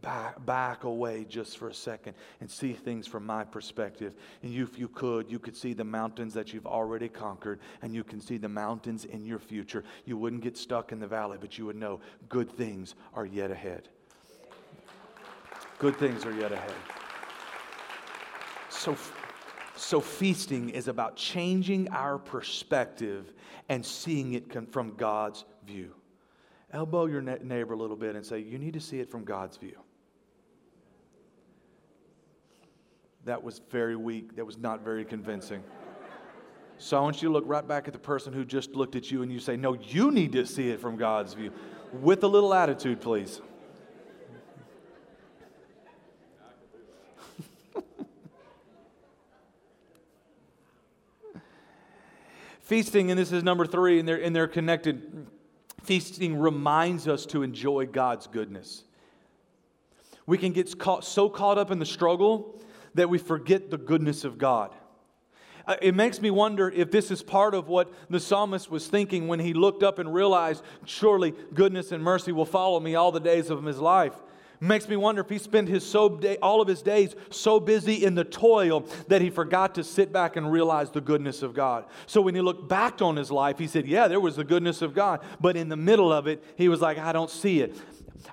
Back, 0.00 0.46
back 0.46 0.84
away 0.84 1.26
just 1.28 1.58
for 1.58 1.70
a 1.70 1.74
second 1.74 2.14
and 2.40 2.48
see 2.48 2.72
things 2.72 3.08
from 3.08 3.26
my 3.26 3.42
perspective. 3.42 4.14
And 4.44 4.54
if 4.54 4.78
you 4.78 4.86
could, 4.86 5.28
you 5.28 5.40
could 5.40 5.56
see 5.56 5.72
the 5.72 5.82
mountains 5.82 6.34
that 6.34 6.52
you've 6.52 6.68
already 6.68 7.08
conquered, 7.08 7.58
and 7.82 7.92
you 7.92 8.04
can 8.04 8.20
see 8.20 8.36
the 8.36 8.48
mountains 8.48 9.04
in 9.04 9.26
your 9.26 9.40
future. 9.40 9.82
You 10.04 10.16
wouldn't 10.16 10.42
get 10.42 10.56
stuck 10.56 10.92
in 10.92 11.00
the 11.00 11.08
valley, 11.08 11.38
but 11.40 11.58
you 11.58 11.66
would 11.66 11.74
know 11.74 11.98
good 12.28 12.48
things 12.48 12.94
are 13.12 13.26
yet 13.26 13.50
ahead. 13.50 13.88
Good 15.78 15.96
things 15.96 16.24
are 16.24 16.32
yet 16.32 16.52
ahead. 16.52 16.74
So, 18.68 18.96
so 19.76 20.00
feasting 20.00 20.70
is 20.70 20.88
about 20.88 21.16
changing 21.16 21.88
our 21.90 22.18
perspective 22.18 23.32
and 23.68 23.84
seeing 23.84 24.34
it 24.34 24.72
from 24.72 24.94
God's 24.96 25.44
view. 25.66 25.94
Elbow 26.72 27.06
your 27.06 27.22
neighbor 27.22 27.74
a 27.74 27.76
little 27.76 27.96
bit 27.96 28.16
and 28.16 28.26
say, 28.26 28.40
You 28.40 28.58
need 28.58 28.74
to 28.74 28.80
see 28.80 29.00
it 29.00 29.10
from 29.10 29.24
God's 29.24 29.56
view. 29.56 29.78
That 33.24 33.42
was 33.42 33.60
very 33.70 33.96
weak. 33.96 34.36
That 34.36 34.44
was 34.44 34.58
not 34.58 34.82
very 34.82 35.04
convincing. 35.04 35.62
So 36.78 36.96
I 36.96 37.00
want 37.00 37.22
you 37.22 37.28
to 37.28 37.32
look 37.32 37.44
right 37.46 37.66
back 37.66 37.86
at 37.86 37.92
the 37.92 37.98
person 37.98 38.32
who 38.32 38.44
just 38.44 38.74
looked 38.74 38.96
at 38.96 39.10
you 39.10 39.22
and 39.22 39.32
you 39.32 39.38
say, 39.38 39.56
No, 39.56 39.74
you 39.74 40.10
need 40.10 40.32
to 40.32 40.44
see 40.44 40.70
it 40.70 40.80
from 40.80 40.96
God's 40.96 41.34
view. 41.34 41.52
With 41.92 42.24
a 42.24 42.28
little 42.28 42.52
attitude, 42.52 43.00
please. 43.00 43.40
Feasting, 52.68 53.10
and 53.10 53.18
this 53.18 53.32
is 53.32 53.42
number 53.42 53.64
three, 53.64 53.98
and 53.98 54.06
they're, 54.06 54.22
and 54.22 54.36
they're 54.36 54.46
connected. 54.46 55.26
Feasting 55.84 56.38
reminds 56.38 57.08
us 57.08 57.24
to 57.24 57.42
enjoy 57.42 57.86
God's 57.86 58.26
goodness. 58.26 58.84
We 60.26 60.36
can 60.36 60.52
get 60.52 60.78
caught, 60.78 61.02
so 61.02 61.30
caught 61.30 61.56
up 61.56 61.70
in 61.70 61.78
the 61.78 61.86
struggle 61.86 62.60
that 62.92 63.08
we 63.08 63.16
forget 63.16 63.70
the 63.70 63.78
goodness 63.78 64.22
of 64.22 64.36
God. 64.36 64.74
Uh, 65.66 65.76
it 65.80 65.94
makes 65.94 66.20
me 66.20 66.30
wonder 66.30 66.68
if 66.68 66.90
this 66.90 67.10
is 67.10 67.22
part 67.22 67.54
of 67.54 67.68
what 67.68 67.90
the 68.10 68.20
psalmist 68.20 68.70
was 68.70 68.86
thinking 68.86 69.28
when 69.28 69.40
he 69.40 69.54
looked 69.54 69.82
up 69.82 69.98
and 69.98 70.12
realized, 70.12 70.62
surely 70.84 71.32
goodness 71.54 71.90
and 71.90 72.04
mercy 72.04 72.32
will 72.32 72.44
follow 72.44 72.80
me 72.80 72.94
all 72.94 73.10
the 73.10 73.18
days 73.18 73.48
of 73.48 73.64
his 73.64 73.78
life. 73.78 74.12
Makes 74.60 74.88
me 74.88 74.96
wonder 74.96 75.20
if 75.20 75.28
he 75.28 75.38
spent 75.38 75.68
his 75.68 75.86
so 75.86 76.08
day, 76.08 76.36
all 76.38 76.60
of 76.60 76.66
his 76.66 76.82
days 76.82 77.14
so 77.30 77.60
busy 77.60 78.04
in 78.04 78.16
the 78.16 78.24
toil 78.24 78.88
that 79.06 79.22
he 79.22 79.30
forgot 79.30 79.76
to 79.76 79.84
sit 79.84 80.12
back 80.12 80.34
and 80.34 80.50
realize 80.50 80.90
the 80.90 81.00
goodness 81.00 81.42
of 81.42 81.54
God. 81.54 81.84
So 82.06 82.20
when 82.20 82.34
he 82.34 82.40
looked 82.40 82.68
back 82.68 83.00
on 83.00 83.14
his 83.14 83.30
life, 83.30 83.58
he 83.58 83.68
said, 83.68 83.86
Yeah, 83.86 84.08
there 84.08 84.18
was 84.18 84.34
the 84.34 84.44
goodness 84.44 84.82
of 84.82 84.94
God. 84.94 85.20
But 85.40 85.56
in 85.56 85.68
the 85.68 85.76
middle 85.76 86.12
of 86.12 86.26
it, 86.26 86.42
he 86.56 86.68
was 86.68 86.80
like, 86.80 86.98
I 86.98 87.12
don't 87.12 87.30
see 87.30 87.60
it. 87.60 87.76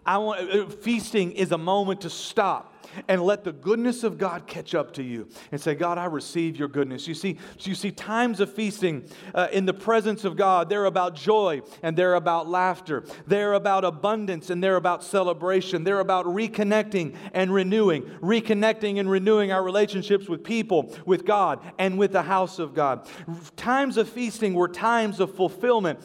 I 0.03 0.17
want, 0.17 0.49
uh, 0.49 0.67
feasting 0.67 1.31
is 1.33 1.51
a 1.51 1.57
moment 1.57 2.01
to 2.01 2.09
stop 2.09 2.74
and 3.07 3.21
let 3.21 3.43
the 3.43 3.51
goodness 3.51 4.03
of 4.03 4.17
God 4.17 4.47
catch 4.47 4.75
up 4.75 4.93
to 4.93 5.03
you 5.03 5.27
and 5.51 5.59
say, 5.59 5.75
God, 5.75 5.97
I 5.97 6.05
receive 6.05 6.57
your 6.57 6.67
goodness. 6.67 7.07
You 7.07 7.13
see, 7.13 7.37
you 7.59 7.75
see 7.75 7.91
times 7.91 8.39
of 8.39 8.53
feasting 8.53 9.09
uh, 9.33 9.47
in 9.51 9.65
the 9.65 9.73
presence 9.73 10.25
of 10.25 10.35
God, 10.35 10.69
they're 10.69 10.85
about 10.85 11.15
joy 11.15 11.61
and 11.83 11.97
they're 11.97 12.15
about 12.15 12.47
laughter. 12.47 13.03
They're 13.27 13.53
about 13.53 13.85
abundance 13.85 14.49
and 14.49 14.63
they're 14.63 14.75
about 14.75 15.03
celebration. 15.03 15.83
They're 15.83 15.99
about 15.99 16.25
reconnecting 16.25 17.15
and 17.33 17.53
renewing, 17.53 18.03
reconnecting 18.21 18.99
and 18.99 19.09
renewing 19.09 19.51
our 19.51 19.63
relationships 19.63 20.27
with 20.27 20.43
people, 20.43 20.95
with 21.05 21.25
God, 21.25 21.59
and 21.77 21.97
with 21.97 22.11
the 22.11 22.23
house 22.23 22.59
of 22.59 22.73
God. 22.73 23.07
Times 23.55 23.97
of 23.97 24.09
feasting 24.09 24.53
were 24.53 24.67
times 24.67 25.19
of 25.19 25.35
fulfillment 25.35 25.99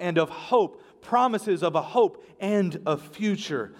and 0.00 0.18
of 0.18 0.28
hope 0.30 0.82
promises 1.04 1.62
of 1.62 1.76
a 1.76 1.82
hope 1.82 2.24
and 2.40 2.80
a 2.86 2.96
future. 2.96 3.74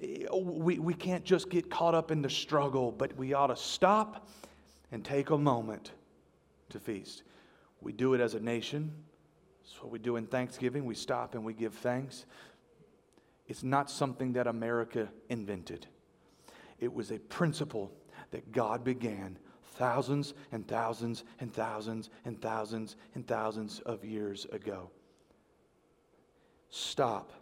We, 0.00 0.78
we 0.78 0.94
can't 0.94 1.24
just 1.24 1.50
get 1.50 1.70
caught 1.70 1.94
up 1.94 2.10
in 2.10 2.22
the 2.22 2.30
struggle, 2.30 2.90
but 2.92 3.16
we 3.16 3.34
ought 3.34 3.48
to 3.48 3.56
stop 3.56 4.28
and 4.92 5.04
take 5.04 5.30
a 5.30 5.38
moment 5.38 5.92
to 6.70 6.78
feast. 6.80 7.22
We 7.80 7.92
do 7.92 8.14
it 8.14 8.20
as 8.20 8.34
a 8.34 8.40
nation. 8.40 8.92
That's 9.62 9.82
what 9.82 9.92
we 9.92 9.98
do 9.98 10.16
in 10.16 10.26
Thanksgiving. 10.26 10.84
We 10.84 10.94
stop 10.94 11.34
and 11.34 11.44
we 11.44 11.52
give 11.52 11.74
thanks. 11.74 12.24
It's 13.46 13.62
not 13.62 13.90
something 13.90 14.32
that 14.34 14.46
America 14.46 15.08
invented, 15.28 15.86
it 16.78 16.92
was 16.92 17.10
a 17.10 17.18
principle 17.18 17.92
that 18.30 18.52
God 18.52 18.84
began 18.84 19.36
thousands 19.74 20.34
and 20.52 20.66
thousands 20.66 21.24
and 21.40 21.52
thousands 21.52 22.10
and 22.24 22.40
thousands 22.40 22.96
and 23.14 23.26
thousands 23.26 23.80
of 23.80 24.04
years 24.04 24.46
ago 24.52 24.90
stop 26.70 27.32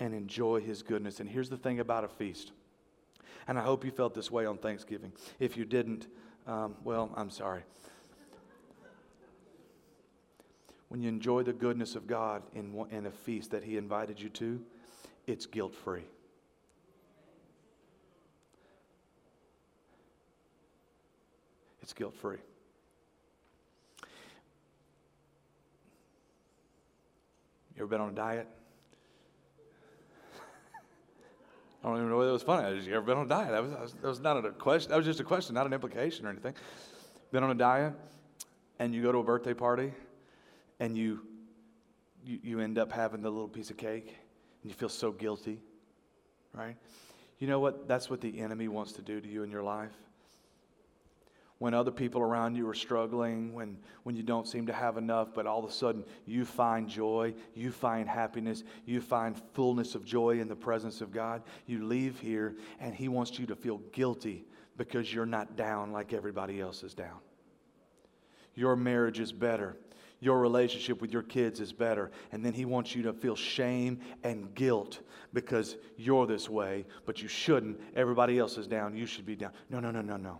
and 0.00 0.14
enjoy 0.14 0.60
his 0.60 0.82
goodness. 0.82 1.20
And 1.20 1.28
here's 1.28 1.50
the 1.50 1.58
thing 1.58 1.78
about 1.78 2.02
a 2.02 2.08
feast 2.08 2.52
And 3.46 3.58
I 3.58 3.62
hope 3.62 3.84
you 3.84 3.90
felt 3.90 4.14
this 4.14 4.30
way 4.30 4.46
on 4.46 4.58
Thanksgiving. 4.58 5.12
If 5.38 5.56
you 5.56 5.64
didn't, 5.64 6.08
um, 6.46 6.74
well, 6.82 7.12
I'm 7.14 7.30
sorry. 7.30 7.62
When 10.88 11.00
you 11.00 11.08
enjoy 11.08 11.44
the 11.44 11.52
goodness 11.52 11.94
of 11.94 12.08
God 12.08 12.42
in, 12.52 12.84
in 12.90 13.06
a 13.06 13.12
feast 13.12 13.52
that 13.52 13.62
He 13.62 13.76
invited 13.76 14.20
you 14.20 14.28
to, 14.30 14.60
it's 15.26 15.46
guilt 15.46 15.74
free. 15.74 16.02
It's 21.82 21.92
guilt 21.92 22.14
free. 22.14 22.38
You 27.76 27.82
ever 27.82 27.86
been 27.86 28.00
on 28.00 28.10
a 28.10 28.12
diet? 28.12 28.48
I 31.82 31.88
don't 31.88 31.96
even 31.96 32.10
know 32.10 32.18
whether 32.18 32.30
it 32.30 32.34
was 32.34 32.42
funny. 32.42 32.66
I 32.66 32.70
you 32.72 32.94
ever 32.94 33.06
been 33.06 33.16
on 33.16 33.26
a 33.26 33.28
diet? 33.28 33.50
That 33.50 33.62
was, 33.62 33.70
that 33.70 33.80
was, 33.80 33.92
that 33.94 34.08
was 34.08 34.20
not 34.20 34.44
a 34.44 34.50
question. 34.50 34.90
That 34.90 34.96
was 34.96 35.06
just 35.06 35.20
a 35.20 35.24
question, 35.24 35.54
not 35.54 35.66
an 35.66 35.72
implication 35.72 36.26
or 36.26 36.30
anything. 36.30 36.54
Been 37.32 37.42
on 37.42 37.50
a 37.50 37.54
diet, 37.54 37.94
and 38.78 38.94
you 38.94 39.02
go 39.02 39.12
to 39.12 39.18
a 39.18 39.24
birthday 39.24 39.54
party, 39.54 39.92
and 40.78 40.96
you, 40.96 41.20
you, 42.24 42.38
you 42.42 42.60
end 42.60 42.78
up 42.78 42.92
having 42.92 43.22
the 43.22 43.30
little 43.30 43.48
piece 43.48 43.70
of 43.70 43.76
cake, 43.76 44.16
and 44.62 44.70
you 44.70 44.74
feel 44.74 44.88
so 44.90 45.10
guilty, 45.10 45.60
right? 46.52 46.76
You 47.38 47.46
know 47.46 47.60
what? 47.60 47.88
That's 47.88 48.10
what 48.10 48.20
the 48.20 48.40
enemy 48.40 48.68
wants 48.68 48.92
to 48.92 49.02
do 49.02 49.20
to 49.20 49.28
you 49.28 49.42
in 49.42 49.50
your 49.50 49.62
life 49.62 49.92
when 51.60 51.74
other 51.74 51.90
people 51.90 52.22
around 52.22 52.54
you 52.54 52.66
are 52.66 52.74
struggling, 52.74 53.52
when, 53.52 53.76
when 54.04 54.16
you 54.16 54.22
don't 54.22 54.48
seem 54.48 54.66
to 54.66 54.72
have 54.72 54.96
enough, 54.96 55.28
but 55.34 55.46
all 55.46 55.62
of 55.62 55.68
a 55.68 55.72
sudden 55.72 56.02
you 56.24 56.46
find 56.46 56.88
joy, 56.88 57.34
you 57.54 57.70
find 57.70 58.08
happiness, 58.08 58.64
you 58.86 58.98
find 58.98 59.40
fullness 59.52 59.94
of 59.94 60.02
joy 60.02 60.40
in 60.40 60.48
the 60.48 60.56
presence 60.56 61.02
of 61.02 61.12
God. 61.12 61.42
You 61.66 61.84
leave 61.84 62.18
here, 62.18 62.56
and 62.80 62.94
He 62.94 63.08
wants 63.08 63.38
you 63.38 63.44
to 63.44 63.54
feel 63.54 63.76
guilty 63.92 64.46
because 64.78 65.12
you're 65.12 65.26
not 65.26 65.54
down 65.54 65.92
like 65.92 66.14
everybody 66.14 66.62
else 66.62 66.82
is 66.82 66.94
down. 66.94 67.18
Your 68.54 68.74
marriage 68.74 69.20
is 69.20 69.30
better. 69.30 69.76
Your 70.18 70.40
relationship 70.40 71.02
with 71.02 71.12
your 71.12 71.22
kids 71.22 71.60
is 71.60 71.74
better. 71.74 72.10
And 72.32 72.42
then 72.42 72.54
he 72.54 72.64
wants 72.64 72.94
you 72.94 73.02
to 73.02 73.12
feel 73.12 73.36
shame 73.36 74.00
and 74.22 74.54
guilt 74.54 75.00
because 75.34 75.76
you're 75.96 76.26
this 76.26 76.48
way, 76.48 76.86
but 77.06 77.22
you 77.22 77.28
shouldn't. 77.28 77.78
Everybody 77.94 78.38
else 78.38 78.58
is 78.58 78.66
down. 78.66 78.96
You 78.96 79.06
should 79.06 79.24
be 79.24 79.36
down. 79.36 79.52
No, 79.70 79.80
no, 79.80 79.90
no, 79.90 80.02
no, 80.02 80.16
no 80.16 80.38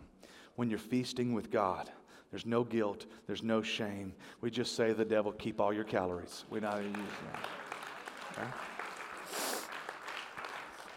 when 0.57 0.71
you're 0.71 0.79
feasting 0.79 1.33
with 1.33 1.51
God. 1.51 1.91
There's 2.31 2.47
no 2.47 2.63
guilt, 2.63 3.07
there's 3.27 3.43
no 3.43 3.61
shame. 3.61 4.15
We 4.41 4.51
just 4.51 4.77
say 4.77 4.93
the 4.93 5.05
devil, 5.05 5.33
keep 5.33 5.61
all 5.61 5.73
your 5.73 5.85
calories. 5.85 6.45
We 6.49 6.61
not 6.61 6.83
use 6.83 6.95
that. 6.95 7.49
Okay? 8.33 8.51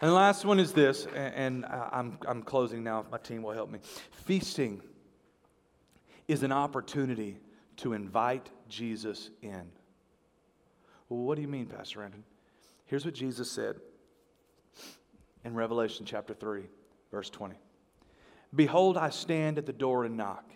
And 0.02 0.10
the 0.10 0.16
last 0.16 0.44
one 0.44 0.60
is 0.60 0.74
this, 0.74 1.08
and 1.16 1.66
uh, 1.66 1.90
I'm, 1.92 2.18
I'm 2.28 2.44
closing 2.44 2.84
now 2.84 3.00
if 3.00 3.10
my 3.10 3.18
team 3.18 3.42
will 3.42 3.54
help 3.54 3.72
me. 3.72 3.80
Feasting 4.26 4.82
is 6.28 6.44
an 6.44 6.52
opportunity 6.52 7.38
to 7.78 7.94
invite 7.94 8.50
Jesus 8.68 9.30
in. 9.42 9.72
Well, 11.10 11.22
what 11.22 11.36
do 11.36 11.42
you 11.42 11.48
mean, 11.48 11.68
Pastor 11.68 12.00
Brandon? 12.00 12.24
Here's 12.86 13.06
what 13.06 13.14
Jesus 13.14 13.50
said 13.50 13.78
in 15.46 15.56
Revelation 15.56 16.06
chapter 16.06 16.34
3, 16.34 16.64
verse 17.10 17.30
20. 17.30 17.56
Behold, 18.56 18.98
I 18.98 19.10
stand 19.10 19.58
at 19.58 19.66
the 19.66 19.74
door 19.74 20.06
and 20.06 20.16
knock. 20.16 20.50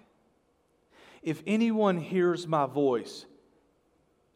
If 1.24 1.42
anyone 1.48 1.98
hears 1.98 2.48
my 2.48 2.66
voice 2.66 3.26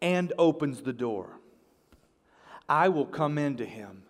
and 0.02 0.34
opens 0.38 0.82
the 0.82 0.94
door, 0.94 1.40
I 2.68 2.90
will 2.90 3.06
come 3.06 3.38
into 3.38 3.66
him 3.66 4.04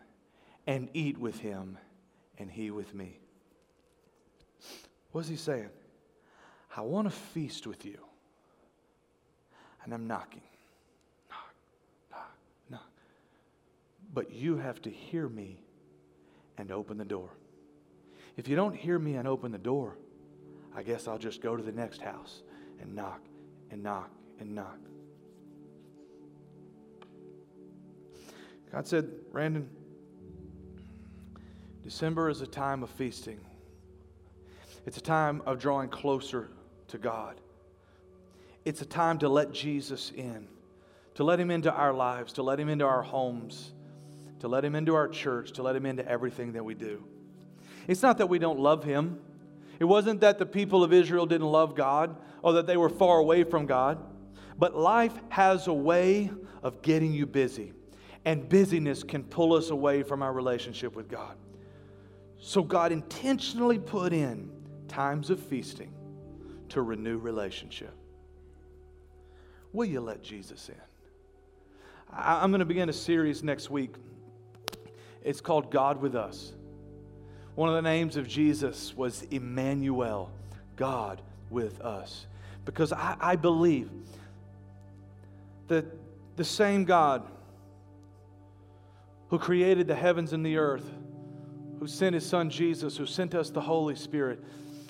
and 0.66 0.90
eat 0.94 1.18
with 1.18 1.40
him 1.40 1.78
and 2.38 2.50
he 2.50 2.72
with 2.72 2.94
me. 2.96 3.20
What's 5.12 5.28
he 5.28 5.36
saying? 5.36 5.70
I 6.76 6.82
want 6.82 7.08
to 7.08 7.12
feast 7.12 7.68
with 7.68 7.86
you. 7.86 7.98
And 9.84 9.94
I'm 9.94 10.08
knocking. 10.08 10.44
Knock, 11.30 11.54
knock, 12.12 12.38
knock. 12.70 12.92
But 14.14 14.32
you 14.32 14.58
have 14.58 14.82
to 14.84 14.90
hear 14.90 15.28
me 15.28 15.60
and 16.58 16.72
open 16.72 16.98
the 16.98 17.06
door. 17.06 17.30
If 18.38 18.48
you 18.48 18.56
don't 18.56 18.76
hear 18.76 18.98
me 18.98 19.16
and 19.16 19.28
open 19.28 19.52
the 19.52 19.58
door, 19.58 19.98
I 20.76 20.84
guess 20.84 21.08
I'll 21.08 21.18
just 21.18 21.42
go 21.42 21.56
to 21.56 21.64
the 21.64 21.72
next 21.72 22.02
house 22.02 22.42
and 22.82 22.96
knock 22.96 23.22
and 23.70 23.84
knock 23.84 24.10
and 24.40 24.56
knock. 24.56 24.80
God 28.72 28.88
said, 28.88 29.32
Brandon, 29.32 29.70
December 31.84 32.30
is 32.30 32.42
a 32.42 32.48
time 32.48 32.84
of 32.84 32.90
feasting. 32.90 33.40
It's 34.86 34.98
a 34.98 35.02
time 35.02 35.42
of 35.46 35.60
drawing 35.60 35.90
closer 35.90 36.50
to 36.88 36.98
God. 36.98 37.42
It's 38.64 38.82
a 38.82 38.86
time 38.86 39.18
to 39.20 39.30
let 39.30 39.52
Jesus 39.52 40.12
in, 40.16 40.48
to 41.16 41.24
let 41.24 41.40
Him 41.40 41.52
into 41.52 41.72
our 41.72 41.94
lives, 41.94 42.34
to 42.34 42.44
let 42.44 42.60
Him 42.60 42.70
into 42.70 42.86
our 42.86 43.02
homes, 43.02 43.74
to 44.40 44.48
let 44.48 44.64
Him 44.64 44.76
into 44.76 44.96
our 44.96 45.08
church, 45.08 45.52
to 45.54 45.64
let 45.64 45.76
Him 45.76 45.86
into 45.86 46.08
everything 46.08 46.54
that 46.54 46.64
we 46.64 46.74
do. 46.74 47.04
It's 47.88 48.02
not 48.02 48.18
that 48.20 48.28
we 48.28 48.40
don't 48.40 48.60
love 48.60 48.84
Him. 48.84 49.20
It 49.80 49.86
wasn't 49.86 50.22
that 50.22 50.38
the 50.38 50.46
people 50.46 50.84
of 50.84 50.94
Israel 50.94 51.26
didn't 51.26 51.48
love 51.48 51.76
God 51.76 52.16
or 52.44 52.54
that 52.54 52.68
they 52.68 52.78
were 52.78 52.90
far 52.90 53.18
away 53.18 53.44
from 53.44 53.66
God. 53.66 53.98
But 54.58 54.76
life 54.76 55.14
has 55.30 55.68
a 55.68 55.74
way 55.74 56.30
of 56.62 56.82
getting 56.84 57.14
you 57.14 57.26
busy, 57.26 57.74
and 58.26 58.48
busyness 58.48 59.02
can 59.02 59.24
pull 59.24 59.54
us 59.54 59.72
away 59.72 60.04
from 60.04 60.22
our 60.22 60.32
relationship 60.32 60.96
with 60.96 61.10
God. 61.10 61.36
So 62.38 62.62
God 62.62 62.92
intentionally 62.92 63.80
put 63.80 64.14
in 64.14 64.52
times 64.88 65.30
of 65.30 65.40
feasting 65.40 65.92
to 66.70 66.84
renew 66.84 67.18
relationship. 67.18 67.94
Will 69.74 69.86
you 69.86 70.02
let 70.02 70.22
Jesus 70.22 70.70
in? 70.70 70.76
I'm 72.14 72.52
going 72.52 72.60
to 72.60 72.66
begin 72.66 72.90
a 72.90 72.94
series 72.94 73.42
next 73.42 73.70
week. 73.70 73.96
It's 75.24 75.42
called 75.42 75.72
God 75.72 76.02
with 76.02 76.14
Us. 76.14 76.54
One 77.56 77.70
of 77.70 77.76
the 77.76 77.82
names 77.82 78.16
of 78.16 78.28
Jesus 78.28 78.96
was 78.96 79.24
Emmanuel, 79.32 80.32
God 80.76 81.22
with 81.50 81.82
us. 81.82 82.26
Because 82.66 82.94
I, 82.94 83.16
I 83.20 83.36
believe 83.36 83.90
that 85.68 85.86
the 86.38 86.44
same 86.44 86.86
God 86.86 87.24
who 89.30 89.40
created 89.40 89.88
the 89.88 89.96
heavens 89.96 90.34
and 90.34 90.46
the 90.46 90.58
earth, 90.58 90.90
who 91.80 91.88
sent 91.88 92.14
his 92.14 92.26
son 92.26 92.50
Jesus, 92.50 92.98
who 92.98 93.06
sent 93.06 93.36
us 93.36 93.50
the 93.50 93.62
Holy 93.62 93.96
Spirit, 93.96 94.40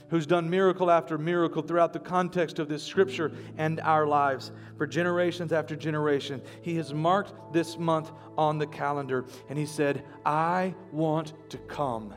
who's 0.09 0.25
done 0.25 0.49
miracle 0.49 0.91
after 0.91 1.17
miracle 1.17 1.61
throughout 1.61 1.93
the 1.93 1.99
context 1.99 2.59
of 2.59 2.67
this 2.67 2.83
scripture 2.83 3.31
and 3.57 3.79
our 3.79 4.05
lives 4.05 4.51
for 4.77 4.85
generations 4.85 5.53
after 5.53 5.75
generation. 5.75 6.41
He 6.61 6.75
has 6.75 6.93
marked 6.93 7.53
this 7.53 7.77
month 7.77 8.11
on 8.37 8.57
the 8.57 8.67
calendar 8.67 9.25
and 9.47 9.57
he 9.57 9.65
said, 9.65 10.03
I 10.25 10.75
want 10.91 11.33
to 11.49 11.57
come 11.57 12.13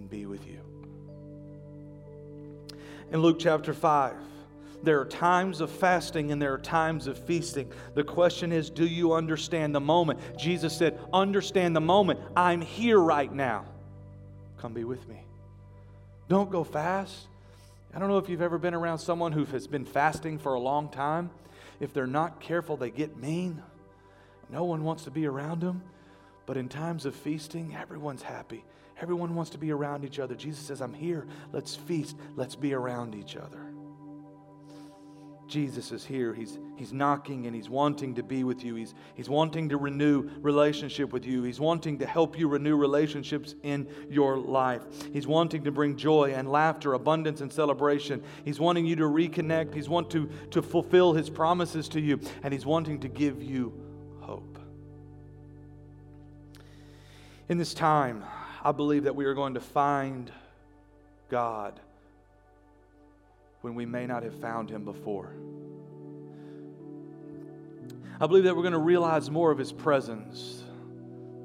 and 0.00 0.08
be 0.08 0.26
with 0.26 0.46
you. 0.46 0.58
In 3.12 3.20
Luke 3.20 3.38
chapter 3.38 3.74
5, 3.74 4.14
there 4.82 4.98
are 4.98 5.04
times 5.04 5.60
of 5.60 5.70
fasting 5.70 6.32
and 6.32 6.40
there 6.40 6.54
are 6.54 6.58
times 6.58 7.06
of 7.06 7.18
feasting. 7.18 7.70
The 7.94 8.04
question 8.04 8.50
is, 8.50 8.70
do 8.70 8.86
you 8.86 9.12
understand 9.12 9.74
the 9.74 9.80
moment? 9.80 10.20
Jesus 10.38 10.74
said, 10.76 10.98
Understand 11.12 11.76
the 11.76 11.80
moment. 11.80 12.18
I'm 12.34 12.62
here 12.62 12.98
right 12.98 13.30
now. 13.30 13.66
Come 14.56 14.72
be 14.72 14.84
with 14.84 15.06
me. 15.06 15.22
Don't 16.28 16.50
go 16.50 16.64
fast. 16.64 17.26
I 17.92 17.98
don't 17.98 18.08
know 18.08 18.18
if 18.18 18.28
you've 18.28 18.42
ever 18.42 18.58
been 18.58 18.74
around 18.74 18.98
someone 18.98 19.32
who 19.32 19.44
has 19.46 19.66
been 19.66 19.84
fasting 19.84 20.38
for 20.38 20.54
a 20.54 20.60
long 20.60 20.88
time. 20.88 21.30
If 21.78 21.92
they're 21.92 22.06
not 22.06 22.40
careful, 22.40 22.76
they 22.76 22.90
get 22.90 23.16
mean. 23.16 23.62
No 24.48 24.64
one 24.64 24.82
wants 24.84 25.04
to 25.04 25.10
be 25.10 25.26
around 25.26 25.60
them. 25.60 25.82
But 26.46 26.56
in 26.56 26.68
times 26.68 27.04
of 27.04 27.14
feasting, 27.14 27.76
everyone's 27.76 28.22
happy. 28.22 28.64
Everyone 29.00 29.34
wants 29.34 29.50
to 29.52 29.58
be 29.58 29.72
around 29.72 30.04
each 30.04 30.18
other. 30.18 30.34
Jesus 30.34 30.64
says, 30.64 30.80
I'm 30.80 30.92
here. 30.92 31.26
Let's 31.52 31.74
feast. 31.74 32.16
Let's 32.36 32.54
be 32.54 32.74
around 32.74 33.14
each 33.14 33.34
other. 33.34 33.70
Jesus 35.50 35.90
is 35.90 36.04
here. 36.04 36.32
He's, 36.32 36.58
he's 36.76 36.92
knocking 36.92 37.46
and 37.46 37.56
he's 37.56 37.68
wanting 37.68 38.14
to 38.14 38.22
be 38.22 38.44
with 38.44 38.62
you. 38.62 38.76
He's, 38.76 38.94
he's 39.14 39.28
wanting 39.28 39.68
to 39.70 39.78
renew 39.78 40.30
relationship 40.40 41.12
with 41.12 41.26
you. 41.26 41.42
He's 41.42 41.58
wanting 41.58 41.98
to 41.98 42.06
help 42.06 42.38
you 42.38 42.46
renew 42.46 42.76
relationships 42.76 43.56
in 43.64 43.88
your 44.08 44.38
life. 44.38 44.82
He's 45.12 45.26
wanting 45.26 45.64
to 45.64 45.72
bring 45.72 45.96
joy 45.96 46.34
and 46.34 46.50
laughter, 46.50 46.94
abundance 46.94 47.40
and 47.40 47.52
celebration. 47.52 48.22
He's 48.44 48.60
wanting 48.60 48.86
you 48.86 48.94
to 48.96 49.04
reconnect. 49.04 49.74
He's 49.74 49.88
wanting 49.88 50.28
to, 50.28 50.50
to 50.50 50.62
fulfill 50.62 51.14
his 51.14 51.28
promises 51.28 51.88
to 51.88 52.00
you. 52.00 52.20
And 52.44 52.52
he's 52.52 52.64
wanting 52.64 53.00
to 53.00 53.08
give 53.08 53.42
you 53.42 53.72
hope. 54.20 54.58
In 57.48 57.58
this 57.58 57.74
time, 57.74 58.24
I 58.62 58.72
believe 58.72 59.04
that 59.04 59.16
we 59.16 59.24
are 59.24 59.34
going 59.34 59.54
to 59.54 59.60
find 59.60 60.30
God 61.30 61.80
when 63.62 63.74
we 63.74 63.86
may 63.86 64.06
not 64.06 64.22
have 64.22 64.34
found 64.40 64.70
him 64.70 64.84
before. 64.84 65.32
I 68.20 68.26
believe 68.26 68.44
that 68.44 68.54
we're 68.54 68.62
going 68.62 68.72
to 68.72 68.78
realize 68.78 69.30
more 69.30 69.50
of 69.50 69.56
his 69.56 69.72
presence 69.72 70.62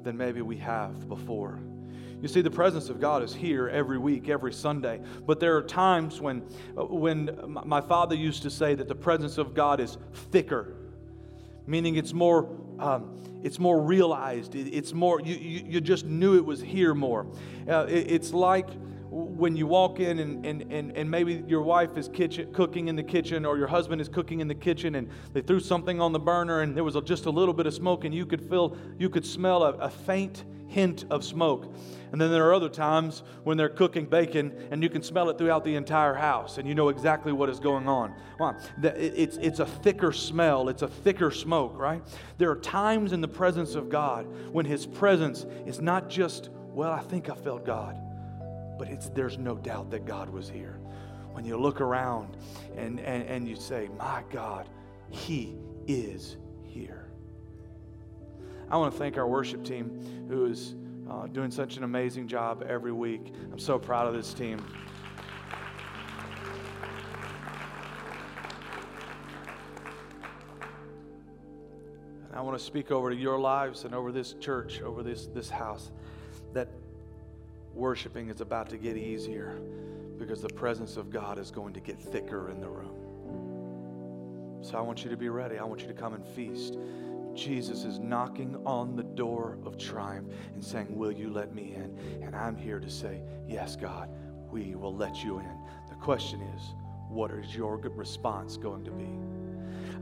than 0.02 0.16
maybe 0.16 0.42
we 0.42 0.58
have 0.58 1.08
before. 1.08 1.58
You 2.20 2.28
see, 2.28 2.40
the 2.42 2.50
presence 2.50 2.88
of 2.88 3.00
God 3.00 3.22
is 3.22 3.34
here 3.34 3.68
every 3.68 3.98
week, 3.98 4.28
every 4.28 4.52
Sunday. 4.52 5.00
But 5.26 5.40
there 5.40 5.56
are 5.56 5.62
times 5.62 6.20
when, 6.20 6.40
when 6.74 7.30
my 7.64 7.80
father 7.80 8.14
used 8.14 8.42
to 8.42 8.50
say 8.50 8.74
that 8.74 8.88
the 8.88 8.94
presence 8.94 9.38
of 9.38 9.54
God 9.54 9.80
is 9.80 9.96
thicker, 10.32 10.74
meaning 11.66 11.96
it's 11.96 12.12
more, 12.12 12.42
um, 12.78 13.16
it's 13.42 13.58
more 13.58 13.80
realized. 13.80 14.54
It's 14.54 14.92
more, 14.92 15.20
you, 15.20 15.36
you, 15.36 15.64
you, 15.66 15.80
just 15.80 16.04
knew 16.04 16.36
it 16.36 16.44
was 16.44 16.60
here 16.60 16.94
more. 16.94 17.26
Uh, 17.68 17.86
it, 17.88 18.10
it's 18.10 18.32
like 18.32 18.68
when 19.08 19.56
you 19.56 19.66
walk 19.66 20.00
in 20.00 20.18
and, 20.18 20.44
and, 20.44 20.62
and, 20.72 20.96
and 20.96 21.10
maybe 21.10 21.44
your 21.46 21.62
wife 21.62 21.96
is 21.96 22.08
kitchen, 22.08 22.52
cooking 22.52 22.88
in 22.88 22.96
the 22.96 23.02
kitchen 23.02 23.46
or 23.46 23.56
your 23.56 23.68
husband 23.68 24.00
is 24.00 24.08
cooking 24.08 24.40
in 24.40 24.48
the 24.48 24.54
kitchen 24.54 24.96
and 24.96 25.08
they 25.32 25.40
threw 25.40 25.60
something 25.60 26.00
on 26.00 26.12
the 26.12 26.18
burner 26.18 26.62
and 26.62 26.76
there 26.76 26.84
was 26.84 26.96
a, 26.96 27.02
just 27.02 27.26
a 27.26 27.30
little 27.30 27.54
bit 27.54 27.66
of 27.66 27.74
smoke 27.74 28.04
and 28.04 28.14
you 28.14 28.26
could 28.26 28.42
feel, 28.48 28.76
you 28.98 29.08
could 29.08 29.24
smell 29.24 29.62
a, 29.62 29.72
a 29.74 29.88
faint 29.88 30.44
hint 30.68 31.04
of 31.10 31.24
smoke. 31.24 31.72
And 32.12 32.20
then 32.20 32.30
there 32.30 32.46
are 32.48 32.54
other 32.54 32.68
times 32.68 33.22
when 33.44 33.56
they're 33.56 33.68
cooking 33.68 34.06
bacon 34.06 34.68
and 34.70 34.82
you 34.82 34.88
can 34.88 35.02
smell 35.02 35.28
it 35.28 35.38
throughout 35.38 35.64
the 35.64 35.74
entire 35.74 36.14
house 36.14 36.58
and 36.58 36.68
you 36.68 36.74
know 36.74 36.88
exactly 36.88 37.32
what 37.32 37.48
is 37.48 37.60
going 37.60 37.88
on. 37.88 38.14
Why? 38.38 38.54
It's, 38.82 39.36
it's 39.38 39.58
a 39.58 39.66
thicker 39.66 40.12
smell, 40.12 40.68
it's 40.68 40.82
a 40.82 40.88
thicker 40.88 41.30
smoke, 41.30 41.76
right? 41.76 42.02
There 42.38 42.50
are 42.50 42.60
times 42.60 43.12
in 43.12 43.20
the 43.20 43.28
presence 43.28 43.74
of 43.74 43.88
God 43.88 44.26
when 44.52 44.64
His 44.64 44.86
presence 44.86 45.46
is 45.66 45.80
not 45.80 46.08
just, 46.08 46.50
well, 46.68 46.92
I 46.92 47.00
think 47.00 47.28
I 47.28 47.34
felt 47.34 47.64
God 47.64 48.00
but 48.78 48.88
it's, 48.88 49.08
there's 49.10 49.38
no 49.38 49.56
doubt 49.56 49.90
that 49.90 50.04
God 50.04 50.28
was 50.28 50.48
here. 50.48 50.78
When 51.32 51.44
you 51.44 51.56
look 51.56 51.80
around 51.80 52.36
and, 52.76 52.98
and, 53.00 53.22
and 53.28 53.48
you 53.48 53.56
say, 53.56 53.88
My 53.98 54.22
God, 54.30 54.68
He 55.10 55.56
is. 55.86 56.36
I 58.68 58.76
want 58.76 58.92
to 58.92 58.98
thank 58.98 59.16
our 59.16 59.28
worship 59.28 59.64
team 59.64 60.26
who 60.28 60.46
is 60.46 60.74
uh, 61.08 61.28
doing 61.28 61.52
such 61.52 61.76
an 61.76 61.84
amazing 61.84 62.26
job 62.26 62.64
every 62.68 62.90
week. 62.90 63.32
I'm 63.52 63.60
so 63.60 63.78
proud 63.78 64.08
of 64.08 64.14
this 64.14 64.34
team. 64.34 64.58
And 72.28 72.34
I 72.34 72.40
want 72.40 72.58
to 72.58 72.64
speak 72.64 72.90
over 72.90 73.10
to 73.10 73.16
your 73.16 73.38
lives 73.38 73.84
and 73.84 73.94
over 73.94 74.10
this 74.10 74.32
church, 74.40 74.82
over 74.82 75.04
this, 75.04 75.26
this 75.26 75.48
house, 75.48 75.92
that 76.52 76.68
worshiping 77.72 78.30
is 78.30 78.40
about 78.40 78.68
to 78.70 78.78
get 78.78 78.96
easier 78.96 79.60
because 80.18 80.42
the 80.42 80.48
presence 80.48 80.96
of 80.96 81.10
God 81.10 81.38
is 81.38 81.52
going 81.52 81.72
to 81.74 81.80
get 81.80 82.00
thicker 82.00 82.50
in 82.50 82.60
the 82.60 82.68
room. 82.68 82.96
So 84.62 84.76
I 84.76 84.80
want 84.80 85.04
you 85.04 85.10
to 85.10 85.16
be 85.16 85.28
ready. 85.28 85.56
I 85.58 85.64
want 85.64 85.82
you 85.82 85.86
to 85.86 85.94
come 85.94 86.14
and 86.14 86.26
feast. 86.26 86.76
Jesus 87.36 87.84
is 87.84 87.98
knocking 87.98 88.56
on 88.64 88.96
the 88.96 89.02
door 89.02 89.58
of 89.64 89.78
triumph 89.78 90.32
and 90.54 90.64
saying, 90.64 90.96
Will 90.96 91.12
you 91.12 91.30
let 91.30 91.54
me 91.54 91.74
in? 91.74 91.96
And 92.22 92.34
I'm 92.34 92.56
here 92.56 92.80
to 92.80 92.90
say, 92.90 93.20
Yes, 93.46 93.76
God, 93.76 94.08
we 94.50 94.74
will 94.74 94.94
let 94.94 95.22
you 95.22 95.38
in. 95.38 95.58
The 95.88 95.96
question 95.96 96.40
is, 96.56 96.62
what 97.08 97.30
is 97.30 97.54
your 97.54 97.76
response 97.76 98.56
going 98.56 98.84
to 98.84 98.90
be? 98.90 99.35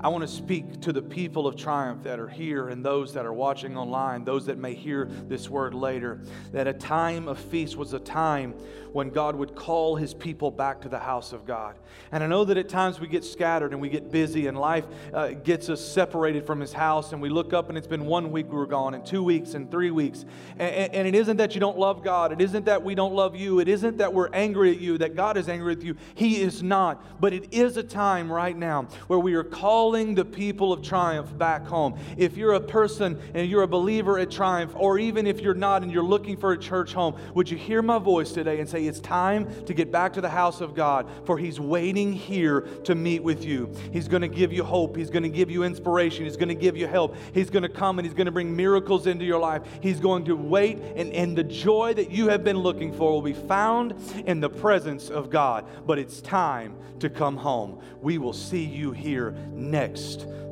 I 0.01 0.09
want 0.09 0.22
to 0.22 0.28
speak 0.28 0.80
to 0.82 0.92
the 0.92 1.03
people 1.03 1.47
of 1.47 1.57
Triumph 1.57 2.03
that 2.05 2.18
are 2.18 2.28
here 2.28 2.68
and 2.68 2.84
those 2.84 3.14
that 3.14 3.24
are 3.24 3.32
watching 3.32 3.76
online, 3.76 4.24
those 4.24 4.47
that 4.47 4.59
may 4.59 4.74
hear 4.74 5.07
this 5.28 5.49
word 5.49 5.74
later, 5.74 6.20
that 6.53 6.66
a 6.66 6.72
time 6.72 7.28
of 7.28 7.38
feast 7.38 7.76
was 7.76 7.92
a 7.92 7.99
time 7.99 8.55
when 8.95 9.11
God 9.11 9.34
would 9.34 9.57
call 9.57 9.97
his 9.97 10.14
people 10.14 10.53
back 10.53 10.80
to 10.82 10.88
the 10.88 11.01
house 11.01 11.32
of 11.32 11.45
God. 11.45 11.74
And 12.12 12.22
I 12.22 12.28
know 12.28 12.45
that 12.45 12.57
at 12.57 12.68
times 12.68 13.01
we 13.01 13.09
get 13.09 13.24
scattered 13.24 13.72
and 13.72 13.80
we 13.80 13.88
get 13.88 14.12
busy 14.12 14.47
and 14.47 14.57
life 14.57 14.84
uh, 15.12 15.30
gets 15.30 15.68
us 15.68 15.84
separated 15.84 16.47
from 16.47 16.61
his 16.61 16.72
house 16.72 17.12
and 17.12 17.20
we 17.20 17.28
look 17.28 17.53
up 17.53 17.68
and 17.68 17.76
it's 17.76 17.88
been 17.88 18.07
one 18.07 18.30
week 18.30 18.47
we 18.49 18.57
were 18.57 18.68
gone 18.68 18.95
and 18.95 19.05
two 19.05 19.24
weeks 19.24 19.55
and 19.55 19.68
three 19.68 19.90
weeks. 19.90 20.24
And, 20.61 20.95
and 20.95 21.09
it 21.09 21.14
isn't 21.16 21.38
that 21.38 21.55
you 21.55 21.61
don't 21.61 21.76
love 21.76 22.05
God. 22.05 22.30
It 22.30 22.40
isn't 22.40 22.66
that 22.66 22.84
we 22.84 22.95
don't 22.95 23.14
love 23.14 23.34
you. 23.34 23.59
It 23.59 23.66
isn't 23.66 23.99
that 23.99 24.14
we're 24.14 24.30
angry 24.32 24.70
at 24.70 24.80
you, 24.80 24.97
that 24.99 25.16
God 25.16 25.36
is 25.36 25.49
angry 25.49 25.74
with 25.74 25.82
you. 25.82 25.97
He 26.14 26.40
is 26.40 26.62
not. 26.62 27.20
But 27.20 27.32
it 27.32 27.53
is 27.53 27.76
a 27.76 27.82
time 27.82 28.30
right 28.30 28.57
now 28.57 28.82
where 29.09 29.18
we 29.18 29.34
are 29.34 29.42
calling 29.85 30.14
the 30.14 30.24
people 30.24 30.72
of 30.72 30.80
Triumph 30.80 31.37
back 31.37 31.66
home. 31.66 31.99
If 32.16 32.39
you're 32.39 32.55
a 32.55 32.61
person 32.61 33.20
and 33.35 33.51
you're 33.51 33.64
a 33.64 33.68
believer 33.68 34.18
at 34.18 34.30
Triumph, 34.30 34.72
or 34.76 34.99
even 34.99 35.26
if 35.26 35.43
you're 35.43 35.53
not 35.53 35.82
and 35.82 35.93
you're 35.93 36.03
looking 36.03 36.39
for 36.39 36.53
a 36.53 36.59
church 36.59 36.95
home, 36.95 37.20
would 37.35 37.51
you 37.51 37.59
hear 37.59 37.82
my 37.82 37.99
voice 37.99 38.32
today 38.32 38.61
and 38.61 38.68
say, 38.68 38.87
it's 38.87 38.99
time 38.99 39.47
to 39.66 39.74
get 39.74 39.93
back 39.93 40.14
to 40.14 40.22
the 40.22 40.28
house 40.30 40.62
of 40.62 40.74
God, 40.74 41.07
for 41.26 41.37
He's 41.37 41.61
waiting 41.61 42.14
here 42.14 42.62
to 42.85 42.95
meet 42.95 43.22
with 43.22 43.45
you. 43.45 43.70
He's 43.93 44.09
going 44.09 44.22
to 44.22 44.28
give 44.28 44.55
you 44.55 44.64
hope. 44.64 44.97
He's 44.97 45.11
going 45.11 45.22
to 45.22 45.28
give 45.28 45.51
you 45.51 45.64
inspiration. 45.64 46.24
He's 46.24 46.39
going 46.39 46.49
to 46.49 46.55
give 46.55 46.78
you 46.78 46.87
help. 46.87 47.14
He's 47.35 47.51
going 47.51 47.64
to 47.64 47.68
come 47.68 47.99
and 47.99 48.07
He's 48.07 48.14
going 48.14 48.24
to 48.24 48.32
bring 48.32 48.57
miracles 48.57 49.07
into 49.07 49.26
your 49.26 49.39
life. 49.39 49.64
He's 49.82 50.01
going 50.01 50.24
to 50.24 50.35
wait, 50.35 50.78
and, 50.97 51.12
and 51.12 51.37
the 51.37 51.45
joy 51.45 51.93
that 51.93 52.11
you 52.11 52.28
have 52.28 52.43
been 52.43 52.57
looking 52.59 52.91
for 52.91 53.12
will 53.12 53.20
be 53.20 53.35
found 53.35 53.95
in 54.24 54.41
the 54.41 54.49
presence 54.49 55.11
of 55.11 55.28
God. 55.28 55.66
But 55.85 55.99
it's 55.99 56.22
time 56.22 56.78
to 57.01 57.11
come 57.11 57.37
home. 57.37 57.80
We 58.01 58.16
will 58.16 58.32
see 58.32 58.64
you 58.64 58.93
here 58.93 59.32
next 59.53 59.73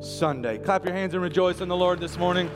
Sunday. 0.01 0.57
Clap 0.57 0.83
your 0.83 0.93
hands 0.93 1.13
and 1.13 1.23
rejoice 1.23 1.61
in 1.61 1.69
the 1.69 1.75
Lord 1.77 2.01
this 2.01 2.17
morning. 2.17 2.51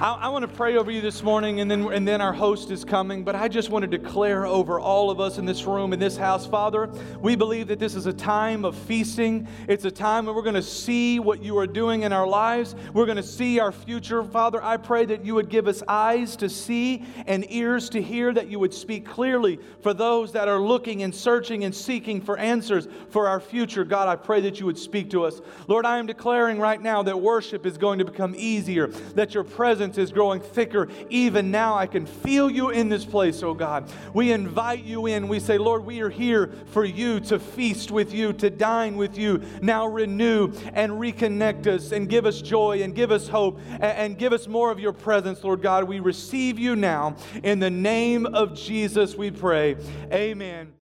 I, 0.00 0.14
I 0.14 0.28
want 0.28 0.42
to 0.42 0.48
pray 0.48 0.76
over 0.76 0.90
you 0.90 1.00
this 1.00 1.22
morning, 1.22 1.60
and 1.60 1.70
then, 1.70 1.84
and 1.92 2.06
then 2.06 2.20
our 2.20 2.32
host 2.32 2.72
is 2.72 2.84
coming. 2.84 3.22
But 3.22 3.36
I 3.36 3.46
just 3.46 3.70
want 3.70 3.84
to 3.84 3.86
declare 3.86 4.44
over 4.44 4.80
all 4.80 5.08
of 5.08 5.20
us 5.20 5.38
in 5.38 5.44
this 5.44 5.64
room, 5.66 5.92
in 5.92 6.00
this 6.00 6.16
house, 6.16 6.46
Father, 6.46 6.90
we 7.20 7.36
believe 7.36 7.68
that 7.68 7.78
this 7.78 7.94
is 7.94 8.06
a 8.06 8.12
time 8.12 8.64
of 8.64 8.76
feasting. 8.76 9.46
It's 9.68 9.84
a 9.84 9.92
time 9.92 10.26
where 10.26 10.34
we're 10.34 10.42
going 10.42 10.56
to 10.56 10.62
see 10.62 11.20
what 11.20 11.44
you 11.44 11.56
are 11.58 11.66
doing 11.68 12.02
in 12.02 12.12
our 12.12 12.26
lives. 12.26 12.74
We're 12.92 13.06
going 13.06 13.18
to 13.18 13.22
see 13.22 13.60
our 13.60 13.70
future. 13.70 14.24
Father, 14.24 14.60
I 14.60 14.78
pray 14.78 15.04
that 15.04 15.24
you 15.24 15.36
would 15.36 15.48
give 15.48 15.68
us 15.68 15.80
eyes 15.86 16.34
to 16.36 16.48
see 16.48 17.04
and 17.26 17.46
ears 17.50 17.88
to 17.90 18.02
hear, 18.02 18.32
that 18.32 18.48
you 18.48 18.58
would 18.58 18.74
speak 18.74 19.06
clearly 19.06 19.60
for 19.80 19.94
those 19.94 20.32
that 20.32 20.48
are 20.48 20.60
looking 20.60 21.04
and 21.04 21.14
searching 21.14 21.62
and 21.62 21.72
seeking 21.72 22.20
for 22.20 22.36
answers 22.36 22.88
for 23.10 23.28
our 23.28 23.38
future. 23.38 23.84
God, 23.84 24.08
I 24.08 24.16
pray 24.16 24.40
that 24.40 24.58
you 24.58 24.66
would 24.66 24.78
speak 24.78 25.10
to 25.10 25.24
us. 25.24 25.40
Lord, 25.68 25.86
I 25.86 25.98
am 25.98 26.06
declaring 26.06 26.58
right 26.58 26.82
now 26.82 27.04
that 27.04 27.20
worship 27.20 27.64
is 27.64 27.78
going 27.78 28.00
to 28.00 28.04
become 28.04 28.34
easier, 28.36 28.88
that 28.88 29.34
your 29.34 29.44
presence 29.44 29.83
presence 29.84 29.98
is 29.98 30.12
growing 30.12 30.40
thicker. 30.40 30.88
Even 31.10 31.50
now, 31.50 31.74
I 31.74 31.86
can 31.86 32.06
feel 32.06 32.50
you 32.50 32.70
in 32.70 32.88
this 32.88 33.04
place, 33.04 33.42
oh 33.42 33.52
God. 33.52 33.90
We 34.14 34.32
invite 34.32 34.82
you 34.82 35.06
in. 35.06 35.28
We 35.28 35.40
say, 35.40 35.58
Lord, 35.58 35.84
we 35.84 36.00
are 36.00 36.08
here 36.08 36.52
for 36.66 36.86
you 36.86 37.20
to 37.20 37.38
feast 37.38 37.90
with 37.90 38.14
you, 38.14 38.32
to 38.34 38.48
dine 38.48 38.96
with 38.96 39.18
you. 39.18 39.42
Now 39.60 39.86
renew 39.86 40.52
and 40.72 40.92
reconnect 40.92 41.66
us 41.66 41.92
and 41.92 42.08
give 42.08 42.24
us 42.24 42.40
joy 42.40 42.82
and 42.82 42.94
give 42.94 43.10
us 43.10 43.28
hope 43.28 43.60
and, 43.80 44.16
give 44.16 44.32
us 44.32 44.48
more 44.48 44.70
of 44.70 44.80
your 44.80 44.92
presence, 44.92 45.44
Lord 45.44 45.60
God. 45.60 45.84
We 45.84 46.00
receive 46.00 46.58
you 46.58 46.76
now. 46.76 47.16
In 47.42 47.58
the 47.58 47.70
name 47.70 48.24
of 48.24 48.54
Jesus, 48.54 49.14
we 49.16 49.30
pray. 49.30 49.76
Amen. 50.10 50.72